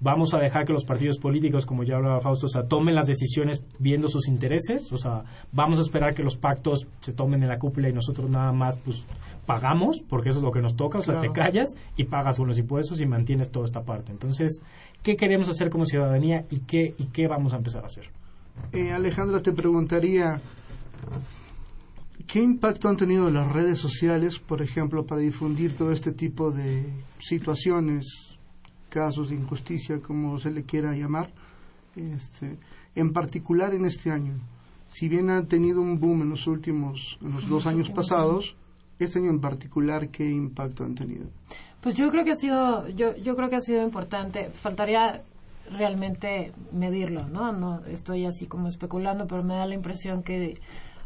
Vamos 0.00 0.34
a 0.34 0.38
dejar 0.38 0.64
que 0.64 0.72
los 0.72 0.84
partidos 0.84 1.18
políticos, 1.18 1.64
como 1.64 1.82
ya 1.82 1.96
hablaba 1.96 2.20
Fausto, 2.20 2.46
o 2.46 2.48
sea, 2.48 2.64
tomen 2.64 2.94
las 2.94 3.06
decisiones 3.06 3.64
viendo 3.78 4.08
sus 4.08 4.28
intereses, 4.28 4.92
o 4.92 4.96
sea, 4.96 5.24
vamos 5.52 5.78
a 5.78 5.82
esperar 5.82 6.14
que 6.14 6.22
los 6.22 6.36
pactos 6.36 6.86
se 7.00 7.12
tomen 7.12 7.42
en 7.42 7.48
la 7.48 7.58
cúpula 7.58 7.88
y 7.88 7.92
nosotros 7.92 8.28
nada 8.30 8.52
más 8.52 8.76
pues 8.78 9.04
pagamos, 9.46 10.02
porque 10.08 10.30
eso 10.30 10.38
es 10.38 10.44
lo 10.44 10.50
que 10.50 10.60
nos 10.60 10.76
toca, 10.76 10.98
o 10.98 11.02
sea, 11.02 11.20
te 11.20 11.30
callas 11.30 11.74
y 11.96 12.04
pagas 12.04 12.38
unos 12.38 12.58
impuestos 12.58 13.00
y 13.00 13.06
mantienes 13.06 13.50
toda 13.50 13.64
esta 13.64 13.82
parte. 13.82 14.12
Entonces, 14.12 14.60
¿qué 15.02 15.16
queremos 15.16 15.48
hacer 15.48 15.70
como 15.70 15.86
ciudadanía 15.86 16.44
y 16.50 16.60
qué, 16.60 16.94
y 16.98 17.06
qué 17.06 17.28
vamos 17.28 17.54
a 17.54 17.56
empezar 17.56 17.82
a 17.84 17.86
hacer? 17.86 18.10
Eh, 18.72 18.90
Alejandra, 18.90 19.40
te 19.40 19.52
preguntaría, 19.52 20.40
¿qué 22.26 22.42
impacto 22.42 22.88
han 22.88 22.96
tenido 22.96 23.30
las 23.30 23.50
redes 23.52 23.78
sociales, 23.78 24.38
por 24.38 24.62
ejemplo, 24.62 25.06
para 25.06 25.20
difundir 25.20 25.76
todo 25.76 25.92
este 25.92 26.12
tipo 26.12 26.50
de 26.50 26.92
situaciones, 27.18 28.25
casos 28.96 29.28
de 29.28 29.34
injusticia, 29.34 30.00
como 30.00 30.38
se 30.38 30.50
le 30.50 30.64
quiera 30.64 30.94
llamar, 30.94 31.30
este, 31.96 32.56
en 32.94 33.12
particular 33.12 33.74
en 33.74 33.84
este 33.84 34.10
año? 34.10 34.32
Si 34.88 35.06
bien 35.06 35.28
han 35.28 35.46
tenido 35.46 35.82
un 35.82 36.00
boom 36.00 36.22
en 36.22 36.30
los 36.30 36.46
últimos, 36.46 37.18
en 37.20 37.32
los 37.32 37.46
dos 37.46 37.66
años 37.66 37.90
pasados, 37.90 38.56
este 38.98 39.18
año 39.18 39.28
en 39.28 39.40
particular, 39.40 40.08
¿qué 40.08 40.24
impacto 40.24 40.82
han 40.82 40.94
tenido? 40.94 41.26
Pues 41.82 41.94
yo 41.94 42.10
creo 42.10 42.24
que 42.24 42.30
ha 42.30 42.36
sido, 42.36 42.88
yo, 42.88 43.14
yo 43.16 43.36
creo 43.36 43.50
que 43.50 43.56
ha 43.56 43.60
sido 43.60 43.82
importante. 43.82 44.48
Faltaría 44.50 45.22
realmente 45.70 46.52
medirlo, 46.72 47.28
¿no? 47.28 47.52
No 47.52 47.84
estoy 47.84 48.24
así 48.24 48.46
como 48.46 48.68
especulando, 48.68 49.26
pero 49.26 49.42
me 49.42 49.56
da 49.56 49.66
la 49.66 49.74
impresión 49.74 50.22
que 50.22 50.58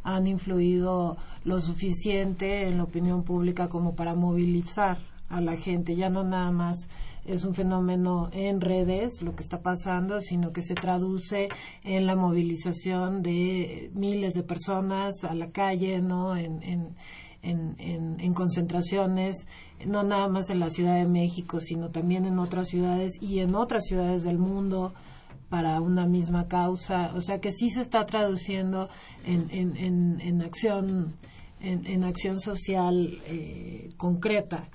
han 0.05 0.29
influido 0.29 1.17
lo 1.43 1.61
suficiente 1.61 2.69
en 2.69 2.77
la 2.77 2.85
opinión 2.85 3.25
pública 3.25 3.69
como 3.69 3.97
para 3.97 4.15
movilizar 4.15 4.99
a 5.29 5.41
la 5.41 5.57
gente, 5.57 5.97
ya 5.97 6.09
no 6.09 6.23
nada 6.23 6.53
más 6.53 6.89
es 7.25 7.45
un 7.45 7.55
fenómeno 7.55 8.29
en 8.33 8.61
redes 8.61 9.23
lo 9.23 9.35
que 9.35 9.43
está 9.43 9.63
pasando, 9.63 10.21
sino 10.21 10.53
que 10.53 10.63
se 10.63 10.75
traduce 10.75 11.49
en 11.85 12.07
la 12.07 12.17
movilización 12.17 13.23
de 13.23 13.91
miles 13.95 14.35
de 14.35 14.43
personas 14.43 15.25
a 15.25 15.35
la 15.35 15.51
calle, 15.51 16.01
¿no? 16.01 16.37
En, 16.37 16.63
en, 16.63 16.97
en, 17.43 18.21
en, 18.21 18.35
concentraciones, 18.35 19.47
no 19.87 20.03
nada 20.03 20.29
más 20.29 20.51
en 20.51 20.61
la 20.61 20.71
Ciudad 20.71 20.97
de 20.97 21.09
México, 21.09 21.59
sino 21.61 21.91
también 21.91 22.27
en 22.27 22.39
otras 22.39 22.69
ciudades 22.69 23.13
y 23.21 23.39
en 23.39 23.55
otras 23.55 23.85
ciudades 23.87 24.25
del 24.25 24.39
mundo 24.39 24.93
para 25.49 25.81
una 25.81 26.07
misma 26.07 26.49
causa. 26.49 27.13
O 27.15 27.21
sea 27.21 27.41
que 27.41 27.53
sí 27.53 27.71
se 27.71 27.81
está 27.81 28.07
traduciendo 28.07 28.89
en, 29.25 29.49
en, 29.51 30.21
en 30.21 30.43
acción, 30.43 31.17
en, 31.61 32.05
acción 32.05 32.41
social 32.41 33.19
eh, 33.27 33.89
concreta. 33.97 34.69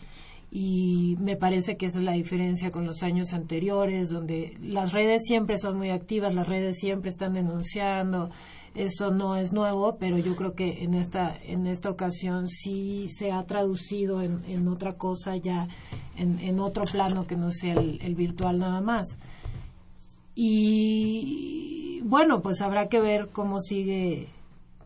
Y 0.57 1.17
me 1.19 1.35
parece 1.35 1.75
que 1.75 1.87
esa 1.87 1.99
es 1.99 2.05
la 2.05 2.13
diferencia 2.13 2.71
con 2.71 2.85
los 2.85 3.03
años 3.03 3.33
anteriores, 3.33 4.09
donde 4.09 4.57
las 4.61 4.93
redes 4.93 5.23
siempre 5.25 5.57
son 5.57 5.75
muy 5.75 5.89
activas, 5.89 6.33
las 6.33 6.47
redes 6.47 6.77
siempre 6.79 7.09
están 7.09 7.33
denunciando, 7.33 8.29
eso 8.73 9.11
no 9.11 9.35
es 9.35 9.51
nuevo, 9.51 9.97
pero 9.99 10.17
yo 10.17 10.33
creo 10.37 10.53
que 10.53 10.85
en 10.85 10.93
esta, 10.93 11.35
en 11.43 11.67
esta 11.67 11.89
ocasión 11.89 12.47
sí 12.47 13.09
se 13.09 13.33
ha 13.33 13.43
traducido 13.43 14.21
en, 14.21 14.45
en 14.47 14.69
otra 14.69 14.93
cosa 14.93 15.35
ya, 15.35 15.67
en, 16.15 16.39
en, 16.39 16.61
otro 16.61 16.85
plano 16.85 17.27
que 17.27 17.35
no 17.35 17.51
sea 17.51 17.73
el, 17.73 18.15
virtual 18.15 18.57
nada 18.57 18.79
más. 18.79 19.17
Y 20.35 21.99
bueno, 22.05 22.41
pues 22.41 22.61
habrá 22.61 22.87
que 22.87 23.01
ver 23.01 23.27
cómo 23.33 23.59
sigue 23.59 24.29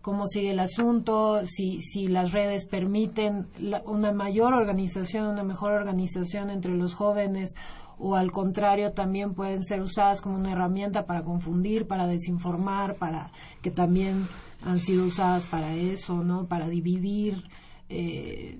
cómo 0.09 0.25
sigue 0.25 0.49
el 0.49 0.59
asunto, 0.59 1.45
si, 1.45 1.81
si 1.81 2.07
las 2.07 2.31
redes 2.31 2.65
permiten 2.65 3.45
una 3.85 4.11
mayor 4.11 4.55
organización, 4.55 5.27
una 5.27 5.43
mejor 5.43 5.73
organización 5.73 6.49
entre 6.49 6.75
los 6.75 6.95
jóvenes 6.95 7.53
o 7.99 8.15
al 8.15 8.31
contrario 8.31 8.91
también 8.93 9.35
pueden 9.35 9.63
ser 9.63 9.81
usadas 9.81 10.19
como 10.21 10.37
una 10.37 10.53
herramienta 10.53 11.05
para 11.05 11.21
confundir, 11.21 11.85
para 11.85 12.07
desinformar, 12.07 12.95
para 12.95 13.29
que 13.61 13.69
también 13.69 14.27
han 14.63 14.79
sido 14.79 15.05
usadas 15.05 15.45
para 15.45 15.75
eso, 15.75 16.23
¿no? 16.23 16.47
Para 16.47 16.67
dividir 16.67 17.43
eh, 17.87 18.57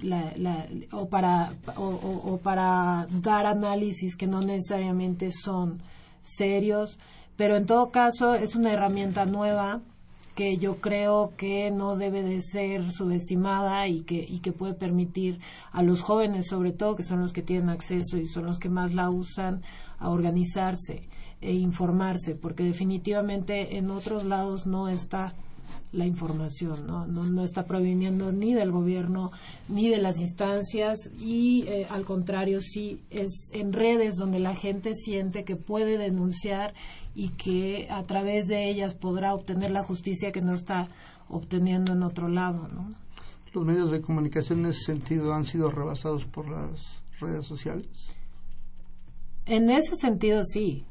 o 0.92 1.10
para 1.10 1.54
o, 1.78 2.40
para 2.44 3.08
dar 3.10 3.48
análisis 3.48 4.16
que 4.16 4.28
no 4.28 4.42
necesariamente 4.42 5.32
son 5.32 5.82
serios, 6.22 7.00
pero 7.36 7.56
en 7.56 7.66
todo 7.66 7.90
caso 7.90 8.36
es 8.36 8.56
una 8.56 8.72
herramienta 8.72 9.26
nueva 9.26 9.82
que 10.40 10.58
yo 10.58 10.78
creo 10.78 11.34
que 11.36 11.70
no 11.70 11.98
debe 11.98 12.24
de 12.24 12.42
ser 12.42 12.94
subestimada 12.94 13.90
y 13.90 14.04
que, 14.04 14.26
y 14.26 14.40
que 14.40 14.54
puede 14.54 14.74
permitir 14.74 15.42
a 15.74 15.84
los 15.84 16.00
jóvenes, 16.00 16.48
sobre 16.48 16.72
todo, 16.72 16.96
que 16.96 17.04
son 17.04 17.20
los 17.20 17.34
que 17.34 17.42
tienen 17.42 17.68
acceso 17.68 18.16
y 18.16 18.26
son 18.26 18.46
los 18.46 18.58
que 18.58 18.70
más 18.70 18.94
la 18.94 19.10
usan, 19.10 19.64
a 19.98 20.10
organizarse 20.10 21.10
e 21.42 21.52
informarse, 21.52 22.36
porque 22.36 22.64
definitivamente 22.64 23.76
en 23.76 23.92
otros 23.92 24.24
lados 24.24 24.66
no 24.66 24.88
está 24.88 25.36
la 25.92 26.06
información, 26.06 26.86
¿no? 26.86 27.08
No, 27.08 27.44
está 27.44 27.66
proviniendo 27.66 28.32
ni 28.32 28.54
del 28.54 28.72
gobierno 28.72 29.32
ni 29.68 29.90
de 29.90 29.98
las 29.98 30.20
instancias 30.20 31.10
y 31.20 31.64
eh, 31.68 31.88
al 31.90 32.06
contrario 32.06 32.62
sí 32.62 33.02
es 33.10 33.50
en 33.54 33.74
redes 33.74 34.16
donde 34.16 34.40
la 34.40 34.56
gente 34.56 34.94
siente 34.94 35.44
que 35.44 35.56
puede 35.56 35.98
denunciar 35.98 36.74
y 37.16 37.30
que 37.30 37.88
a 37.90 38.04
través 38.04 38.48
de 38.48 38.70
ellas 38.70 38.94
podrá 38.94 39.34
obtener 39.34 39.72
la 39.72 39.84
justicia 39.84 40.32
que 40.32 40.42
no 40.42 40.54
está 40.54 40.88
obteniendo 41.28 41.94
en 41.94 42.04
otro 42.04 42.28
lado, 42.28 42.68
¿no? 42.68 42.94
Los 43.54 43.66
medios 43.66 43.90
de 43.90 44.02
comunicación 44.02 44.60
en 44.60 44.68
ese 44.68 44.84
sentido 44.84 45.34
han 45.34 45.46
sido 45.46 45.72
rebasados 45.72 46.26
por 46.26 46.48
las 46.50 47.02
redes 47.20 47.48
sociales. 47.48 47.88
En 49.48 49.72
ese 49.72 49.96
sentido 49.96 50.44
sí, 50.44 50.86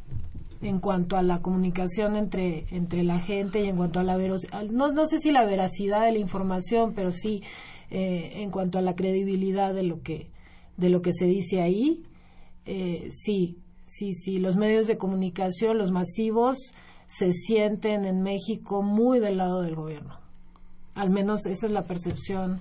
en 0.61 0.81
cuanto 0.81 1.17
a 1.17 1.23
la 1.23 1.41
comunicación 1.41 2.17
entre, 2.17 2.67
entre 2.71 3.05
la 3.05 3.19
gente 3.19 3.61
y 3.61 3.69
en 3.69 3.77
cuanto 3.77 4.01
a 4.01 4.03
la 4.03 4.17
veracidad, 4.17 4.65
no, 4.65 4.93
no 4.93 5.07
sé 5.07 5.19
si 5.19 5.31
la 5.31 5.45
veracidad 5.45 6.05
de 6.05 6.13
la 6.13 6.19
información, 6.19 6.95
pero 6.95 7.13
sí 7.13 7.43
eh, 7.91 8.43
en 8.43 8.51
cuanto 8.51 8.79
a 8.79 8.83
la 8.83 8.97
credibilidad 8.97 9.73
de 9.73 9.83
lo 9.83 10.03
que, 10.03 10.31
de 10.77 10.91
lo 10.91 11.01
que 11.01 11.13
se 11.13 11.27
dice 11.27 11.61
ahí, 11.61 12.03
eh, 12.67 13.09
sí, 13.11 13.59
sí, 13.87 14.13
sí, 14.13 14.39
los 14.39 14.57
medios 14.57 14.87
de 14.87 14.99
comunicación, 14.99 15.79
los 15.79 15.91
masivos, 15.91 16.59
se 17.07 17.33
sienten 17.33 18.05
en 18.05 18.23
México 18.23 18.83
muy 18.83 19.19
del 19.19 19.39
lado 19.39 19.63
del 19.63 19.75
gobierno. 19.75 20.19
Al 20.95 21.11
menos 21.11 21.47
esa 21.47 21.67
es 21.67 21.73
la 21.73 21.85
percepción 21.85 22.61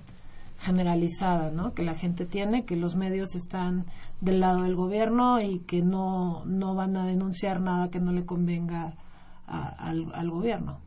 generalizada, 0.58 1.50
¿no? 1.50 1.72
Que 1.72 1.82
la 1.82 1.94
gente 1.94 2.26
tiene, 2.26 2.64
que 2.64 2.76
los 2.76 2.96
medios 2.96 3.34
están 3.34 3.86
del 4.20 4.40
lado 4.40 4.62
del 4.62 4.74
gobierno 4.74 5.40
y 5.40 5.60
que 5.60 5.82
no, 5.82 6.44
no 6.44 6.74
van 6.74 6.96
a 6.96 7.06
denunciar 7.06 7.60
nada 7.60 7.90
que 7.90 8.00
no 8.00 8.12
le 8.12 8.26
convenga 8.26 8.94
al, 9.46 10.30
gobierno. 10.30 10.78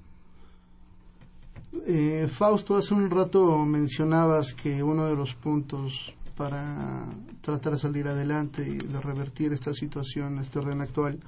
Eh, 1.88 2.28
Fausto, 2.30 2.76
hace 2.76 2.94
un 2.94 3.10
rato 3.10 3.58
mencionabas 3.60 4.54
que 4.54 4.84
uno 4.84 5.06
de 5.06 5.16
los 5.16 5.34
puntos 5.34 6.14
para 6.36 7.06
tratar 7.40 7.74
de 7.74 7.80
salir 7.80 8.08
adelante 8.08 8.68
y 8.68 8.78
de 8.78 9.00
revertir 9.00 9.54
esta 9.54 9.74
situación, 9.74 10.40
este 10.40 10.60
orden 10.60 10.82
actual, 10.82 11.20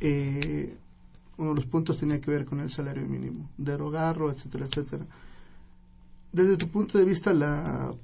eh, 0.00 0.76
uno 1.36 1.50
de 1.50 1.56
los 1.56 1.66
puntos 1.66 1.98
tenía 1.98 2.20
que 2.20 2.30
ver 2.30 2.46
con 2.46 2.60
el 2.60 2.70
salario 2.70 3.06
mínimo, 3.06 3.50
derogarlo, 3.58 4.30
etcétera, 4.30 4.66
etcétera 4.66 5.04
desde 6.36 6.58
tu 6.58 6.68
punto 6.68 6.98
de 6.98 7.06
vista, 7.06 7.32
la 7.32 7.94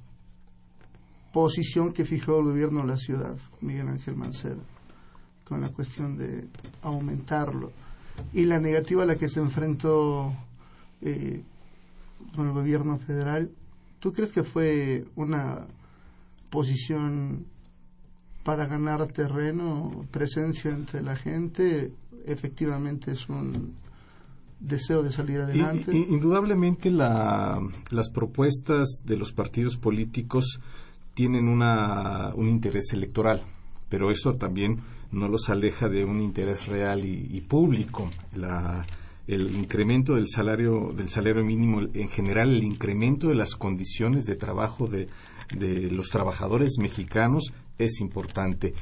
posición 1.31 1.93
que 1.93 2.03
fijó 2.03 2.39
el 2.39 2.45
gobierno 2.45 2.81
de 2.81 2.87
la 2.87 2.97
ciudad, 2.97 3.37
Miguel 3.61 3.89
Ángel 3.89 4.15
Mancera, 4.15 4.63
con 5.43 5.61
la 5.61 5.69
cuestión 5.69 6.17
de 6.17 6.47
aumentarlo, 6.81 7.71
y 8.33 8.45
la 8.45 8.59
negativa 8.59 9.03
a 9.03 9.05
la 9.05 9.17
que 9.17 9.29
se 9.29 9.39
enfrentó 9.39 10.33
eh, 11.01 11.43
con 12.35 12.47
el 12.47 12.53
gobierno 12.53 12.97
federal, 12.97 13.51
¿tú 13.99 14.11
crees 14.11 14.31
que 14.31 14.43
fue 14.43 15.05
una 15.15 15.67
posición 16.49 17.45
para 18.43 18.65
ganar 18.65 19.05
terreno, 19.11 20.07
presencia 20.09 20.71
entre 20.71 21.03
la 21.03 21.15
gente? 21.15 21.91
Efectivamente 22.25 23.11
es 23.11 23.29
un 23.29 23.75
deseo 24.63 25.03
de 25.03 25.11
salir 25.11 25.41
adelante. 25.41 25.91
indudablemente 25.95 26.89
las 26.89 28.09
propuestas 28.13 29.01
de 29.05 29.17
los 29.17 29.31
partidos 29.33 29.77
políticos 29.77 30.59
tienen 31.13 31.47
una, 31.47 32.33
un 32.35 32.47
interés 32.47 32.93
electoral, 32.93 33.41
pero 33.89 34.09
eso 34.09 34.33
también 34.33 34.77
no 35.11 35.27
los 35.27 35.49
aleja 35.49 35.89
de 35.89 36.03
un 36.05 36.21
interés 36.21 36.67
real 36.67 37.05
y, 37.05 37.39
público. 37.41 38.09
el 39.27 39.55
incremento 39.55 40.15
del 40.15 40.27
salario 40.27 40.91
del 40.95 41.07
salario 41.07 41.45
mínimo 41.45 41.81
en 41.93 42.09
general 42.09 42.49
el 42.49 42.63
incremento 42.63 43.27
de 43.27 43.35
las 43.35 43.55
condiciones 43.55 44.25
de 44.25 44.35
trabajo 44.35 44.87
de, 44.87 45.07
de 45.55 45.91
los 45.91 46.07
trabajadores 46.09 46.77
mexicanos 46.79 47.53
es 47.77 47.99
importante 47.99 48.73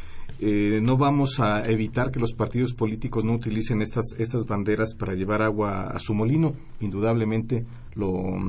eh, 0.44 0.80
no 0.82 0.98
vamos 0.98 1.40
a 1.40 1.70
evitar 1.70 2.10
que 2.10 2.20
los 2.20 2.34
partidos 2.34 2.74
políticos 2.74 3.24
no 3.24 3.34
utilicen 3.34 3.84
estas, 3.84 4.16
estas 4.18 4.48
banderas 4.48 4.96
para 4.96 5.14
llevar 5.14 5.44
agua 5.44 5.92
a 5.92 6.00
su 6.00 6.16
molino. 6.16 6.54
Indudablemente 6.80 7.64
lo, 7.94 8.40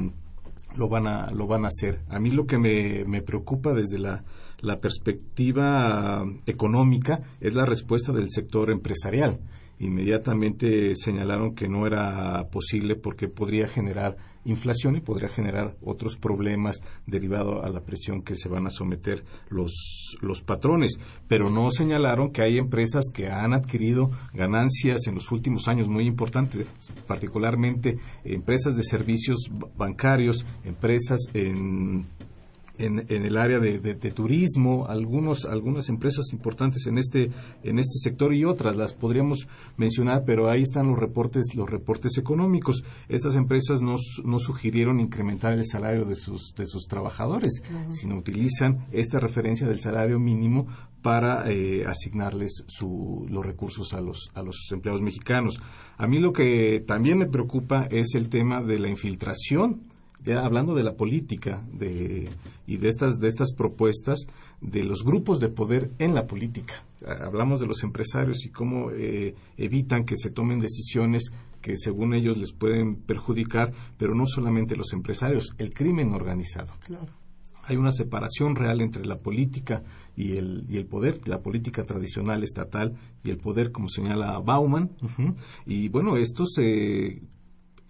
lo, 0.75 0.89
van, 0.89 1.07
a, 1.07 1.31
lo 1.33 1.47
van 1.47 1.67
a 1.67 1.69
hacer. 1.69 2.01
A 2.09 2.19
mí 2.19 2.31
lo 2.31 2.47
que 2.47 2.57
me, 2.57 3.05
me 3.05 3.21
preocupa 3.21 3.75
desde 3.75 3.99
la, 3.99 4.25
la 4.61 4.81
perspectiva 4.81 6.25
económica 6.47 7.21
es 7.41 7.55
la 7.55 7.67
respuesta 7.67 8.11
del 8.11 8.31
sector 8.31 8.71
empresarial. 8.71 9.41
Inmediatamente 9.79 10.95
señalaron 10.95 11.55
que 11.55 11.69
no 11.69 11.87
era 11.87 12.49
posible 12.51 12.97
porque 12.97 13.29
podría 13.29 13.69
generar 13.69 14.17
inflación 14.45 14.97
y 14.97 15.01
podría 15.01 15.29
generar 15.29 15.77
otros 15.83 16.17
problemas 16.17 16.83
derivados 17.07 17.65
a 17.65 17.69
la 17.69 17.81
presión 17.81 18.23
que 18.23 18.37
se 18.37 18.49
van 18.49 18.67
a 18.67 18.71
someter 18.71 19.25
los, 19.49 20.17
los 20.21 20.43
patrones. 20.43 20.99
Pero 21.29 21.51
no 21.51 21.71
señalaron 21.71 22.33
que 22.33 22.43
hay 22.43 22.59
empresas 22.59 23.07
que 23.13 23.29
han 23.29 23.53
adquirido 23.53 24.11
ganancias 24.33 25.07
en 25.07 25.15
los 25.15 25.31
últimos 25.33 25.69
años 25.69 25.89
muy 25.89 26.07
importantes, 26.07 26.67
particularmente 27.07 27.99
empresas 28.25 28.77
de 28.77 28.83
servicios 28.83 29.51
bancarios, 29.77 30.45
empresas 30.65 31.21
en 31.35 32.07
en, 32.79 33.09
el 33.09 33.37
área 33.37 33.59
de, 33.59 33.95
turismo, 34.13 34.87
algunos, 34.89 35.45
algunas 35.45 35.89
empresas 35.89 36.33
importantes 36.33 36.87
en 36.87 36.99
este, 36.99 37.31
en 37.63 37.79
este 37.79 37.99
sector 37.99 38.35
y 38.35 38.45
otras 38.45 38.77
las 38.77 38.95
podríamos 38.95 39.47
mencionar, 39.77 40.25
pero 40.25 40.49
ahí 40.49 40.63
están 40.63 40.89
los 40.89 40.99
reportes, 40.99 41.55
los 41.55 41.69
reportes 41.69 42.19
económicos. 42.19 42.83
Estas 43.09 43.37
empresas 43.37 43.83
no, 43.83 43.97
no 44.25 44.39
sugirieron 44.39 45.01
incrementar 45.01 45.53
el 45.53 45.67
salario 45.67 46.05
de 46.05 46.17
sus, 46.17 46.55
de 46.57 46.67
sus 46.67 46.87
trabajadores, 46.87 47.63
sino 47.91 48.17
utilizan 48.17 48.87
esta 48.93 49.19
referencia 49.19 49.67
del 49.67 49.81
salario 49.81 50.19
mínimo 50.19 50.67
para 51.03 51.51
eh, 51.51 51.85
asignarles 51.87 52.65
su, 52.69 53.27
los 53.29 53.45
recursos 53.45 53.93
a 53.93 54.01
los, 54.01 54.31
a 54.35 54.43
los 54.43 54.69
empleados 54.73 55.03
mexicanos. 55.03 55.61
A 55.97 56.07
mí 56.07 56.19
lo 56.19 56.33
que 56.33 56.83
también 56.87 57.19
me 57.19 57.27
preocupa 57.27 57.87
es 57.91 58.15
el 58.15 58.29
tema 58.29 58.63
de 58.63 58.79
la 58.79 58.89
infiltración 58.89 59.83
hablando 60.43 60.75
de 60.75 60.83
la 60.83 60.95
política 60.95 61.63
de, 61.73 62.29
y 62.67 62.77
de 62.77 62.89
estas, 62.89 63.19
de 63.19 63.29
estas 63.29 63.55
propuestas 63.55 64.27
de 64.61 64.85
los 64.85 65.03
grupos 65.05 65.41
de 65.41 65.49
poder 65.49 65.91
en 65.99 66.15
la 66.15 66.27
política. 66.27 66.75
Hablamos 67.07 67.61
de 67.61 67.67
los 67.67 67.83
empresarios 67.83 68.45
y 68.45 68.51
cómo 68.51 68.91
eh, 68.93 69.35
evitan 69.57 70.05
que 70.05 70.17
se 70.17 70.31
tomen 70.31 70.61
decisiones 70.61 71.33
que 71.61 71.77
según 71.77 72.13
ellos 72.15 72.37
les 72.37 72.53
pueden 72.53 72.97
perjudicar, 72.97 73.73
pero 73.97 74.15
no 74.15 74.27
solamente 74.27 74.77
los 74.77 74.93
empresarios, 74.93 75.55
el 75.59 75.73
crimen 75.73 76.13
organizado. 76.13 76.73
Hay 77.65 77.77
una 77.77 77.93
separación 77.93 78.57
real 78.57 78.81
entre 78.81 79.07
la 79.07 79.19
política 79.19 79.85
y 80.17 80.37
el, 80.37 80.67
y 80.69 80.77
el 80.77 80.87
poder, 80.87 81.21
la 81.27 81.41
política 81.41 81.85
tradicional 81.85 82.43
estatal 82.43 82.97
y 83.25 83.31
el 83.31 83.39
poder, 83.39 83.71
como 83.71 83.89
señala 83.89 84.39
Bauman. 84.41 84.91
Y 85.65 85.89
bueno, 85.89 86.17
esto 86.17 86.45
se 86.45 87.23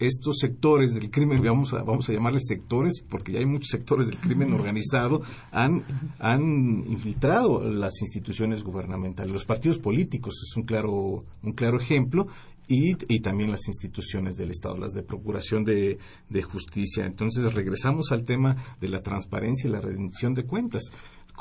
estos 0.06 0.38
sectores 0.38 0.94
del 0.94 1.10
crimen, 1.10 1.42
vamos 1.44 1.72
a, 1.74 1.82
vamos 1.82 2.08
a 2.08 2.12
llamarles 2.12 2.46
sectores, 2.46 3.04
porque 3.08 3.32
ya 3.32 3.38
hay 3.38 3.46
muchos 3.46 3.68
sectores 3.68 4.06
del 4.06 4.18
crimen 4.18 4.52
organizado, 4.52 5.22
han, 5.50 5.82
han 6.18 6.84
infiltrado 6.88 7.62
las 7.62 8.00
instituciones 8.00 8.62
gubernamentales. 8.62 9.32
Los 9.32 9.44
partidos 9.44 9.78
políticos 9.78 10.34
es 10.48 10.56
un 10.56 10.64
claro, 10.64 11.24
un 11.42 11.52
claro 11.52 11.78
ejemplo, 11.80 12.26
y, 12.68 12.96
y, 13.12 13.20
también 13.20 13.50
las 13.50 13.66
instituciones 13.66 14.36
del 14.36 14.50
Estado, 14.50 14.78
las 14.78 14.92
de 14.92 15.02
procuración 15.02 15.64
de, 15.64 15.98
de, 16.28 16.42
justicia. 16.42 17.04
Entonces, 17.04 17.52
regresamos 17.54 18.12
al 18.12 18.24
tema 18.24 18.76
de 18.80 18.88
la 18.88 19.00
transparencia 19.00 19.68
y 19.68 19.72
la 19.72 19.80
rendición 19.80 20.32
de 20.32 20.44
cuentas. 20.44 20.92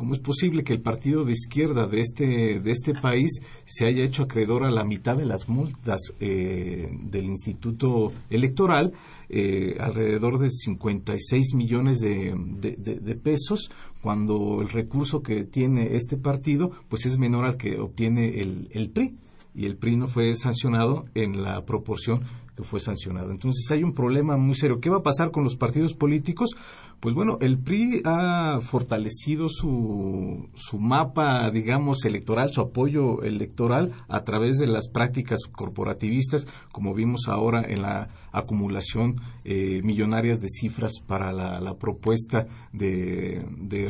¿Cómo 0.01 0.15
es 0.15 0.19
posible 0.19 0.63
que 0.63 0.73
el 0.73 0.81
partido 0.81 1.25
de 1.25 1.33
izquierda 1.33 1.85
de 1.85 1.99
este, 1.99 2.59
de 2.59 2.71
este 2.71 2.95
país 2.95 3.39
se 3.65 3.85
haya 3.85 4.03
hecho 4.03 4.23
acreedor 4.23 4.63
a 4.63 4.71
la 4.71 4.83
mitad 4.83 5.15
de 5.15 5.27
las 5.27 5.47
multas 5.47 5.99
eh, 6.19 6.89
del 7.03 7.25
Instituto 7.25 8.11
Electoral, 8.31 8.93
eh, 9.29 9.75
alrededor 9.79 10.39
de 10.39 10.49
56 10.49 11.53
millones 11.53 11.99
de, 11.99 12.33
de, 12.35 13.15
pesos, 13.15 13.69
cuando 14.01 14.63
el 14.63 14.69
recurso 14.69 15.21
que 15.21 15.43
tiene 15.43 15.95
este 15.95 16.17
partido 16.17 16.71
pues 16.89 17.05
es 17.05 17.19
menor 17.19 17.45
al 17.45 17.57
que 17.57 17.77
obtiene 17.79 18.41
el, 18.41 18.69
el 18.71 18.89
PRI? 18.89 19.15
Y 19.53 19.67
el 19.67 19.77
PRI 19.77 19.97
no 19.97 20.07
fue 20.07 20.33
sancionado 20.35 21.05
en 21.13 21.43
la 21.43 21.63
proporción 21.63 22.23
que 22.55 22.63
fue 22.63 22.79
sancionado. 22.79 23.31
Entonces 23.31 23.69
hay 23.71 23.83
un 23.83 23.93
problema 23.93 24.37
muy 24.37 24.55
serio. 24.55 24.79
¿Qué 24.79 24.89
va 24.89 24.97
a 24.97 25.03
pasar 25.03 25.31
con 25.31 25.43
los 25.43 25.55
partidos 25.55 25.93
políticos? 25.93 26.55
Pues 26.99 27.15
bueno, 27.15 27.37
el 27.41 27.57
PRI 27.57 28.01
ha 28.05 28.59
fortalecido 28.61 29.49
su, 29.49 30.49
su 30.53 30.79
mapa, 30.79 31.49
digamos, 31.49 32.05
electoral, 32.05 32.51
su 32.51 32.61
apoyo 32.61 33.23
electoral 33.23 33.91
a 34.07 34.23
través 34.23 34.59
de 34.59 34.67
las 34.67 34.87
prácticas 34.87 35.39
corporativistas, 35.51 36.45
como 36.71 36.93
vimos 36.93 37.27
ahora 37.27 37.63
en 37.67 37.81
la 37.81 38.09
acumulación 38.31 39.15
eh, 39.43 39.81
millonarias 39.83 40.39
de 40.41 40.49
cifras 40.49 40.99
para 41.05 41.31
la, 41.31 41.75
propuesta 41.75 42.47
de, 42.73 43.43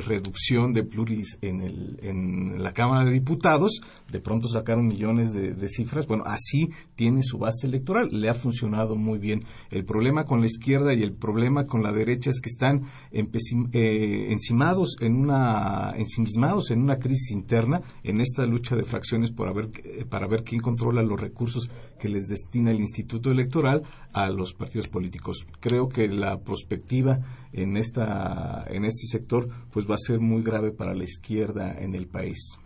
reducción 0.06 0.74
de 0.74 0.84
pluris 0.84 1.38
en, 1.42 1.62
el, 1.62 2.00
en 2.02 2.64
la 2.64 2.74
Cámara 2.74 3.06
de 3.06 3.12
Diputados. 3.12 3.82
De 4.12 4.20
pronto 4.20 4.48
sacaron 4.48 4.88
millones 4.88 5.34
de, 5.34 5.54
de 5.54 5.68
cifras. 5.68 6.08
Bueno, 6.08 6.24
así 6.26 6.70
tiene 6.96 7.24
su 7.24 7.38
base 7.38 7.68
electoral. 7.68 8.10
Le 8.12 8.30
ha 8.30 8.34
funcionado 8.34 8.96
muy 8.96 9.20
bien. 9.20 9.44
El 9.70 9.86
problema 9.86 10.26
con 10.26 10.42
la 10.42 10.48
izquierda 10.48 10.94
y 10.94 11.04
el 11.04 11.14
problema 11.14 11.66
con 11.66 11.84
la 11.84 11.92
derecha 11.92 12.30
es 12.30 12.40
que 12.40 12.50
están 12.50 12.84
eh, 13.12 14.28
encimados 14.30 14.98
en 15.00 15.16
una, 15.16 15.94
ensimismados 15.96 16.72
en 16.72 16.82
una 16.82 16.98
crisis 16.98 17.32
interna, 17.32 17.82
en 18.04 18.22
esta 18.22 18.46
lucha 18.46 18.76
de 18.76 18.84
fracciones 18.84 19.32
por 19.32 19.52
eh, 19.52 20.06
para 20.10 20.28
ver 20.28 20.44
quién 20.44 20.62
controla 20.62 21.02
los 21.02 21.20
recursos 21.20 21.70
que 22.00 22.10
les 22.10 22.28
destina 22.28 22.72
el 22.72 22.80
Instituto 22.80 23.32
Electoral 23.32 23.84
a 24.14 24.30
los 24.34 24.54
partidos 24.54 24.88
políticos. 24.88 25.46
Creo 25.60 25.90
que 25.90 26.08
la 26.08 26.40
perspectiva 26.40 27.20
en, 27.54 27.78
esta, 27.78 28.66
en 28.68 28.86
este 28.86 29.08
sector 29.08 29.50
pues 29.72 29.90
va 29.90 29.96
a 29.96 29.98
ser 29.98 30.20
muy 30.20 30.44
grave 30.44 30.72
para 30.72 30.94
la 30.94 31.04
izquierda 31.04 31.74
en 31.80 31.96
el 31.96 32.08
país. 32.08 32.58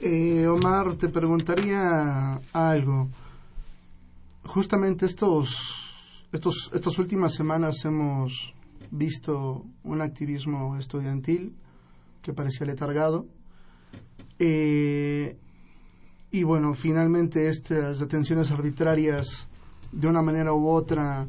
Eh, 0.00 0.46
Omar, 0.48 0.96
te 0.96 1.08
preguntaría 1.08 2.40
algo. 2.52 3.08
Justamente 4.44 5.06
estos, 5.06 5.56
estos, 6.32 6.70
estas 6.74 6.98
últimas 6.98 7.34
semanas 7.34 7.84
hemos 7.84 8.52
visto 8.90 9.64
un 9.84 10.00
activismo 10.00 10.76
estudiantil 10.76 11.54
que 12.20 12.32
parecía 12.32 12.66
letargado. 12.66 13.26
Eh, 14.38 15.36
y 16.30 16.42
bueno, 16.44 16.74
finalmente 16.74 17.48
estas 17.48 17.98
detenciones 18.00 18.50
arbitrarias, 18.50 19.48
de 19.92 20.08
una 20.08 20.22
manera 20.22 20.52
u 20.52 20.68
otra, 20.68 21.28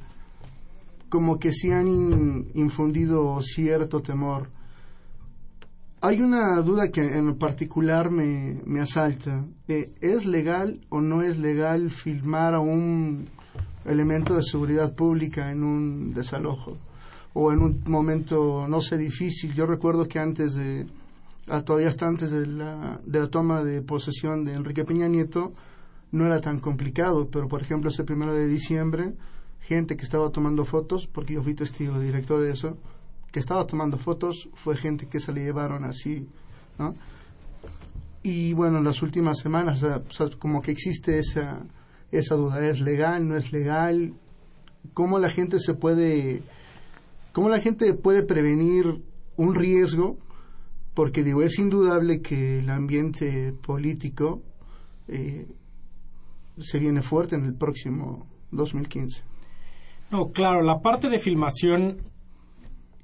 como 1.10 1.38
que 1.38 1.52
sí 1.52 1.72
han 1.72 2.48
infundido 2.54 3.40
cierto 3.42 4.02
temor. 4.02 4.50
Hay 6.02 6.22
una 6.22 6.60
duda 6.62 6.90
que 6.90 7.02
en 7.02 7.38
particular 7.38 8.10
me, 8.10 8.62
me 8.66 8.82
asalta. 8.82 9.46
¿Es 9.68 10.26
legal 10.26 10.82
o 10.90 11.00
no 11.00 11.22
es 11.22 11.38
legal 11.38 11.92
filmar 11.92 12.56
a 12.56 12.60
un 12.60 13.28
elemento 13.86 14.36
de 14.36 14.44
seguridad 14.44 14.94
pública 14.94 15.52
en 15.52 15.64
un 15.64 16.14
desalojo? 16.14 16.78
o 17.34 17.52
en 17.52 17.60
un 17.62 17.84
momento, 17.88 18.68
no 18.68 18.82
sé, 18.82 18.98
difícil. 18.98 19.54
Yo 19.54 19.66
recuerdo 19.66 20.08
que 20.08 20.20
antes 20.20 20.54
de, 20.54 20.86
ah, 21.48 21.64
todavía 21.64 21.90
hasta 21.90 22.08
antes 22.08 22.32
de 22.32 22.46
la, 22.46 23.00
de 23.04 23.20
la 23.20 23.28
toma 23.28 23.64
de 23.64 23.82
posesión 23.82 24.46
de 24.46 24.54
Enrique 24.54 24.86
Peña 24.86 25.08
Nieto, 25.08 25.54
no 26.14 26.26
era 26.26 26.40
tan 26.40 26.62
complicado, 26.62 27.28
pero 27.30 27.50
por 27.50 27.62
ejemplo 27.62 27.90
ese 27.90 28.06
primero 28.06 28.34
de 28.34 28.48
diciembre, 28.48 29.14
gente 29.60 29.98
que 29.98 30.04
estaba 30.04 30.30
tomando 30.30 30.64
fotos, 30.64 31.08
porque 31.08 31.34
yo 31.34 31.44
fui 31.44 31.56
testigo 31.56 32.00
director 32.00 32.40
de 32.40 32.52
eso, 32.52 32.78
que 33.32 33.40
estaba 33.40 33.68
tomando 33.68 33.98
fotos, 33.98 34.48
fue 34.54 34.78
gente 34.78 35.08
que 35.08 35.20
se 35.20 35.34
le 35.34 35.44
llevaron 35.44 35.84
así, 35.84 36.28
¿no? 36.80 36.94
Y 38.22 38.54
bueno, 38.54 38.78
en 38.78 38.86
las 38.86 39.02
últimas 39.02 39.40
semanas, 39.40 39.86
como 40.40 40.62
que 40.62 40.72
existe 40.72 41.20
esa, 41.20 41.64
esa 42.12 42.36
duda, 42.36 42.66
¿es 42.66 42.80
legal, 42.80 43.28
no 43.28 43.36
es 43.36 43.52
legal? 43.52 44.14
¿Cómo 44.94 45.20
la 45.20 45.30
gente 45.30 45.60
se 45.60 45.74
puede 45.74 46.44
¿Cómo 47.34 47.50
la 47.50 47.60
gente 47.60 47.96
puede 47.96 48.22
prevenir 48.22 49.02
un 49.38 49.56
riesgo? 49.56 50.20
Porque 50.94 51.24
digo, 51.24 51.42
es 51.42 51.58
indudable 51.58 52.22
que 52.22 52.60
el 52.60 52.70
ambiente 52.70 53.54
político 53.54 54.44
eh, 55.08 55.48
se 56.60 56.80
viene 56.80 57.02
fuerte 57.02 57.36
en 57.36 57.46
el 57.46 57.56
próximo 57.56 58.28
2015. 58.52 59.24
No, 60.12 60.32
claro, 60.32 60.62
la 60.62 60.80
parte 60.80 61.10
de 61.10 61.18
filmación 61.18 61.98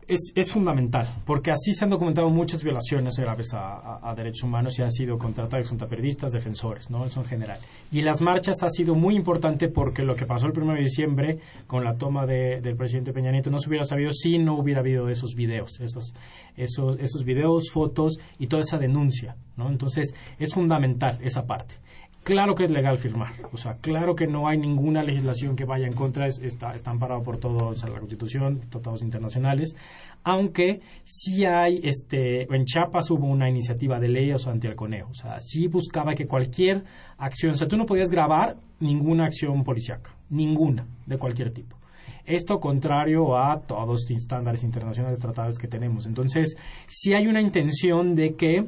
es, 0.10 0.32
es, 0.36 0.52
fundamental, 0.52 1.08
porque 1.24 1.52
así 1.52 1.72
se 1.74 1.84
han 1.84 1.92
documentado 1.92 2.30
muchas 2.30 2.64
violaciones 2.64 3.16
graves 3.18 3.52
a, 3.54 4.14
derechos 4.16 4.44
humanos 4.44 4.78
y 4.78 4.82
han 4.82 4.92
sido 4.92 5.18
contra 5.20 5.48
periodistas, 5.48 6.32
defensores, 6.32 6.90
¿no? 6.90 7.06
Eso 7.06 7.22
en 7.22 7.28
general. 7.28 7.60
Y 7.92 8.02
las 8.02 8.20
marchas 8.20 8.56
ha 8.64 8.70
sido 8.70 8.96
muy 8.96 9.16
importante 9.16 9.70
porque 9.70 10.02
lo 10.02 10.16
que 10.16 10.26
pasó 10.26 10.48
el 10.48 10.60
1 10.60 10.74
de 10.74 10.80
diciembre 10.80 11.40
con 11.68 11.84
la 11.84 11.96
toma 11.96 12.26
del 12.26 12.76
presidente 12.76 13.14
Peña 13.14 13.32
Nieto 13.32 13.52
no 13.52 13.60
se 13.60 13.70
hubiera 13.70 13.86
sabido 13.86 14.12
si 14.12 14.40
no 14.40 14.58
hubiera 14.58 14.82
habido 14.82 15.10
esos 15.10 15.36
videos, 15.36 15.80
esos, 15.80 16.16
esos, 16.58 17.00
esos 17.00 17.24
videos, 17.24 17.70
fotos 17.72 18.20
y 18.40 18.48
toda 18.48 18.64
esa 18.64 18.80
denuncia, 18.80 19.36
¿no? 19.58 19.70
Entonces, 19.70 20.16
es 20.40 20.54
fundamental 20.54 21.20
esa 21.22 21.46
parte. 21.46 21.76
Claro 22.24 22.54
que 22.54 22.66
es 22.66 22.72
legal 22.72 22.98
firmar, 22.98 23.34
o 23.52 23.58
sea, 23.58 23.78
claro 23.82 24.14
que 24.14 24.28
no 24.28 24.48
hay 24.48 24.58
ninguna 24.58 25.02
legislación 25.02 25.56
que 25.56 25.66
vaya 25.66 25.88
en 25.88 25.94
contra, 25.94 26.28
está, 26.28 26.74
está 26.74 26.92
amparado 26.92 27.24
por 27.24 27.38
todo, 27.38 27.72
la 27.72 28.00
Constitución, 28.00 28.60
tratados 28.70 29.02
internacionales, 29.02 29.76
aunque 30.24 30.82
sí 31.06 31.46
hay, 31.46 31.80
este, 31.82 32.44
en 32.44 32.66
Chiapas 32.66 33.10
hubo 33.10 33.26
una 33.26 33.50
iniciativa 33.50 34.00
de 34.00 34.10
ley, 34.10 34.32
o 34.32 34.38
sea, 34.38 34.52
anti-alconeo, 34.52 35.08
o 35.10 35.14
sea, 35.14 35.40
sí 35.40 35.68
buscaba 35.68 36.14
que 36.14 36.28
cualquier 36.28 36.84
acción, 37.18 37.54
o 37.54 37.56
sea, 37.56 37.68
tú 37.68 37.78
no 37.78 37.86
podías 37.86 38.12
grabar 38.12 38.58
ninguna 38.80 39.26
acción 39.26 39.64
policíaca, 39.64 40.16
ninguna, 40.30 40.86
de 41.08 41.18
cualquier 41.18 41.52
tipo. 41.52 41.78
Esto 42.26 42.60
contrario 42.60 43.38
a 43.38 43.62
todos 43.62 44.06
los 44.08 44.12
estándares 44.12 44.64
internacionales 44.64 45.18
tratados 45.20 45.58
que 45.58 45.68
tenemos. 45.68 46.06
Entonces, 46.06 46.56
sí 46.88 47.14
hay 47.14 47.26
una 47.28 47.42
intención 47.42 48.14
de 48.14 48.36
que 48.36 48.66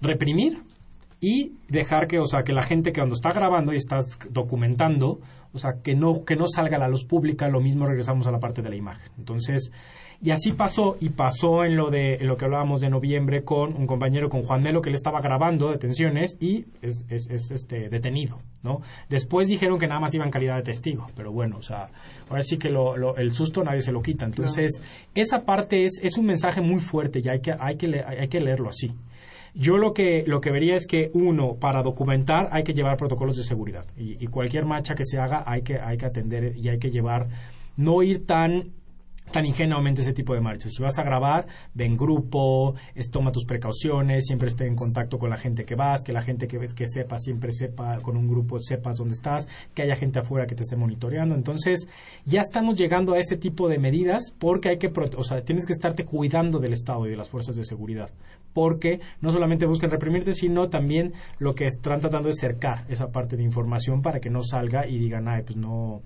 reprimir 0.00 0.62
y 1.24 1.56
dejar 1.70 2.06
que, 2.06 2.18
o 2.18 2.26
sea, 2.26 2.42
que 2.42 2.52
la 2.52 2.64
gente 2.64 2.92
que 2.92 3.00
cuando 3.00 3.14
está 3.14 3.32
grabando 3.32 3.72
y 3.72 3.76
está 3.76 3.96
documentando, 4.28 5.20
o 5.54 5.58
sea, 5.58 5.80
que 5.82 5.94
no, 5.94 6.22
que 6.26 6.36
no 6.36 6.44
salga 6.46 6.76
a 6.76 6.80
la 6.80 6.88
luz 6.88 7.06
pública, 7.06 7.48
lo 7.48 7.62
mismo 7.62 7.86
regresamos 7.86 8.26
a 8.26 8.30
la 8.30 8.40
parte 8.40 8.60
de 8.60 8.68
la 8.68 8.76
imagen. 8.76 9.10
Entonces, 9.16 9.72
y 10.20 10.32
así 10.32 10.52
pasó, 10.52 10.98
y 11.00 11.08
pasó 11.08 11.64
en 11.64 11.76
lo 11.76 11.88
de 11.88 12.18
lo 12.20 12.36
que 12.36 12.44
hablábamos 12.44 12.82
de 12.82 12.90
noviembre 12.90 13.42
con 13.42 13.74
un 13.74 13.86
compañero, 13.86 14.28
con 14.28 14.42
Juan 14.42 14.62
Melo, 14.62 14.82
que 14.82 14.90
le 14.90 14.96
estaba 14.96 15.22
grabando 15.22 15.70
detenciones 15.70 16.36
y 16.40 16.66
es, 16.82 17.06
es, 17.08 17.50
este, 17.50 17.88
detenido, 17.88 18.36
¿no? 18.62 18.80
Después 19.08 19.48
dijeron 19.48 19.78
que 19.78 19.86
nada 19.86 20.00
más 20.00 20.14
iba 20.14 20.26
en 20.26 20.30
calidad 20.30 20.56
de 20.56 20.62
testigo, 20.62 21.06
pero 21.16 21.32
bueno, 21.32 21.56
o 21.56 21.62
sea, 21.62 21.86
ahora 22.28 22.42
sí 22.42 22.58
que 22.58 22.68
lo, 22.68 23.16
el 23.16 23.32
susto 23.32 23.64
nadie 23.64 23.80
se 23.80 23.92
lo 23.92 24.02
quita. 24.02 24.26
Entonces, 24.26 24.78
esa 25.14 25.38
parte 25.46 25.84
es, 25.84 26.00
es 26.02 26.18
un 26.18 26.26
mensaje 26.26 26.60
muy 26.60 26.80
fuerte 26.80 27.22
y 27.24 27.28
hay 27.30 27.40
que, 27.40 27.52
hay 27.58 27.76
que, 27.76 27.86
hay 28.06 28.28
que 28.28 28.40
leerlo 28.40 28.68
así. 28.68 28.92
Yo 29.54 29.78
lo 29.78 29.94
que, 29.94 30.24
lo 30.26 30.40
que 30.40 30.50
vería 30.50 30.74
es 30.74 30.86
que, 30.86 31.10
uno, 31.14 31.54
para 31.60 31.82
documentar 31.82 32.48
hay 32.50 32.64
que 32.64 32.74
llevar 32.74 32.96
protocolos 32.96 33.36
de 33.36 33.44
seguridad. 33.44 33.84
Y, 33.96 34.22
y 34.22 34.26
cualquier 34.26 34.64
marcha 34.64 34.94
que 34.94 35.04
se 35.04 35.18
haga 35.18 35.44
hay 35.46 35.62
que, 35.62 35.78
hay 35.78 35.96
que 35.96 36.06
atender 36.06 36.56
y 36.56 36.68
hay 36.68 36.78
que 36.78 36.90
llevar, 36.90 37.28
no 37.76 38.02
ir 38.02 38.26
tan 38.26 38.72
tan 39.30 39.44
ingenuamente 39.46 40.02
ese 40.02 40.12
tipo 40.12 40.34
de 40.34 40.40
marchas. 40.40 40.72
Si 40.72 40.82
vas 40.82 40.98
a 40.98 41.02
grabar, 41.02 41.46
ven 41.74 41.96
grupo, 41.96 42.74
toma 43.10 43.32
tus 43.32 43.44
precauciones, 43.44 44.26
siempre 44.26 44.48
esté 44.48 44.66
en 44.66 44.76
contacto 44.76 45.18
con 45.18 45.30
la 45.30 45.36
gente 45.36 45.64
que 45.64 45.74
vas, 45.74 46.02
que 46.02 46.12
la 46.12 46.22
gente 46.22 46.46
que 46.46 46.58
ves 46.58 46.74
que 46.74 46.86
sepa, 46.86 47.18
siempre 47.18 47.52
sepa 47.52 47.98
con 48.00 48.16
un 48.16 48.28
grupo, 48.28 48.58
sepas 48.58 48.98
dónde 48.98 49.14
estás, 49.14 49.48
que 49.74 49.82
haya 49.82 49.96
gente 49.96 50.20
afuera 50.20 50.46
que 50.46 50.54
te 50.54 50.62
esté 50.62 50.76
monitoreando. 50.76 51.34
Entonces, 51.34 51.88
ya 52.24 52.40
estamos 52.40 52.78
llegando 52.78 53.14
a 53.14 53.18
ese 53.18 53.36
tipo 53.36 53.68
de 53.68 53.78
medidas 53.78 54.32
porque 54.38 54.68
hay 54.70 54.78
que, 54.78 54.92
o 55.16 55.24
sea, 55.24 55.42
tienes 55.42 55.66
que 55.66 55.72
estarte 55.72 56.04
cuidando 56.04 56.58
del 56.58 56.72
Estado 56.72 57.06
y 57.06 57.10
de 57.10 57.16
las 57.16 57.28
fuerzas 57.28 57.56
de 57.56 57.64
seguridad. 57.64 58.10
Porque 58.52 59.00
no 59.20 59.32
solamente 59.32 59.66
buscan 59.66 59.90
reprimirte, 59.90 60.32
sino 60.32 60.68
también 60.68 61.12
lo 61.38 61.54
que 61.54 61.64
están 61.64 61.98
tratando 61.98 62.28
de 62.28 62.34
cercar 62.34 62.84
esa 62.88 63.08
parte 63.08 63.36
de 63.36 63.42
información 63.42 64.00
para 64.00 64.20
que 64.20 64.30
no 64.30 64.42
salga 64.42 64.86
y 64.86 64.98
digan, 64.98 65.28
ay, 65.28 65.42
pues 65.42 65.56
no 65.56 66.02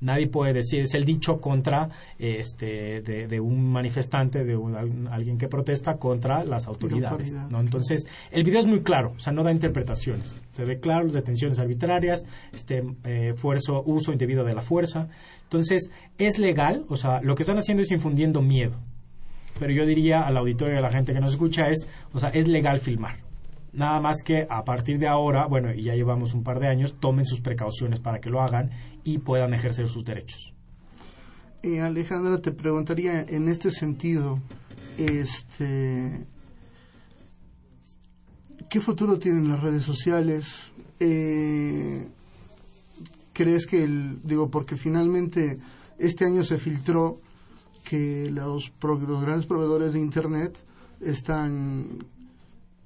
nadie 0.00 0.28
puede 0.28 0.52
decir, 0.52 0.80
es 0.80 0.94
el 0.94 1.04
dicho 1.04 1.40
contra 1.40 1.88
este, 2.18 3.00
de, 3.00 3.40
un 3.40 3.72
manifestante, 3.72 4.44
de 4.44 4.54
alguien 5.10 5.38
que 5.38 5.48
protesta 5.48 5.96
contra 5.96 6.44
las 6.44 6.66
autoridades. 6.66 7.34
¿no? 7.50 7.60
Entonces, 7.60 8.06
el 8.30 8.44
video 8.44 8.60
es 8.60 8.66
muy 8.66 8.82
claro, 8.82 9.12
o 9.16 9.18
sea, 9.18 9.32
no 9.32 9.42
da 9.42 9.52
interpretaciones. 9.52 10.34
Se 10.52 10.64
ve 10.64 10.78
claro 10.78 11.08
detenciones 11.08 11.58
arbitrarias, 11.58 12.26
este, 12.52 12.82
eh, 13.04 13.34
uso 13.84 14.12
indebido 14.12 14.44
de 14.44 14.54
la 14.54 14.60
fuerza. 14.60 15.08
Entonces, 15.44 15.90
es 16.18 16.38
legal, 16.38 16.84
o 16.88 16.96
sea, 16.96 17.20
lo 17.22 17.34
que 17.34 17.42
están 17.42 17.58
haciendo 17.58 17.82
es 17.82 17.90
infundiendo 17.90 18.42
miedo. 18.42 18.78
Pero 19.58 19.72
yo 19.72 19.86
diría 19.86 20.22
al 20.22 20.36
auditorio 20.36 20.74
y 20.74 20.78
a 20.78 20.80
la 20.80 20.90
gente 20.90 21.12
que 21.12 21.20
nos 21.20 21.32
escucha 21.32 21.68
es, 21.68 21.88
o 22.12 22.18
sea, 22.18 22.30
es 22.30 22.48
legal 22.48 22.80
filmar. 22.80 23.18
Nada 23.72 24.00
más 24.00 24.22
que 24.22 24.46
a 24.48 24.62
partir 24.62 24.98
de 24.98 25.08
ahora, 25.08 25.46
bueno, 25.48 25.72
y 25.72 25.82
ya 25.82 25.94
llevamos 25.94 26.32
un 26.32 26.44
par 26.44 26.60
de 26.60 26.68
años, 26.68 26.94
tomen 27.00 27.24
sus 27.24 27.40
precauciones 27.40 27.98
para 27.98 28.20
que 28.20 28.30
lo 28.30 28.40
hagan 28.40 28.70
y 29.04 29.18
puedan 29.18 29.54
ejercer 29.54 29.88
sus 29.88 30.04
derechos. 30.04 30.52
Eh, 31.62 31.80
Alejandra, 31.80 32.40
te 32.40 32.52
preguntaría 32.52 33.22
en 33.22 33.48
este 33.48 33.70
sentido, 33.70 34.38
este, 34.98 36.26
¿qué 38.68 38.80
futuro 38.80 39.18
tienen 39.18 39.48
las 39.48 39.62
redes 39.62 39.84
sociales? 39.84 40.72
Eh, 41.00 42.06
¿Crees 43.32 43.66
que, 43.66 43.82
el, 43.82 44.20
digo, 44.22 44.50
porque 44.50 44.76
finalmente 44.76 45.58
este 45.98 46.24
año 46.24 46.44
se 46.44 46.58
filtró 46.58 47.20
que 47.84 48.30
los, 48.30 48.72
los 48.82 49.22
grandes 49.22 49.46
proveedores 49.46 49.94
de 49.94 50.00
Internet 50.00 50.56
están 51.00 52.04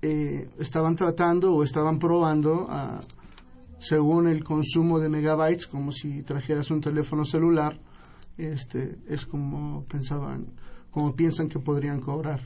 eh, 0.00 0.48
estaban 0.58 0.94
tratando 0.94 1.54
o 1.54 1.64
estaban 1.64 1.98
probando 1.98 2.68
según 3.78 4.28
el 4.28 4.42
consumo 4.42 4.98
de 4.98 5.08
megabytes, 5.08 5.66
como 5.66 5.92
si 5.92 6.22
trajeras 6.22 6.70
un 6.70 6.80
teléfono 6.80 7.24
celular, 7.24 7.78
este, 8.36 8.98
es 9.08 9.26
como 9.26 9.84
pensaban, 9.84 10.46
como 10.90 11.14
piensan 11.14 11.48
que 11.48 11.58
podrían 11.58 12.00
cobrar. 12.00 12.40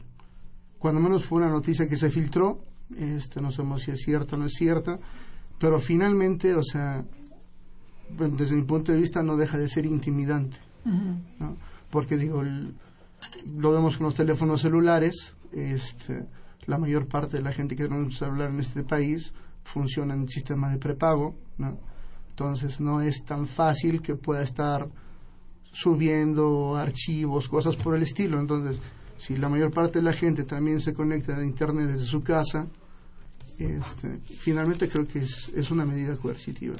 Cuando 0.78 1.00
menos 1.00 1.24
fue 1.24 1.38
una 1.38 1.50
noticia 1.50 1.86
que 1.86 1.96
se 1.96 2.10
filtró, 2.10 2.64
este, 2.96 3.40
no 3.40 3.52
sabemos 3.52 3.82
si 3.82 3.90
es 3.92 4.00
cierta 4.00 4.36
o 4.36 4.38
no 4.38 4.46
es 4.46 4.52
cierta, 4.52 4.98
pero 5.58 5.80
finalmente, 5.80 6.54
o 6.54 6.62
sea, 6.62 7.04
desde 8.10 8.54
mi 8.54 8.64
punto 8.64 8.92
de 8.92 8.98
vista 8.98 9.22
no 9.22 9.36
deja 9.36 9.56
de 9.56 9.68
ser 9.68 9.86
intimidante, 9.86 10.58
porque 11.90 12.16
digo, 12.16 12.42
lo 12.42 13.72
vemos 13.72 13.96
con 13.96 14.06
los 14.06 14.14
teléfonos 14.14 14.60
celulares, 14.60 15.34
este, 15.52 16.26
la 16.66 16.78
mayor 16.78 17.06
parte 17.06 17.38
de 17.38 17.42
la 17.42 17.52
gente 17.52 17.76
que 17.76 17.86
tiene 17.86 18.02
un 18.02 18.12
celular 18.12 18.50
en 18.50 18.60
este 18.60 18.82
país 18.82 19.32
funciona 19.64 20.14
en 20.14 20.28
sistema 20.28 20.70
de 20.70 20.78
prepago. 20.78 21.34
Entonces 22.30 22.80
no 22.80 23.00
es 23.00 23.24
tan 23.24 23.46
fácil 23.46 24.00
que 24.02 24.14
pueda 24.16 24.42
estar 24.42 24.88
subiendo 25.72 26.76
archivos, 26.76 27.48
cosas 27.48 27.76
por 27.76 27.96
el 27.96 28.02
estilo. 28.02 28.40
Entonces, 28.40 28.78
si 29.18 29.36
la 29.36 29.48
mayor 29.48 29.70
parte 29.70 29.98
de 29.98 30.04
la 30.04 30.12
gente 30.12 30.44
también 30.44 30.80
se 30.80 30.92
conecta 30.92 31.36
a 31.36 31.44
Internet 31.44 31.88
desde 31.88 32.04
su 32.04 32.22
casa, 32.22 32.66
este, 33.58 34.18
finalmente 34.24 34.88
creo 34.88 35.06
que 35.06 35.20
es, 35.20 35.52
es 35.54 35.70
una 35.70 35.84
medida 35.84 36.16
coercitiva. 36.16 36.74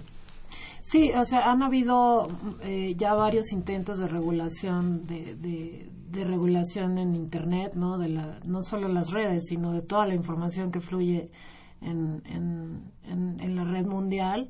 Sí, 0.82 1.12
o 1.12 1.24
sea, 1.24 1.50
han 1.50 1.62
habido 1.62 2.28
eh, 2.62 2.94
ya 2.96 3.14
varios 3.14 3.52
intentos 3.52 3.98
de 3.98 4.08
regulación 4.08 5.06
de, 5.06 5.36
de, 5.36 6.24
regulación 6.24 6.98
en 6.98 7.14
Internet, 7.14 7.74
¿no? 7.74 7.98
De 7.98 8.08
la, 8.08 8.40
no 8.44 8.62
solo 8.62 8.88
las 8.88 9.12
redes, 9.12 9.44
sino 9.46 9.72
de 9.72 9.82
toda 9.82 10.06
la 10.06 10.14
información 10.14 10.72
que 10.72 10.80
fluye 10.80 11.30
en, 11.82 12.22
en, 12.26 13.40
en, 13.40 13.56
la 13.56 13.64
red 13.64 13.86
mundial 13.86 14.48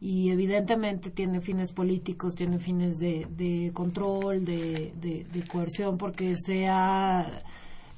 y 0.00 0.30
evidentemente 0.30 1.10
tiene 1.10 1.40
fines 1.40 1.72
políticos, 1.72 2.34
tiene 2.34 2.58
fines 2.58 2.98
de, 2.98 3.26
de 3.30 3.72
control, 3.72 4.44
de, 4.44 4.92
de, 5.00 5.48
coerción, 5.48 5.98
porque 5.98 6.36
se 6.36 6.68
ha 6.68 7.42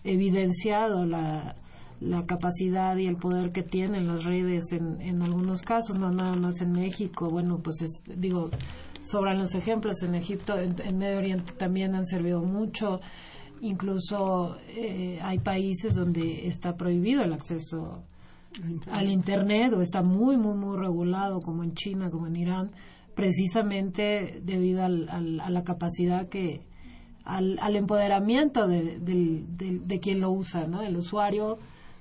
evidenciado 0.02 1.04
la, 1.04 1.56
la 2.00 2.24
capacidad 2.24 2.96
y 2.96 3.06
el 3.06 3.16
poder 3.16 3.52
que 3.52 3.62
tienen 3.62 4.08
las 4.08 4.24
redes 4.24 4.72
en, 4.72 5.00
en 5.00 5.22
algunos 5.22 5.62
casos, 5.62 5.98
no 5.98 6.10
nada 6.10 6.36
más 6.36 6.60
en 6.62 6.72
México. 6.72 7.28
Bueno, 7.28 7.60
pues 7.62 7.76
digo, 8.06 8.50
sobran 9.02 9.38
los 9.38 9.54
ejemplos. 9.54 10.02
En 10.02 10.14
Egipto, 10.14 10.58
en, 10.58 10.98
Medio 10.98 11.18
Oriente 11.18 11.52
también 11.52 11.94
han 11.94 12.06
servido 12.06 12.42
mucho. 12.42 13.00
Incluso 13.60 14.56
eh, 14.68 15.18
hay 15.22 15.38
países 15.38 15.94
donde 15.94 16.46
está 16.46 16.76
prohibido 16.76 17.22
el 17.22 17.32
acceso 17.32 18.04
al 18.90 19.08
Internet 19.08 19.72
o 19.74 19.80
está 19.80 20.02
muy, 20.02 20.36
muy, 20.36 20.54
muy 20.54 20.76
regulado, 20.76 21.40
como 21.40 21.62
en 21.64 21.74
China, 21.74 22.10
como 22.10 22.26
en 22.26 22.36
Irán, 22.36 22.70
precisamente 23.14 24.40
debido 24.42 24.84
al, 24.84 25.08
a 25.40 25.50
la 25.50 25.64
capacidad 25.64 26.28
que, 26.28 26.66
al, 27.24 27.76
empoderamiento 27.76 28.66
de, 28.66 28.98
de, 28.98 29.44
de, 29.84 30.00
quien 30.00 30.20
lo 30.20 30.30
usa, 30.30 30.66
¿no? 30.66 30.82
El 30.82 30.96
usuario 30.96 31.58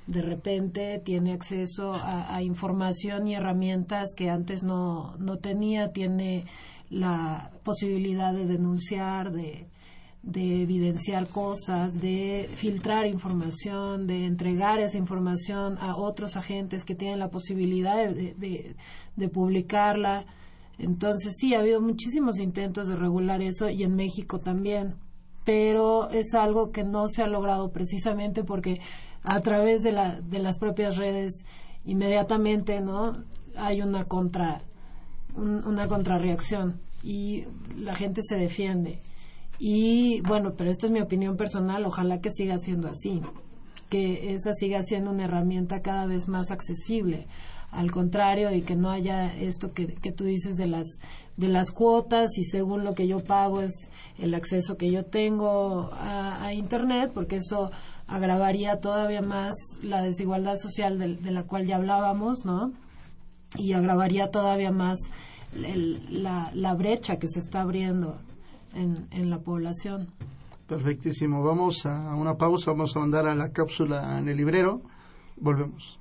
de 0.07 0.21
repente 0.21 0.99
tiene 1.03 1.33
acceso 1.33 1.91
a, 1.93 2.41
información 2.41 3.27
y 3.27 3.35
herramientas 3.35 4.13
que 4.15 4.29
antes 4.29 4.63
no, 4.63 5.15
no 5.17 5.37
tenía, 5.37 5.91
tiene 5.91 6.45
la 6.89 7.51
posibilidad 7.63 8.33
de 8.33 8.47
denunciar, 8.47 9.31
de, 9.31 9.67
de 10.21 10.61
evidenciar 10.61 11.27
cosas, 11.27 11.99
de 11.99 12.49
filtrar 12.53 13.05
información, 13.07 14.05
de 14.05 14.25
entregar 14.25 14.79
esa 14.79 14.97
información 14.97 15.77
a 15.79 15.95
otros 15.95 16.35
agentes 16.35 16.83
que 16.83 16.95
tienen 16.95 17.19
la 17.19 17.29
posibilidad 17.29 17.95
de, 17.95 18.75
de, 19.15 19.29
publicarla. 19.29 20.25
Entonces 20.77 21.35
sí, 21.37 21.53
ha 21.53 21.59
habido 21.59 21.81
muchísimos 21.81 22.39
intentos 22.39 22.87
de 22.87 22.95
regular 22.95 23.41
eso 23.41 23.69
y 23.69 23.83
en 23.83 23.95
México 23.95 24.39
también, 24.39 24.95
pero 25.45 26.09
es 26.09 26.33
algo 26.33 26.71
que 26.71 26.83
no 26.83 27.07
se 27.07 27.23
ha 27.23 27.27
logrado 27.27 27.71
precisamente 27.71 28.43
porque 28.43 28.81
a 29.23 29.39
través 29.39 29.83
de, 29.83 29.93
la, 29.93 30.19
de 30.19 30.39
las 30.39 30.59
propias 30.59 30.97
redes 30.97 31.45
inmediatamente 31.85 32.81
no 32.81 33.23
hay 33.55 33.81
una 33.81 34.05
contra 34.05 34.61
una 35.35 35.87
contrarreacción 35.87 36.81
y 37.03 37.45
la 37.77 37.95
gente 37.95 38.21
se 38.23 38.35
defiende 38.35 38.99
y 39.59 40.21
bueno 40.21 40.53
pero 40.57 40.71
esto 40.71 40.87
es 40.87 40.91
mi 40.91 41.01
opinión 41.01 41.37
personal 41.37 41.85
ojalá 41.85 42.21
que 42.21 42.31
siga 42.31 42.57
siendo 42.57 42.87
así 42.87 43.21
que 43.89 44.33
esa 44.33 44.53
siga 44.53 44.83
siendo 44.83 45.11
una 45.11 45.25
herramienta 45.25 45.81
cada 45.81 46.05
vez 46.05 46.27
más 46.27 46.51
accesible. 46.51 47.27
Al 47.71 47.91
contrario 47.91 48.51
y 48.51 48.63
que 48.63 48.75
no 48.75 48.89
haya 48.89 49.35
esto 49.35 49.73
que, 49.73 49.85
que 49.87 50.11
tú 50.11 50.23
dices 50.23 50.55
de 50.55 50.65
las 50.65 50.87
de 51.37 51.47
las 51.47 51.69
cuotas 51.69 52.35
y 52.37 52.43
según 52.43 52.83
lo 52.83 52.95
que 52.95 53.07
yo 53.07 53.23
pago 53.23 53.61
es 53.61 53.91
el 54.17 54.33
acceso 54.33 54.75
que 54.75 54.89
yo 54.89 55.05
tengo 55.05 55.91
a, 55.93 56.51
internet 56.51 57.11
porque 57.13 57.35
eso 57.35 57.69
agravaría 58.07 58.79
todavía 58.79 59.21
más 59.21 59.53
la 59.83 60.01
desigualdad 60.01 60.55
social 60.55 60.97
de, 60.97 61.31
la 61.31 61.43
cual 61.43 61.67
ya 61.67 61.75
hablábamos 61.75 62.43
no 62.43 62.73
y 63.55 63.73
agravaría 63.73 64.31
todavía 64.31 64.71
más 64.71 64.97
la, 65.53 66.51
la 66.55 66.73
brecha 66.73 67.17
que 67.17 67.27
se 67.27 67.39
está 67.39 67.61
abriendo 67.61 68.17
en, 68.73 69.07
en 69.11 69.29
la 69.29 69.39
población 69.39 70.07
Perfectísimo. 70.69 71.43
Vamos 71.43 71.87
a 71.87 72.13
una 72.13 72.35
pausa, 72.35 72.69
vamos 72.69 72.95
a 72.95 72.99
mandar 72.99 73.25
a 73.25 73.33
la 73.33 73.51
cápsula 73.51 74.19
en 74.19 74.29
el 74.29 74.37
librero. 74.37 74.83
Volvemos. 75.35 75.99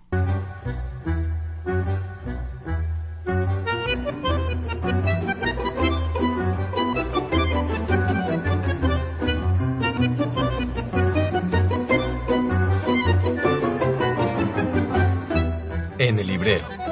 En 15.99 16.19
el 16.19 16.27
librero. 16.27 16.88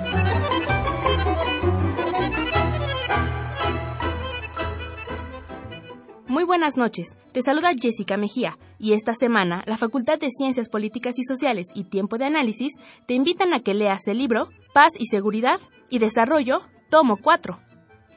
Buenas 6.57 6.79
noches. 6.79 7.19
Te 7.33 7.43
saluda 7.43 7.75
Jessica 7.79 8.17
Mejía 8.17 8.57
y 8.79 8.95
esta 8.95 9.13
semana 9.13 9.63
la 9.67 9.77
Facultad 9.77 10.19
de 10.19 10.31
Ciencias 10.31 10.71
Políticas 10.71 11.19
y 11.19 11.23
Sociales 11.23 11.67
y 11.75 11.85
Tiempo 11.85 12.17
de 12.17 12.25
Análisis 12.25 12.73
te 13.07 13.13
invitan 13.13 13.53
a 13.53 13.61
que 13.61 13.75
leas 13.75 14.09
el 14.09 14.17
libro 14.17 14.49
Paz 14.73 14.95
y 14.99 15.05
Seguridad 15.05 15.61
y 15.91 15.99
Desarrollo, 15.99 16.63
tomo 16.89 17.19
4 17.19 17.66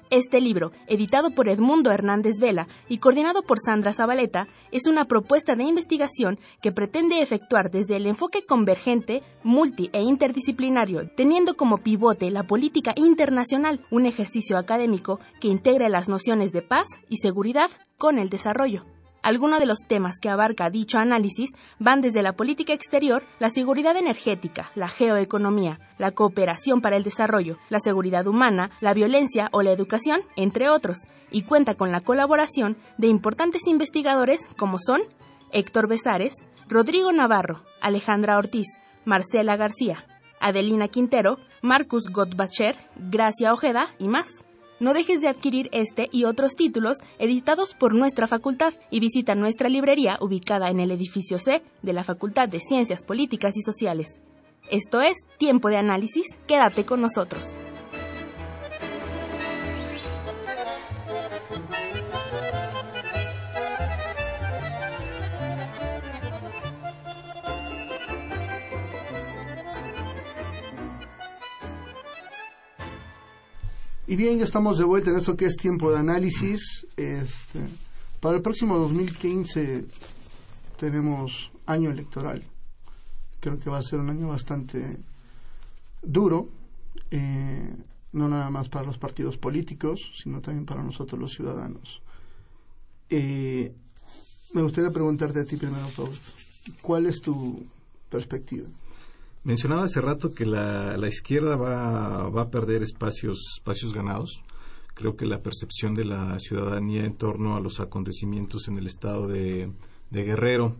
este 0.09 0.41
libro, 0.41 0.71
editado 0.87 1.31
por 1.31 1.49
Edmundo 1.49 1.91
Hernández 1.91 2.35
Vela 2.39 2.67
y 2.87 2.97
coordinado 2.97 3.43
por 3.43 3.59
Sandra 3.59 3.93
Zabaleta, 3.93 4.47
es 4.71 4.87
una 4.87 5.05
propuesta 5.05 5.55
de 5.55 5.63
investigación 5.63 6.39
que 6.61 6.71
pretende 6.71 7.21
efectuar 7.21 7.71
desde 7.71 7.95
el 7.95 8.05
enfoque 8.05 8.45
convergente, 8.45 9.21
multi 9.43 9.89
e 9.93 10.01
interdisciplinario, 10.01 11.09
teniendo 11.15 11.55
como 11.55 11.77
pivote 11.77 12.31
la 12.31 12.43
política 12.43 12.93
internacional, 12.95 13.85
un 13.91 14.05
ejercicio 14.05 14.57
académico 14.57 15.19
que 15.39 15.47
integra 15.47 15.89
las 15.89 16.09
nociones 16.09 16.51
de 16.51 16.61
paz 16.61 16.87
y 17.09 17.17
seguridad 17.17 17.69
con 17.97 18.19
el 18.19 18.29
desarrollo. 18.29 18.85
Algunos 19.21 19.59
de 19.59 19.65
los 19.65 19.79
temas 19.87 20.17
que 20.19 20.29
abarca 20.29 20.69
dicho 20.69 20.97
análisis 20.97 21.51
van 21.77 22.01
desde 22.01 22.23
la 22.23 22.33
política 22.33 22.73
exterior, 22.73 23.23
la 23.39 23.49
seguridad 23.49 23.97
energética, 23.97 24.71
la 24.75 24.87
geoeconomía, 24.87 25.79
la 25.97 26.11
cooperación 26.11 26.79
para 26.81 26.95
el 26.95 27.03
desarrollo, 27.03 27.57
la 27.69 27.79
seguridad 27.79 28.27
humana, 28.27 28.71
la 28.79 28.93
violencia 28.93 29.49
o 29.51 29.61
la 29.61 29.71
educación, 29.71 30.21
entre 30.37 30.69
otros, 30.69 31.09
y 31.31 31.43
cuenta 31.43 31.75
con 31.75 31.91
la 31.91 32.01
colaboración 32.01 32.77
de 32.97 33.07
importantes 33.07 33.67
investigadores 33.67 34.47
como 34.57 34.79
son 34.79 35.01
Héctor 35.51 35.87
Besares, 35.87 36.35
Rodrigo 36.69 37.11
Navarro, 37.11 37.63
Alejandra 37.81 38.37
Ortiz, 38.37 38.67
Marcela 39.03 39.57
García, 39.57 40.05
Adelina 40.39 40.87
Quintero, 40.87 41.37
Marcus 41.61 42.09
Gottbacher, 42.09 42.77
Gracia 42.95 43.51
Ojeda 43.51 43.89
y 43.97 44.07
más. 44.07 44.45
No 44.79 44.93
dejes 44.93 45.19
de 45.21 45.27
adquirir 45.27 45.69
este 45.73 46.07
y 46.11 46.23
otros 46.23 46.55
títulos 46.55 46.99
editados 47.17 47.73
por 47.73 47.93
nuestra 47.93 48.27
facultad 48.27 48.73
y 48.89 48.99
visita 48.99 49.35
nuestra 49.35 49.67
librería 49.67 50.17
ubicada 50.21 50.69
en 50.69 50.79
el 50.79 50.91
edificio 50.91 51.37
C 51.37 51.61
de 51.81 51.93
la 51.93 52.03
Facultad 52.03 52.47
de 52.47 52.59
Ciencias 52.59 53.03
Políticas 53.03 53.57
y 53.57 53.61
Sociales. 53.61 54.21
Esto 54.71 55.01
es 55.01 55.17
Tiempo 55.37 55.69
de 55.69 55.77
Análisis, 55.77 56.37
quédate 56.47 56.85
con 56.85 57.01
nosotros. 57.01 57.57
Y 74.09 74.15
bien, 74.15 74.39
ya 74.39 74.43
estamos 74.43 74.79
de 74.79 74.85
vuelta 74.85 75.11
en 75.11 75.17
esto 75.17 75.37
que 75.37 75.45
es 75.45 75.55
tiempo 75.55 75.91
de 75.91 75.99
análisis. 75.99 76.87
Este, 76.97 77.59
para 78.19 78.37
el 78.37 78.41
próximo 78.41 78.75
2015 78.79 79.85
tenemos 80.79 81.51
año 81.67 81.91
electoral. 81.91 82.43
Creo 83.39 83.59
que 83.59 83.69
va 83.69 83.77
a 83.77 83.83
ser 83.83 83.99
un 83.99 84.09
año 84.09 84.29
bastante 84.29 84.97
duro, 86.01 86.49
eh, 87.11 87.71
no 88.13 88.27
nada 88.27 88.49
más 88.49 88.67
para 88.67 88.87
los 88.87 88.97
partidos 88.97 89.37
políticos, 89.37 90.01
sino 90.23 90.41
también 90.41 90.65
para 90.65 90.81
nosotros 90.81 91.21
los 91.21 91.31
ciudadanos. 91.31 92.01
Eh, 93.11 93.71
me 94.55 94.63
gustaría 94.63 94.89
preguntarte 94.89 95.41
a 95.41 95.45
ti 95.45 95.55
primero, 95.55 95.87
Fausto, 95.87 96.31
¿cuál 96.81 97.05
es 97.05 97.21
tu 97.21 97.63
perspectiva? 98.09 98.67
Mencionaba 99.49 99.85
hace 99.85 99.99
rato 99.99 100.31
que 100.31 100.45
la, 100.45 100.95
izquierda 101.07 101.55
va, 101.55 102.29
va, 102.29 102.43
a 102.43 102.49
perder 102.51 102.83
espacios, 102.83 103.55
espacios 103.57 103.95
ganados. 103.95 104.43
Creo 104.93 105.15
que 105.15 105.25
la 105.25 105.41
percepción 105.41 105.95
de 105.95 106.05
la 106.05 106.39
ciudadanía 106.39 107.03
en 107.03 107.15
torno 107.15 107.55
a 107.55 107.59
los 107.59 107.79
acontecimientos 107.79 108.67
en 108.67 108.77
el 108.77 108.85
estado 108.85 109.27
de, 109.27 109.71
Guerrero 110.11 110.75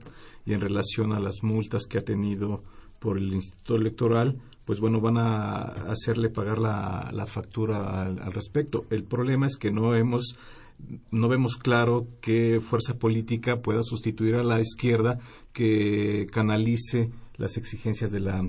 y 0.46 0.54
en 0.54 0.62
relación 0.62 1.14
a 1.14 1.20
las 1.20 1.42
multas 1.42 1.88
que 1.88 1.98
ha 1.98 2.02
tenido 2.02 2.62
por 3.00 3.18
el 3.18 3.34
Instituto 3.34 3.76
Electoral, 3.76 4.40
pues 4.66 4.80
bueno, 4.80 5.02
van 5.02 5.18
a 5.18 5.62
hacerle 5.90 6.30
pagar 6.30 6.60
la, 6.60 7.10
la 7.12 7.26
factura 7.26 8.04
al, 8.04 8.22
al, 8.22 8.34
respecto. 8.34 8.86
El 8.92 9.04
problema 9.04 9.48
es 9.48 9.58
que 9.58 9.72
no 9.72 9.96
hemos 9.96 10.38
no 11.10 11.28
vemos 11.28 11.58
claro 11.58 12.06
qué 12.22 12.62
fuerza 12.62 13.00
política 13.00 13.64
pueda 13.64 13.82
sustituir 13.82 14.36
a 14.36 14.44
la 14.44 14.62
izquierda 14.62 15.18
que 15.54 16.28
canalice 16.32 17.10
las 17.40 17.58
exigencias 17.58 18.12
de 18.12 18.20
la, 18.20 18.48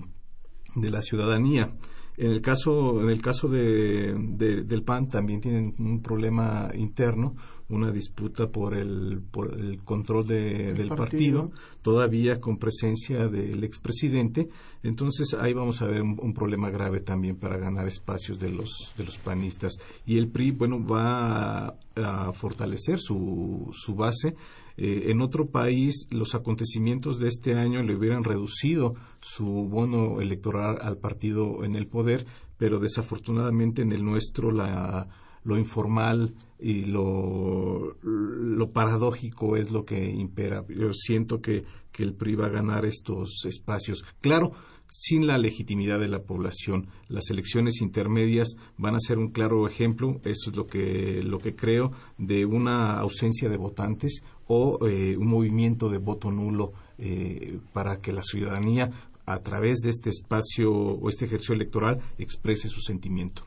de 0.75 0.91
la 0.91 1.01
ciudadanía. 1.01 1.73
En 2.17 2.33
el 2.33 2.43
caso, 2.43 3.01
en 3.01 3.09
el 3.09 3.23
caso 3.23 3.49
de, 3.49 4.13
del 4.13 4.83
PAN 4.83 5.09
también 5.09 5.41
tienen 5.41 5.75
un 5.79 6.03
problema 6.03 6.69
interno, 6.75 7.35
una 7.71 7.91
disputa 7.93 8.49
por 8.49 8.77
el, 8.77 9.23
por 9.31 9.59
el 9.59 9.83
control 9.85 10.27
del 10.27 10.89
partido. 10.89 11.51
todavía 11.81 12.39
con 12.39 12.59
presencia 12.59 13.29
del 13.29 13.65
expresidente. 13.65 14.49
Entonces 14.83 15.35
ahí 15.35 15.55
vamos 15.55 15.81
a 15.81 15.87
ver 15.87 16.03
un, 16.03 16.35
problema 16.35 16.69
grave 16.69 17.01
también 17.01 17.37
para 17.37 17.57
ganar 17.57 17.87
espacios 17.87 18.39
de 18.39 18.51
los, 18.51 18.93
de 18.99 19.05
los 19.05 19.17
panistas. 19.17 19.79
Y 20.05 20.19
el 20.19 20.29
PRI, 20.29 20.51
bueno, 20.51 20.85
va 20.85 21.69
a, 21.69 21.75
a 21.95 22.33
fortalecer 22.33 22.99
su, 22.99 23.71
su 23.73 23.95
base 23.95 24.35
eh, 24.77 25.11
en 25.11 25.21
otro 25.21 25.51
país, 25.51 26.07
los 26.11 26.35
acontecimientos 26.35 27.19
de 27.19 27.29
este 27.29 27.55
año 27.55 27.83
le 27.83 27.97
hubieran 27.97 28.25
reducido 28.25 28.95
su 29.21 29.45
bono 29.45 30.21
electoral 30.21 30.79
al 30.81 30.99
partido 30.99 31.65
en 31.65 31.75
el 31.75 31.87
poder, 31.87 32.27
pero 32.57 32.79
desafortunadamente 32.79 33.83
en 33.83 33.93
el 33.93 34.05
nuestro 34.05 34.51
la, 34.51 35.09
lo 35.45 35.59
informal 35.59 36.35
y 36.59 36.85
lo, 36.85 37.97
lo, 38.03 38.71
paradójico 38.71 39.57
es 39.57 39.71
lo 39.71 39.85
que 39.85 40.11
impera. 40.11 40.65
Yo 40.69 40.93
siento 40.93 41.41
que, 41.41 41.65
que 41.91 42.03
el 42.03 42.15
PRI 42.15 42.35
va 42.35 42.47
a 42.47 42.51
ganar 42.51 42.85
estos 42.85 43.45
espacios. 43.47 44.05
Claro, 44.21 44.53
sin 44.91 45.27
la 45.27 45.39
legitimidad 45.39 46.01
de 46.01 46.09
la 46.09 46.23
población. 46.23 46.89
Las 47.09 47.31
elecciones 47.31 47.81
intermedias 47.81 48.57
van 48.77 48.95
a 48.95 49.01
ser 49.01 49.19
un 49.19 49.31
claro 49.31 49.67
ejemplo, 49.67 50.21
eso 50.25 50.51
es 50.51 50.57
lo 50.57 50.67
que, 50.67 51.23
lo 51.23 51.39
que 51.39 51.55
creo, 51.55 51.93
de 52.19 52.45
una 52.45 52.99
ausencia 52.99 53.49
de 53.49 53.57
votantes 53.57 54.23
o 54.53 54.85
eh, 54.85 55.17
un 55.17 55.29
movimiento 55.29 55.89
de 55.89 55.99
voto 55.99 56.33
nulo 56.33 56.73
eh, 56.99 57.61
para 57.73 58.01
que 58.01 58.13
la 58.13 58.23
ciudadanía, 58.23 58.91
a 59.25 59.39
través 59.39 59.79
de 59.79 59.91
este 59.91 60.11
espacio 60.11 60.73
o 60.73 61.09
este 61.09 61.27
ejercicio 61.27 61.55
electoral, 61.55 62.01
exprese 62.19 62.69
su 62.69 62.81
sentimiento. 62.81 63.47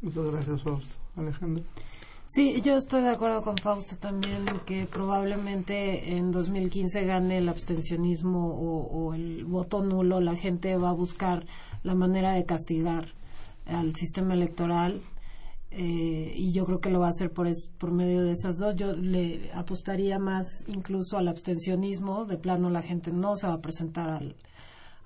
Muchas 0.00 0.24
gracias, 0.24 0.62
Fausto. 0.62 0.94
Alejandro. 1.16 1.62
Sí, 2.24 2.62
yo 2.62 2.78
estoy 2.78 3.02
de 3.02 3.10
acuerdo 3.10 3.42
con 3.42 3.58
Fausto 3.58 3.96
también 3.96 4.46
que 4.64 4.86
probablemente 4.86 6.16
en 6.16 6.30
2015 6.30 7.04
gane 7.04 7.38
el 7.38 7.48
abstencionismo 7.50 8.48
o, 8.48 9.12
el 9.12 9.44
voto 9.44 9.82
nulo. 9.82 10.18
La 10.22 10.34
gente 10.34 10.74
va 10.76 10.90
a 10.90 10.94
buscar 10.94 11.44
la 11.82 11.94
manera 11.94 12.32
de 12.32 12.46
castigar 12.46 13.08
al 13.66 13.94
sistema 13.94 14.32
electoral 14.32 15.02
eh, 15.70 16.32
y 16.34 16.52
yo 16.52 16.64
creo 16.64 16.80
que 16.80 16.90
lo 16.90 17.00
va 17.00 17.06
a 17.06 17.10
hacer 17.10 17.30
por, 17.30 17.48
por 17.78 17.92
medio 17.92 18.22
de 18.22 18.32
esas 18.32 18.56
dos. 18.58 18.74
Yo 18.76 18.92
le 18.92 19.50
apostaría 19.54 20.18
más 20.18 20.46
incluso 20.66 21.18
al 21.18 21.28
abstencionismo. 21.28 22.24
De 22.24 22.38
plano 22.38 22.70
la 22.70 22.82
gente 22.82 23.12
no 23.12 23.36
se 23.36 23.46
va 23.46 23.54
a 23.54 23.60
presentar 23.60 24.08
al, 24.08 24.36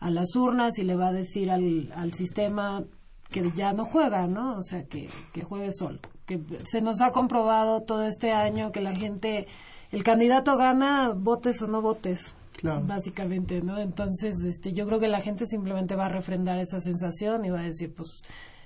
a 0.00 0.10
las 0.10 0.34
urnas 0.36 0.78
y 0.78 0.84
le 0.84 0.96
va 0.96 1.08
a 1.08 1.12
decir 1.12 1.50
al, 1.50 1.92
al 1.94 2.12
sistema 2.12 2.84
que 3.30 3.50
ya 3.56 3.72
no 3.72 3.84
juega, 3.84 4.26
¿no? 4.26 4.56
O 4.56 4.62
sea, 4.62 4.84
que, 4.84 5.08
que 5.32 5.42
juegue 5.42 5.72
solo 5.72 5.98
que 6.26 6.40
se 6.64 6.80
nos 6.80 7.00
ha 7.00 7.10
comprobado 7.10 7.82
todo 7.82 8.04
este 8.04 8.32
año 8.32 8.72
que 8.72 8.80
la 8.80 8.94
gente, 8.94 9.46
el 9.90 10.02
candidato 10.02 10.56
gana, 10.56 11.12
votes 11.14 11.60
o 11.62 11.66
no 11.66 11.82
votes. 11.82 12.34
básicamente, 12.62 13.60
¿no? 13.60 13.78
Entonces, 13.78 14.36
este, 14.46 14.72
yo 14.72 14.86
creo 14.86 15.00
que 15.00 15.08
la 15.08 15.20
gente 15.20 15.46
simplemente 15.46 15.96
va 15.96 16.06
a 16.06 16.10
refrendar 16.10 16.58
esa 16.58 16.80
sensación 16.80 17.44
y 17.44 17.50
va 17.50 17.60
a 17.60 17.64
decir, 17.64 17.92
pues, 17.94 18.22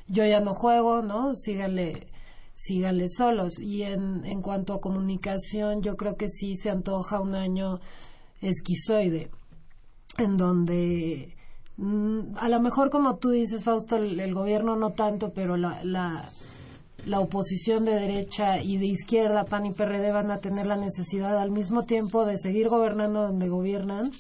yo 0.09 0.25
ya 0.25 0.41
no 0.41 0.55
juego, 0.55 1.03
¿no? 1.03 1.35
Síganle, 1.35 2.07
síganle 2.55 3.09
solos. 3.09 3.61
Y 3.61 3.83
en, 3.83 4.25
en 4.25 4.43
cuanto 4.43 4.75
a 4.75 4.81
comunicación, 4.81 5.83
yo 5.83 5.97
creo 5.97 6.17
que 6.17 6.29
sí 6.29 6.55
se 6.55 6.71
antoja 6.71 7.21
un 7.21 7.35
año 7.35 7.81
esquizoide, 8.41 9.31
en 10.19 10.37
donde 10.37 11.35
mm, 11.77 12.37
a 12.39 12.49
lo 12.49 12.61
mejor 12.61 12.91
como 12.91 13.17
tú 13.17 13.31
dices, 13.31 13.65
Fausto, 13.65 13.97
el, 13.97 14.35
gobierno 14.35 14.77
no 14.77 14.91
tanto, 14.91 15.33
pero 15.33 15.57
la, 15.57 15.83
la, 15.85 16.25
la, 17.05 17.21
oposición 17.21 17.85
de 17.85 17.95
derecha 17.95 18.61
y 18.61 18.79
de 18.79 18.87
izquierda, 18.87 19.45
PAN 19.45 19.67
y 19.67 19.73
PRD, 19.73 20.13
van 20.13 20.31
a 20.31 20.39
tener 20.39 20.67
la 20.67 20.77
necesidad 20.77 21.39
al 21.39 21.51
mismo 21.51 21.85
tiempo 21.85 22.25
de 22.25 22.39
seguir 22.39 22.69
gobernando 22.69 23.23
donde 23.23 23.49
gobiernan, 23.49 24.11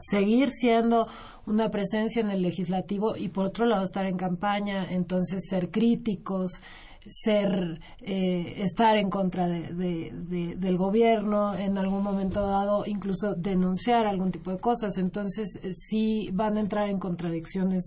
seguir 0.00 0.50
siendo 0.50 1.06
una 1.46 1.70
presencia 1.70 2.20
en 2.20 2.30
el 2.30 2.42
legislativo 2.42 3.16
y 3.16 3.28
por 3.28 3.46
otro 3.46 3.66
lado 3.66 3.84
estar 3.84 4.06
en 4.06 4.16
campaña, 4.16 4.86
entonces 4.90 5.46
ser 5.48 5.70
críticos, 5.70 6.60
ser 7.06 7.80
eh, 8.00 8.54
estar 8.58 8.96
en 8.96 9.10
contra 9.10 9.48
de, 9.48 10.12
del 10.56 10.76
gobierno 10.76 11.54
en 11.54 11.78
algún 11.78 12.02
momento 12.02 12.46
dado 12.46 12.84
incluso 12.86 13.34
denunciar 13.34 14.06
algún 14.06 14.30
tipo 14.30 14.50
de 14.50 14.58
cosas. 14.58 14.98
Entonces 14.98 15.58
eh, 15.62 15.72
sí 15.72 16.30
van 16.32 16.56
a 16.56 16.60
entrar 16.60 16.88
en 16.88 16.98
contradicciones 16.98 17.84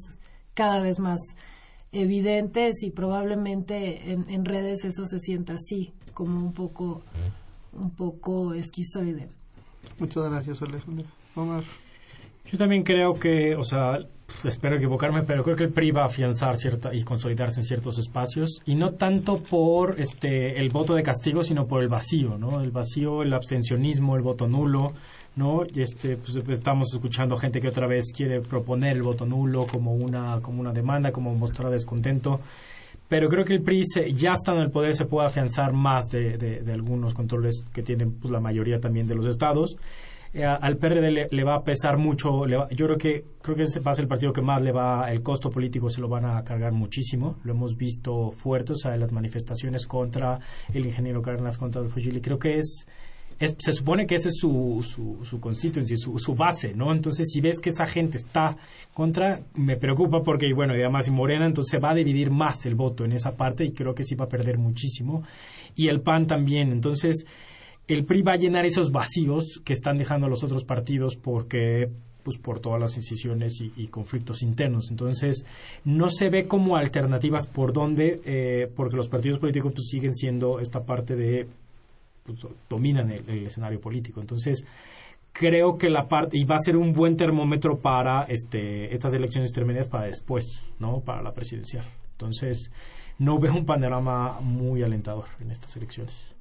cada 0.53 0.81
vez 0.81 0.99
más 0.99 1.19
evidentes 1.91 2.81
y 2.81 2.89
probablemente 2.89 4.11
en, 4.11 4.29
en 4.29 4.45
redes 4.45 4.83
eso 4.83 5.05
se 5.05 5.19
sienta 5.19 5.53
así 5.53 5.93
como 6.13 6.39
un 6.39 6.53
poco 6.53 7.03
un 7.71 7.91
poco 7.91 8.53
esquizoide. 8.53 9.29
Muchas 9.99 10.23
gracias 10.29 10.61
Alejandra. 10.61 11.07
Omar 11.35 11.63
yo 12.45 12.57
también 12.57 12.83
creo 12.83 13.13
que, 13.13 13.55
o 13.55 13.63
sea, 13.63 13.99
espero 14.43 14.75
equivocarme, 14.75 15.23
pero 15.23 15.43
creo 15.43 15.55
que 15.55 15.63
el 15.63 15.73
PRI 15.73 15.91
va 15.91 16.03
a 16.03 16.05
afianzar 16.05 16.57
cierta 16.57 16.93
y 16.93 17.03
consolidarse 17.03 17.61
en 17.61 17.65
ciertos 17.65 17.97
espacios 17.97 18.61
y 18.65 18.75
no 18.75 18.91
tanto 18.91 19.37
por 19.37 19.99
este 19.99 20.59
el 20.59 20.69
voto 20.69 20.95
de 20.95 21.03
castigo, 21.03 21.43
sino 21.43 21.65
por 21.65 21.81
el 21.81 21.89
vacío, 21.89 22.37
¿no? 22.37 22.61
El 22.61 22.71
vacío, 22.71 23.23
el 23.23 23.33
abstencionismo, 23.33 24.15
el 24.15 24.21
voto 24.21 24.47
nulo, 24.47 24.87
¿no? 25.35 25.61
Y 25.73 25.81
este 25.81 26.17
pues, 26.17 26.35
estamos 26.49 26.93
escuchando 26.93 27.37
gente 27.37 27.61
que 27.61 27.69
otra 27.69 27.87
vez 27.87 28.11
quiere 28.15 28.41
proponer 28.41 28.97
el 28.97 29.03
voto 29.03 29.25
nulo 29.25 29.65
como 29.65 29.93
una 29.93 30.39
como 30.41 30.59
una 30.59 30.73
demanda, 30.73 31.11
como 31.11 31.33
mostrar 31.35 31.71
descontento. 31.71 32.39
Pero 33.07 33.29
creo 33.29 33.45
que 33.45 33.53
el 33.53 33.61
PRI 33.61 33.83
ya 34.13 34.31
estando 34.31 34.61
en 34.61 34.67
el 34.67 34.71
poder 34.71 34.95
se 34.95 35.05
puede 35.05 35.27
afianzar 35.27 35.71
más 35.73 36.09
de, 36.09 36.37
de 36.37 36.73
algunos 36.73 37.13
controles 37.13 37.63
que 37.73 37.83
tienen 37.83 38.13
pues, 38.19 38.31
la 38.31 38.39
mayoría 38.39 38.79
también 38.79 39.07
de 39.07 39.15
los 39.15 39.25
estados 39.27 39.77
eh, 40.33 40.43
al 40.43 40.77
PRD 40.77 41.29
le, 41.29 41.43
va 41.43 41.57
a 41.57 41.63
pesar 41.63 41.97
mucho. 41.97 42.47
yo 42.47 42.65
creo 42.67 42.97
que 42.97 43.23
creo 43.39 43.55
que 43.55 43.63
ese 43.63 43.79
va 43.81 43.91
a 43.91 43.93
ser 43.93 44.03
el 44.03 44.09
partido 44.09 44.33
que 44.33 44.41
más 44.41 44.63
le 44.63 44.71
va, 44.71 45.11
el 45.11 45.21
costo 45.21 45.51
político 45.51 45.89
se 45.89 46.01
lo 46.01 46.09
van 46.09 46.25
a 46.25 46.43
cargar 46.43 46.71
muchísimo. 46.71 47.37
Lo 47.43 47.53
hemos 47.53 47.77
visto 47.77 48.31
fuerte, 48.31 48.73
o 48.73 48.75
sea, 48.75 48.97
las 48.97 49.11
manifestaciones 49.11 49.85
contra 49.85 50.39
el 50.73 50.85
ingeniero 50.87 51.21
Cárdenas, 51.21 51.59
contra 51.59 51.83
el 51.83 51.89
Fujili. 51.89 52.19
Creo 52.19 52.39
que 52.39 52.55
es, 52.55 52.87
se 53.39 53.73
supone 53.73 54.07
que 54.07 54.15
ese 54.15 54.29
es 54.29 54.37
su, 54.39 54.79
su, 54.81 55.23
su 55.23 55.39
su, 55.39 56.17
su 56.17 56.35
base, 56.35 56.73
¿no? 56.73 56.91
Entonces, 56.91 57.29
si 57.31 57.39
ves 57.39 57.59
que 57.59 57.69
esa 57.69 57.85
gente 57.85 58.17
está 58.17 58.57
contra, 58.91 59.39
me 59.53 59.77
preocupa 59.77 60.21
porque, 60.23 60.51
bueno, 60.55 60.75
y 60.75 60.79
además 60.79 61.07
y 61.07 61.11
Morena, 61.11 61.45
entonces 61.45 61.79
va 61.83 61.91
a 61.91 61.95
dividir 61.95 62.31
más 62.31 62.65
el 62.65 62.73
voto 62.73 63.05
en 63.05 63.11
esa 63.11 63.35
parte 63.35 63.65
y 63.65 63.73
creo 63.73 63.93
que 63.93 64.03
sí 64.03 64.15
va 64.15 64.25
a 64.25 64.29
perder 64.29 64.57
muchísimo. 64.57 65.23
Y 65.75 65.89
el 65.89 66.01
PAN 66.01 66.25
también. 66.25 66.71
Entonces, 66.71 67.25
el 67.87 68.05
PRI 68.05 68.21
va 68.21 68.33
a 68.33 68.37
llenar 68.37 68.65
esos 68.65 68.91
vacíos 68.91 69.61
que 69.63 69.73
están 69.73 69.97
dejando 69.97 70.27
los 70.27 70.43
otros 70.43 70.63
partidos 70.63 71.15
porque 71.15 71.89
pues 72.23 72.37
por 72.37 72.59
todas 72.59 72.79
las 72.79 72.95
incisiones 72.95 73.59
y, 73.59 73.87
conflictos 73.87 74.43
internos. 74.43 74.89
Entonces, 74.89 75.45
no 75.83 76.07
se 76.07 76.29
ve 76.29 76.47
como 76.47 76.77
alternativas 76.77 77.47
por 77.47 77.73
dónde, 77.73 78.21
eh, 78.25 78.71
porque 78.75 78.95
los 78.95 79.09
partidos 79.09 79.39
políticos 79.39 79.73
pues, 79.75 79.87
siguen 79.89 80.15
siendo 80.15 80.59
esta 80.59 80.85
parte 80.85 81.15
de, 81.15 81.47
pues, 82.23 82.39
dominan 82.69 83.11
el, 83.11 83.45
escenario 83.45 83.81
político. 83.81 84.21
Entonces, 84.21 84.65
creo 85.33 85.77
que 85.77 85.89
la 85.89 86.07
parte, 86.07 86.37
y 86.37 86.45
va 86.45 86.55
a 86.55 86.59
ser 86.59 86.77
un 86.77 86.93
buen 86.93 87.17
termómetro 87.17 87.77
para 87.79 88.23
este, 88.23 88.93
estas 88.93 89.13
elecciones 89.13 89.49
intermedias 89.49 89.89
para 89.89 90.05
después, 90.05 90.45
¿no? 90.79 91.01
Para 91.01 91.21
la 91.21 91.33
presidencial. 91.33 91.85
Entonces, 92.11 92.71
no 93.19 93.37
veo 93.37 93.53
un 93.53 93.65
panorama 93.65 94.39
muy 94.39 94.81
alentador 94.81 95.25
en 95.41 95.51
estas 95.51 95.75
elecciones. 95.75 96.33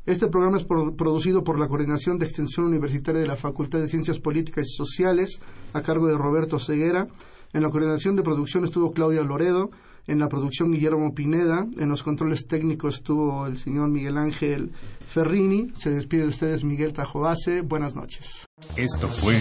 Este 0.05 0.27
programa 0.27 0.59
es 0.59 0.65
producido 0.65 1.45
por 1.45 1.61
la 1.61 1.69
Coordinación 1.69 2.19
de 2.19 2.27
Extensión 2.27 2.67
Universitaria 2.67 3.21
de 3.21 3.29
la 3.29 3.37
Facultad 3.37 3.79
de 3.79 3.89
Ciencias 3.89 4.19
Políticas 4.19 4.67
y 4.67 4.75
Sociales 4.75 5.41
a 5.73 5.83
cargo 5.83 6.09
de 6.09 6.19
Roberto 6.19 6.59
Ceguera. 6.59 7.07
En 7.53 7.63
la 7.63 7.71
coordinación 7.71 8.17
de 8.17 8.25
producción 8.25 8.65
estuvo 8.65 8.93
Claudia 8.93 9.23
Loredo 9.23 9.71
en 10.07 10.19
la 10.19 10.29
producción 10.29 10.73
Guillermo 10.73 11.15
Pineda, 11.15 11.67
en 11.79 11.89
los 11.89 12.03
controles 12.03 12.47
técnicos 12.47 12.97
estuvo 12.97 13.47
el 13.47 13.59
señor 13.59 13.89
Miguel 13.89 14.19
Ángel 14.19 14.73
Ferrini, 15.07 15.73
se 15.77 15.91
despide 15.91 16.23
de 16.23 16.29
ustedes 16.29 16.65
Miguel 16.65 16.93
Tajobase, 16.93 17.61
buenas 17.61 17.95
noches. 17.95 18.47
Esto 18.77 19.09
fue 19.09 19.39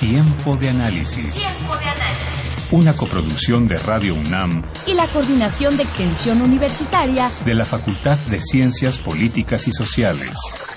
Tiempo 0.00 0.56
de 0.56 0.70
Análisis. 0.70 1.34
Tiempo 1.34 1.76
de 1.76 1.84
Análisis. 1.84 2.68
Una 2.70 2.94
coproducción 2.94 3.68
de 3.68 3.76
Radio 3.76 4.14
UNAM 4.14 4.62
y 4.86 4.94
la 4.94 5.06
Coordinación 5.08 5.76
de 5.76 5.84
Extensión 5.84 6.42
Universitaria 6.42 7.30
de 7.44 7.54
la 7.54 7.64
Facultad 7.64 8.18
de 8.30 8.40
Ciencias 8.40 8.98
Políticas 8.98 9.68
y 9.68 9.70
Sociales. 9.70 10.73